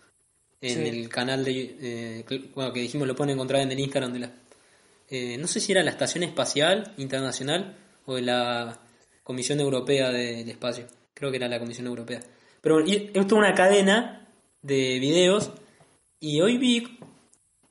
en 0.60 0.74
Sí. 0.84 0.88
el 0.88 1.08
canal 1.08 1.44
de 1.44 1.76
eh, 1.80 2.24
que- 2.28 2.50
bueno, 2.54 2.72
que 2.72 2.80
dijimos 2.80 3.08
lo 3.08 3.16
pueden 3.16 3.34
encontrar 3.34 3.62
en 3.62 3.72
el 3.72 3.80
Instagram 3.80 4.12
de 4.12 4.18
la, 4.20 4.30
eh, 5.10 5.36
no 5.38 5.48
sé 5.48 5.58
si 5.60 5.72
era 5.72 5.82
la 5.82 5.90
Estación 5.90 6.22
Espacial 6.22 6.94
Internacional 6.98 7.76
o 8.06 8.14
de 8.14 8.22
la 8.22 8.78
Comisión 9.24 9.58
Europea 9.60 10.10
del 10.10 10.48
Espacio. 10.48 10.86
Creo 11.14 11.30
que 11.30 11.36
era 11.36 11.48
la 11.48 11.58
Comisión 11.58 11.86
Europea. 11.86 12.20
Pero 12.60 12.76
bueno, 12.76 12.90
y 12.90 12.94
esto 12.94 13.20
es 13.20 13.32
una 13.32 13.54
cadena 13.54 14.28
de 14.62 14.98
videos 14.98 15.52
y 16.20 16.40
hoy 16.40 16.58
vi 16.58 16.98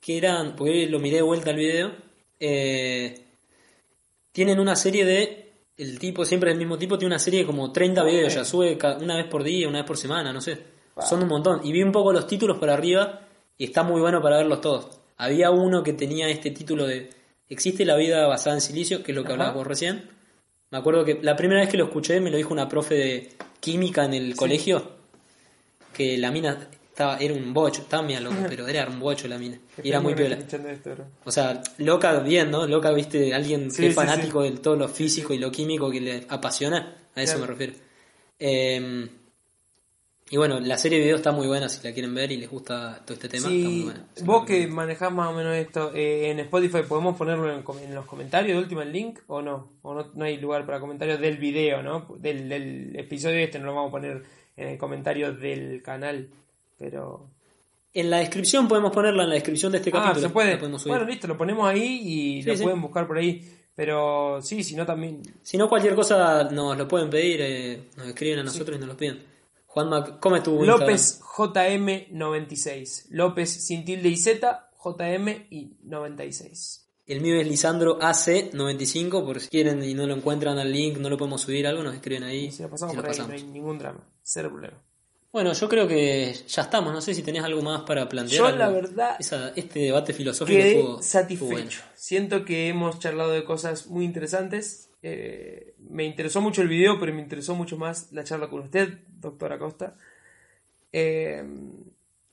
que 0.00 0.18
eran, 0.18 0.54
porque 0.56 0.86
lo 0.88 0.98
miré 0.98 1.16
de 1.16 1.22
vuelta 1.22 1.50
al 1.50 1.56
video, 1.56 1.92
eh, 2.38 3.24
tienen 4.32 4.60
una 4.60 4.76
serie 4.76 5.04
de, 5.04 5.52
el 5.76 5.98
tipo, 5.98 6.24
siempre 6.24 6.52
el 6.52 6.58
mismo 6.58 6.78
tipo, 6.78 6.98
tiene 6.98 7.14
una 7.14 7.18
serie 7.18 7.40
de 7.40 7.46
como 7.46 7.72
30 7.72 8.04
videos, 8.04 8.34
ya 8.34 8.44
sube 8.44 8.78
una 9.00 9.16
vez 9.16 9.26
por 9.26 9.42
día, 9.42 9.68
una 9.68 9.78
vez 9.78 9.86
por 9.86 9.96
semana, 9.96 10.32
no 10.32 10.40
sé. 10.40 10.58
Son 11.00 11.22
un 11.22 11.28
montón. 11.28 11.60
Y 11.64 11.72
vi 11.72 11.82
un 11.82 11.90
poco 11.90 12.12
los 12.12 12.26
títulos 12.26 12.58
por 12.58 12.70
arriba 12.70 13.26
y 13.58 13.64
está 13.64 13.82
muy 13.82 14.00
bueno 14.00 14.20
para 14.22 14.38
verlos 14.38 14.60
todos. 14.60 15.00
Había 15.16 15.50
uno 15.50 15.82
que 15.82 15.92
tenía 15.92 16.28
este 16.28 16.50
título 16.50 16.86
de 16.86 17.10
¿Existe 17.48 17.84
la 17.84 17.96
vida 17.96 18.26
basada 18.26 18.56
en 18.56 18.60
silicio? 18.60 19.02
Que 19.02 19.12
es 19.12 19.16
lo 19.16 19.22
que 19.22 19.32
Ajá. 19.32 19.34
hablaba 19.34 19.56
vos 19.56 19.66
recién. 19.66 20.08
Me 20.74 20.80
acuerdo 20.80 21.04
que 21.04 21.20
la 21.22 21.36
primera 21.36 21.60
vez 21.60 21.68
que 21.70 21.76
lo 21.76 21.84
escuché 21.84 22.18
me 22.20 22.32
lo 22.32 22.36
dijo 22.36 22.52
una 22.52 22.68
profe 22.68 22.94
de 22.96 23.28
química 23.60 24.04
en 24.06 24.12
el 24.14 24.34
colegio, 24.34 24.90
que 25.92 26.18
la 26.18 26.32
mina 26.32 26.68
estaba, 26.90 27.16
era 27.18 27.32
un 27.32 27.54
bocho, 27.54 27.82
estaba 27.82 28.02
media 28.02 28.20
loca, 28.20 28.44
pero 28.48 28.66
era 28.66 28.84
un 28.88 28.98
bocho 28.98 29.28
la 29.28 29.38
mina. 29.38 29.56
Y 29.84 29.90
era 29.90 30.00
muy 30.00 30.16
piola. 30.16 30.34
esto. 30.36 30.58
O 31.24 31.30
sea, 31.30 31.62
loca 31.78 32.18
bien, 32.18 32.50
¿no? 32.50 32.66
Loca, 32.66 32.90
viste, 32.90 33.32
alguien 33.32 33.70
Sí, 33.70 33.82
que 33.82 33.86
es 33.86 33.92
sí, 33.92 33.96
fanático 33.96 34.42
de 34.42 34.50
todo 34.50 34.74
lo 34.74 34.88
físico 34.88 35.32
y 35.32 35.38
lo 35.38 35.52
químico 35.52 35.92
que 35.92 36.00
le 36.00 36.26
apasiona, 36.28 36.96
a 37.14 37.22
eso 37.22 37.34
Claro. 37.36 37.40
me 37.40 37.46
refiero. 37.56 37.72
Eh, 38.40 39.08
y 40.34 40.36
bueno, 40.36 40.58
la 40.58 40.76
serie 40.78 40.98
de 40.98 41.04
videos 41.04 41.20
está 41.20 41.30
muy 41.30 41.46
buena 41.46 41.68
si 41.68 41.80
la 41.86 41.94
quieren 41.94 42.12
ver 42.12 42.32
y 42.32 42.38
les 42.38 42.50
gusta 42.50 43.00
todo 43.04 43.14
este 43.14 43.28
tema. 43.28 43.46
está 43.46 43.68
muy 43.68 43.82
buena. 43.84 44.04
vos 44.24 44.44
que 44.44 44.66
manejás 44.66 45.12
más 45.12 45.28
o 45.28 45.32
menos 45.32 45.54
esto 45.54 45.92
eh, 45.94 46.30
en 46.32 46.40
Spotify, 46.40 46.78
¿podemos 46.88 47.16
ponerlo 47.16 47.48
en, 47.54 47.62
en 47.84 47.94
los 47.94 48.04
comentarios 48.04 48.56
de 48.56 48.62
última 48.64 48.82
el 48.82 48.90
link 48.90 49.20
o 49.28 49.40
no? 49.40 49.68
O 49.82 49.94
no, 49.94 50.10
no 50.12 50.24
hay 50.24 50.38
lugar 50.38 50.66
para 50.66 50.80
comentarios 50.80 51.20
del 51.20 51.36
video, 51.36 51.84
¿no? 51.84 52.08
Del, 52.18 52.48
del 52.48 52.96
episodio 52.96 53.38
este 53.44 53.60
no 53.60 53.66
lo 53.66 53.74
vamos 53.76 53.90
a 53.90 53.92
poner 53.92 54.22
en 54.56 54.68
el 54.70 54.76
comentario 54.78 55.32
del 55.32 55.80
canal, 55.82 56.28
pero... 56.78 57.30
En 57.92 58.10
la 58.10 58.18
descripción 58.18 58.66
podemos 58.66 58.90
ponerla 58.90 59.22
en 59.22 59.28
la 59.28 59.34
descripción 59.36 59.70
de 59.70 59.78
este 59.78 59.90
Ah, 59.90 60.02
capítulo. 60.02 60.26
se 60.26 60.32
puede. 60.32 60.56
Bueno, 60.56 61.04
listo, 61.04 61.28
lo 61.28 61.38
ponemos 61.38 61.64
ahí 61.68 62.00
y 62.02 62.42
Sí, 62.42 62.48
lo 62.48 62.56
sí. 62.56 62.62
pueden 62.64 62.80
buscar 62.82 63.06
por 63.06 63.18
ahí. 63.18 63.40
Pero 63.76 64.40
sí, 64.42 64.64
si 64.64 64.74
no 64.74 64.84
también... 64.84 65.22
Si 65.42 65.56
no, 65.56 65.68
cualquier 65.68 65.94
cosa 65.94 66.44
nos 66.50 66.76
lo 66.76 66.88
pueden 66.88 67.08
pedir, 67.08 67.40
eh, 67.40 67.84
nos 67.96 68.08
escriben 68.08 68.40
a 68.40 68.42
nosotros 68.42 68.76
y 68.76 68.80
nos 68.80 68.88
lo 68.88 68.96
piden. 68.96 69.33
Juanma, 69.74 70.20
¿cómo 70.20 70.36
es 70.36 70.44
tu 70.44 70.52
Instagram? 70.52 70.80
López 70.82 71.20
JM96. 71.36 73.06
López 73.10 73.50
sin 73.50 73.84
tilde 73.84 74.08
y 74.08 74.16
Z, 74.16 74.70
JM 74.84 75.28
y 75.50 75.76
96. 75.82 76.80
El 77.06 77.20
mío 77.20 77.34
es 77.40 77.46
Lisandro 77.48 77.98
AC95, 77.98 79.24
por 79.24 79.40
si 79.40 79.48
quieren 79.48 79.82
y 79.82 79.94
no 79.94 80.06
lo 80.06 80.14
encuentran 80.14 80.58
al 80.58 80.72
link, 80.72 80.98
no 80.98 81.10
lo 81.10 81.18
podemos 81.18 81.40
subir 81.42 81.66
algo, 81.66 81.82
nos 81.82 81.94
escriben 81.96 82.22
ahí. 82.22 82.52
Si 82.52 82.62
lo 82.62 82.70
pasamos 82.70 82.94
y 82.94 82.96
por 82.96 83.04
lo 83.06 83.10
ahí, 83.10 83.18
no 83.18 83.24
pasamos. 83.24 83.42
hay 83.42 83.50
ningún 83.52 83.78
drama. 83.78 84.08
Cero 84.22 84.50
problema. 84.50 84.80
Bueno, 85.32 85.52
yo 85.52 85.68
creo 85.68 85.88
que 85.88 86.32
ya 86.46 86.62
estamos. 86.62 86.92
No 86.92 87.00
sé 87.00 87.12
si 87.12 87.22
tenés 87.24 87.42
algo 87.42 87.60
más 87.60 87.82
para 87.82 88.08
plantear. 88.08 88.38
Yo, 88.38 88.46
algo. 88.46 88.58
la 88.58 88.68
verdad, 88.68 89.16
Esa- 89.18 89.48
este 89.56 89.80
debate 89.80 90.12
filosófico 90.12 90.56
Quedé 90.56 90.80
fue, 90.82 91.02
satisfecho. 91.02 91.46
fue 91.46 91.62
bueno. 91.62 91.70
Siento 91.96 92.44
que 92.44 92.68
hemos 92.68 93.00
charlado 93.00 93.32
de 93.32 93.44
cosas 93.44 93.88
muy 93.88 94.04
interesantes. 94.04 94.90
Eh, 95.06 95.74
me 95.90 96.04
interesó 96.04 96.40
mucho 96.40 96.62
el 96.62 96.68
video, 96.68 96.98
pero 96.98 97.12
me 97.12 97.20
interesó 97.20 97.54
mucho 97.54 97.76
más 97.76 98.10
la 98.12 98.24
charla 98.24 98.48
con 98.48 98.60
usted, 98.60 99.00
doctor 99.20 99.52
Acosta. 99.52 99.96
Eh, 100.92 101.44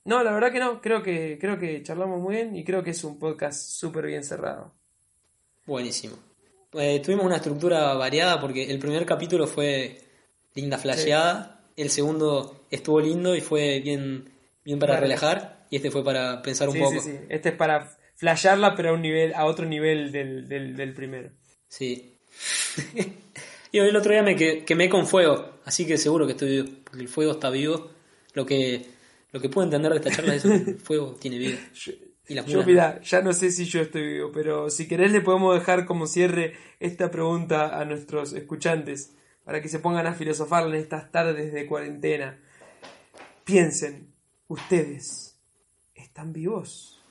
no, 0.05 0.23
la 0.23 0.31
verdad 0.31 0.53
que 0.53 0.59
no. 0.59 0.79
Creo 0.81 1.03
que, 1.03 1.37
creo 1.39 1.59
que 1.59 1.83
charlamos 1.83 2.21
muy 2.21 2.35
bien 2.35 2.55
y 2.55 2.63
creo 2.63 2.81
que 2.81 2.91
es 2.91 3.03
un 3.03 3.19
podcast 3.19 3.61
súper 3.71 4.05
bien 4.05 4.23
cerrado. 4.23 4.71
Buenísimo. 5.65 6.15
Eh, 6.73 7.01
tuvimos 7.03 7.25
una 7.25 7.35
estructura 7.35 7.93
variada 7.95 8.39
porque 8.39 8.71
el 8.71 8.79
primer 8.79 9.05
capítulo 9.05 9.47
fue 9.47 9.99
linda 10.53 10.77
flasheada, 10.77 11.65
el 11.75 11.89
segundo 11.89 12.67
estuvo 12.71 13.01
lindo 13.01 13.35
y 13.35 13.41
fue 13.41 13.81
bien, 13.81 14.29
bien 14.63 14.79
para 14.79 14.97
relajar 14.97 15.65
y 15.69 15.75
este 15.75 15.91
fue 15.91 16.05
para 16.05 16.41
pensar 16.41 16.69
un 16.69 16.75
Sí, 16.75 16.79
poco. 16.79 17.01
sí, 17.01 17.11
sí. 17.11 17.19
Este 17.27 17.49
es 17.49 17.55
para 17.55 17.97
flashearla, 18.15 18.75
pero 18.75 18.91
a, 18.91 18.93
un 18.93 19.01
nivel, 19.01 19.33
a 19.33 19.43
otro 19.43 19.65
nivel 19.65 20.13
del, 20.13 20.47
del, 20.47 20.77
del 20.77 20.93
primero. 20.93 21.31
Sí. 21.67 22.10
y 23.71 23.79
hoy 23.79 23.89
el 23.89 23.95
otro 23.95 24.11
día 24.11 24.23
me 24.23 24.35
que- 24.35 24.63
quemé 24.65 24.89
con 24.89 25.07
fuego, 25.07 25.59
así 25.65 25.85
que 25.85 25.97
seguro 25.97 26.25
que 26.25 26.33
estoy 26.33 26.49
vivo, 26.61 26.69
porque 26.83 27.01
el 27.01 27.07
fuego 27.09 27.31
está 27.33 27.49
vivo. 27.49 27.89
Lo 28.33 28.45
que, 28.45 28.85
lo 29.31 29.39
que 29.41 29.49
puedo 29.49 29.65
entender 29.65 29.91
de 29.91 29.97
esta 29.97 30.11
charla 30.11 30.35
es 30.35 30.43
que 30.43 30.53
el 30.55 30.77
fuego 30.83 31.15
tiene 31.19 31.37
vida. 31.37 31.57
Yo, 31.73 31.91
Y 32.27 32.33
las 32.33 32.45
yo, 32.45 32.53
mulas, 32.53 32.67
mira, 32.67 33.01
ya 33.01 33.21
no 33.21 33.33
sé 33.33 33.51
si 33.51 33.65
yo 33.65 33.81
estoy 33.81 34.03
vivo, 34.13 34.31
pero 34.33 34.69
si 34.69 34.87
querés 34.87 35.11
le 35.11 35.21
podemos 35.21 35.53
dejar 35.55 35.85
como 35.85 36.07
cierre 36.07 36.55
esta 36.79 37.11
pregunta 37.11 37.79
a 37.79 37.85
nuestros 37.85 38.33
escuchantes 38.33 39.11
para 39.43 39.61
que 39.61 39.69
se 39.69 39.79
pongan 39.79 40.07
a 40.07 40.13
filosofar 40.13 40.67
en 40.67 40.75
estas 40.75 41.11
tardes 41.11 41.51
de 41.51 41.65
cuarentena. 41.65 42.39
Piensen, 43.43 44.13
ustedes 44.47 45.35
están 45.95 46.31
vivos. 46.31 47.01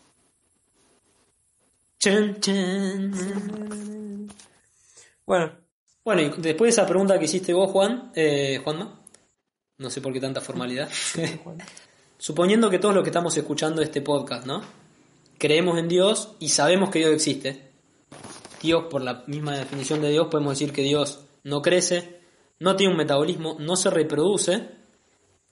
Chan, 1.98 2.40
chan. 2.40 4.28
Bueno, 5.31 5.53
Bueno, 6.05 6.22
y 6.22 6.43
después 6.43 6.74
de 6.74 6.83
esa 6.83 6.89
pregunta 6.89 7.16
que 7.16 7.26
hiciste 7.26 7.55
vos, 7.55 7.70
Juan, 7.70 8.11
eh, 8.16 8.61
Juanma, 8.64 9.01
no 9.78 9.89
sé 9.89 10.01
por 10.01 10.12
qué 10.12 10.18
tanta 10.18 10.41
formalidad. 10.41 10.91
Suponiendo 12.18 12.68
que 12.68 12.81
todos 12.81 12.97
los 12.97 13.05
que 13.05 13.11
estamos 13.11 13.37
escuchando 13.37 13.81
este 13.81 14.01
podcast, 14.01 14.45
¿no? 14.45 14.61
Creemos 15.39 15.78
en 15.78 15.87
Dios 15.87 16.35
y 16.41 16.49
sabemos 16.49 16.91
que 16.91 16.99
Dios 16.99 17.12
existe. 17.12 17.70
Dios, 18.61 18.87
por 18.91 19.03
la 19.03 19.22
misma 19.28 19.57
definición 19.57 20.01
de 20.01 20.11
Dios, 20.11 20.26
podemos 20.28 20.59
decir 20.59 20.72
que 20.72 20.83
Dios 20.83 21.20
no 21.45 21.62
crece, 21.62 22.22
no 22.59 22.74
tiene 22.74 22.95
un 22.95 22.99
metabolismo, 22.99 23.57
no 23.61 23.76
se 23.76 23.89
reproduce 23.89 24.66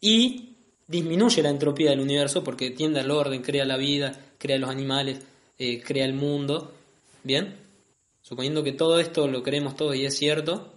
y 0.01 0.57
disminuye 0.89 1.41
la 1.41 1.51
entropía 1.51 1.91
del 1.91 2.01
universo 2.01 2.43
porque 2.43 2.73
tiende 2.73 2.99
al 2.99 3.13
orden, 3.13 3.43
crea 3.43 3.65
la 3.65 3.77
vida, 3.77 4.13
crea 4.39 4.59
los 4.59 4.71
animales, 4.71 5.21
eh, 5.57 5.81
crea 5.81 6.05
el 6.05 6.15
mundo. 6.15 6.73
¿Bien? 7.23 7.68
Suponiendo 8.29 8.63
que 8.63 8.73
todo 8.73 9.01
esto 9.01 9.27
lo 9.27 9.43
creemos 9.43 9.75
todos 9.75 9.97
y 9.97 10.05
es 10.05 10.19
cierto, 10.19 10.75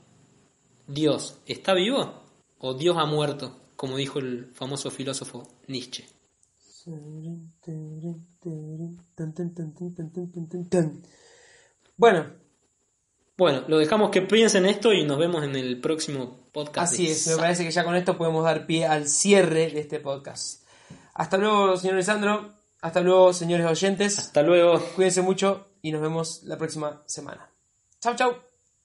¿Dios 0.87 1.37
está 1.45 1.73
vivo 1.73 2.23
o 2.59 2.75
Dios 2.75 2.95
ha 2.97 3.05
muerto? 3.05 3.57
Como 3.75 3.97
dijo 3.97 4.19
el 4.19 4.53
famoso 4.53 4.89
filósofo 4.89 5.45
Nietzsche. 5.67 6.07
bueno, 11.97 12.27
Bueno, 13.37 13.65
lo 13.67 13.79
dejamos 13.79 14.11
que 14.11 14.21
piensen 14.21 14.65
esto 14.65 14.93
y 14.93 15.03
nos 15.03 15.17
vemos 15.17 15.43
en 15.43 15.57
el 15.57 15.81
próximo 15.81 16.47
podcast. 16.53 16.93
así 16.93 17.09
es, 17.09 17.27
me 17.27 17.35
parece 17.35 17.65
que 17.65 17.71
ya 17.71 17.83
con 17.83 17.97
esto 17.97 18.17
podemos 18.17 18.45
dar 18.45 18.65
pie 18.65 18.85
al 18.85 19.09
cierre 19.09 19.69
de 19.71 19.81
este 19.81 19.99
podcast. 19.99 20.63
Hasta 21.15 21.35
luego, 21.35 21.75
señor 21.75 21.97
Lisandro. 21.97 22.53
Hasta 22.79 23.01
luego, 23.01 23.33
señores 23.33 23.65
oyentes. 23.65 24.19
Hasta 24.19 24.41
luego. 24.41 24.79
Cuídense 24.95 25.21
mucho 25.21 25.70
y 25.81 25.91
nos 25.91 26.01
vemos 26.01 26.43
la 26.43 26.57
próxima 26.57 27.03
semana. 27.05 27.49
Chau, 27.99 28.15
chau. 28.15 28.35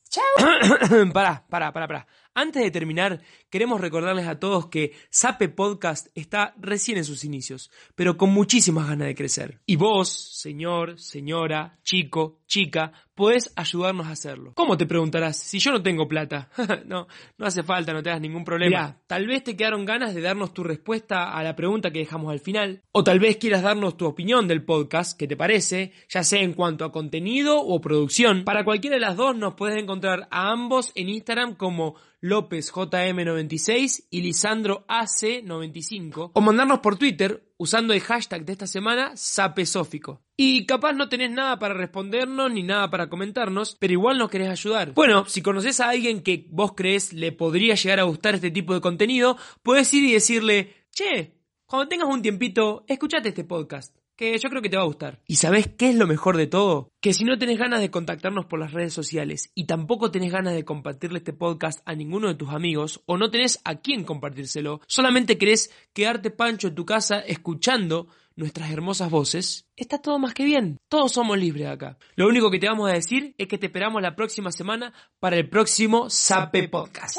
Chau. 0.09 1.13
pará, 1.13 1.45
pará, 1.49 1.73
pará, 1.73 1.89
pará. 1.89 2.07
Antes 2.39 2.63
de 2.63 2.71
terminar, 2.71 3.23
queremos 3.49 3.81
recordarles 3.81 4.27
a 4.27 4.39
todos 4.39 4.67
que 4.67 4.93
Sape 5.09 5.49
Podcast 5.49 6.09
está 6.15 6.53
recién 6.59 6.99
en 6.99 7.07
sus 7.07 7.25
inicios, 7.25 7.71
pero 7.95 8.19
con 8.19 8.29
muchísimas 8.29 8.87
ganas 8.87 9.09
de 9.09 9.15
crecer. 9.15 9.63
Y 9.65 9.77
vos, 9.77 10.11
señor, 10.11 11.01
señora, 11.01 11.79
chico, 11.83 12.41
chica, 12.47 12.93
podés 13.15 13.51
ayudarnos 13.57 14.07
a 14.07 14.11
hacerlo. 14.11 14.53
¿Cómo 14.55 14.77
te 14.77 14.85
preguntarás? 14.85 15.39
Si 15.39 15.59
yo 15.59 15.73
no 15.73 15.83
tengo 15.83 16.07
plata. 16.07 16.51
no, 16.85 17.09
no 17.39 17.47
hace 17.47 17.63
falta, 17.63 17.95
no 17.95 18.03
te 18.03 18.11
das 18.11 18.21
ningún 18.21 18.45
problema. 18.45 19.01
Tal 19.07 19.27
vez 19.27 19.43
te 19.43 19.57
quedaron 19.57 19.87
ganas 19.87 20.15
de 20.15 20.21
darnos 20.21 20.53
tu 20.53 20.63
respuesta 20.63 21.33
a 21.33 21.43
la 21.43 21.57
pregunta 21.57 21.91
que 21.91 22.01
dejamos 22.01 22.31
al 22.31 22.41
final, 22.41 22.83
o 22.93 23.03
tal 23.03 23.19
vez 23.19 23.39
quieras 23.39 23.63
darnos 23.63 23.97
tu 23.97 24.05
opinión 24.05 24.47
del 24.47 24.63
podcast, 24.63 25.19
¿qué 25.19 25.27
te 25.27 25.39
parece? 25.39 25.93
Ya 26.11 26.23
sea 26.23 26.43
en 26.43 26.53
cuanto 26.53 26.85
a 26.85 26.93
contenido 26.93 27.59
o 27.59 27.81
producción. 27.81 28.45
Para 28.45 28.65
cualquiera 28.65 28.97
de 28.97 29.01
las 29.01 29.17
dos 29.17 29.35
nos 29.35 29.55
puedes 29.55 29.83
encontrar 29.83 30.29
a 30.31 30.51
ambos 30.51 30.93
en 30.95 31.09
Instagram 31.09 31.55
como 31.55 31.97
LópezJM96 32.23 34.07
y 34.11 34.23
LisandroAC95 34.23 36.31
o 36.33 36.41
mandarnos 36.41 36.81
por 36.81 36.97
Twitter 36.97 37.47
usando 37.59 37.95
el 37.95 38.01
hashtag 38.01 38.45
de 38.45 38.53
esta 38.53 38.67
semana 38.67 39.17
sapesófico. 39.17 40.23
Y 40.37 40.67
capaz 40.67 40.93
no 40.93 41.09
tenés 41.09 41.31
nada 41.31 41.59
para 41.59 41.75
respondernos 41.75 42.53
ni 42.53 42.63
nada 42.63 42.91
para 42.91 43.09
comentarnos, 43.09 43.77
pero 43.79 43.93
igual 43.93 44.19
nos 44.19 44.31
querés 44.31 44.51
ayudar. 44.51 44.93
Bueno, 44.93 45.25
si 45.27 45.43
conoces 45.43 45.81
a 45.81 45.89
alguien 45.89 46.23
que 46.23 46.47
vos 46.51 46.73
crees 46.77 47.13
le 47.13 47.33
podría 47.33 47.75
llegar 47.75 48.01
a 48.01 48.05
gustar 48.05 48.35
este 48.35 48.51
tipo 48.51 48.75
de 48.75 48.81
contenido, 48.81 49.37
puedes 49.63 49.93
ir 49.95 50.05
y 50.05 50.13
decirle, 50.13 50.75
che, 50.91 51.41
cuando 51.67 51.89
tengas 51.89 52.09
un 52.09 52.23
tiempito, 52.23 52.85
escuchate 52.87 53.31
este 53.31 53.45
podcast. 53.45 53.97
Que 54.17 54.39
yo 54.39 54.49
creo 54.49 54.63
que 54.63 54.71
te 54.71 54.77
va 54.77 54.83
a 54.83 54.87
gustar. 54.87 55.21
¿Y 55.27 55.37
sabes 55.37 55.69
qué 55.69 55.91
es 55.91 55.95
lo 55.95 56.07
mejor 56.07 56.37
de 56.37 56.47
todo? 56.47 56.91
Que 57.01 57.13
si 57.13 57.25
no 57.25 57.39
tenés 57.39 57.59
ganas 57.59 57.81
de 57.81 57.91
contactarnos 57.91 58.47
por 58.47 58.59
las 58.59 58.73
redes 58.73 58.93
sociales 58.93 59.51
y 59.55 59.67
tampoco 59.67 60.11
tenés 60.11 60.33
ganas 60.33 60.55
de 60.55 60.65
compartirle 60.65 61.19
este 61.19 61.33
podcast 61.33 61.81
a 61.85 61.95
ninguno 61.95 62.29
de 62.29 62.35
tus 62.35 62.51
amigos 62.51 63.03
o 63.07 63.17
no 63.17 63.31
tenés 63.31 63.61
a 63.65 63.77
quién 63.77 64.05
compartírselo, 64.05 64.81
solamente 64.87 65.39
querés 65.39 65.71
quedarte 65.93 66.31
pancho 66.31 66.69
en 66.69 66.75
tu 66.75 66.85
casa 66.85 67.21
escuchando 67.21 68.09
nuestras 68.37 68.71
hermosas 68.71 69.11
voces, 69.11 69.67
está 69.77 70.01
todo 70.01 70.19
más 70.19 70.35
que 70.35 70.45
bien. 70.45 70.79
Todos 70.89 71.13
somos 71.13 71.39
libres 71.39 71.69
acá. 71.69 71.99
Lo 72.15 72.29
único 72.29 72.51
que 72.51 72.59
te 72.59 72.69
vamos 72.69 72.89
a 72.89 72.95
decir 72.95 73.35
es 73.39 73.49
que 73.49 73.59
te 73.59 73.67
esperamos 73.67 74.03
la 74.03 74.15
próxima 74.15 74.53
semana 74.53 74.93
para 75.19 75.37
el 75.37 75.49
próximo 75.49 76.11
Sape 76.11 76.69
Podcast. 76.69 77.17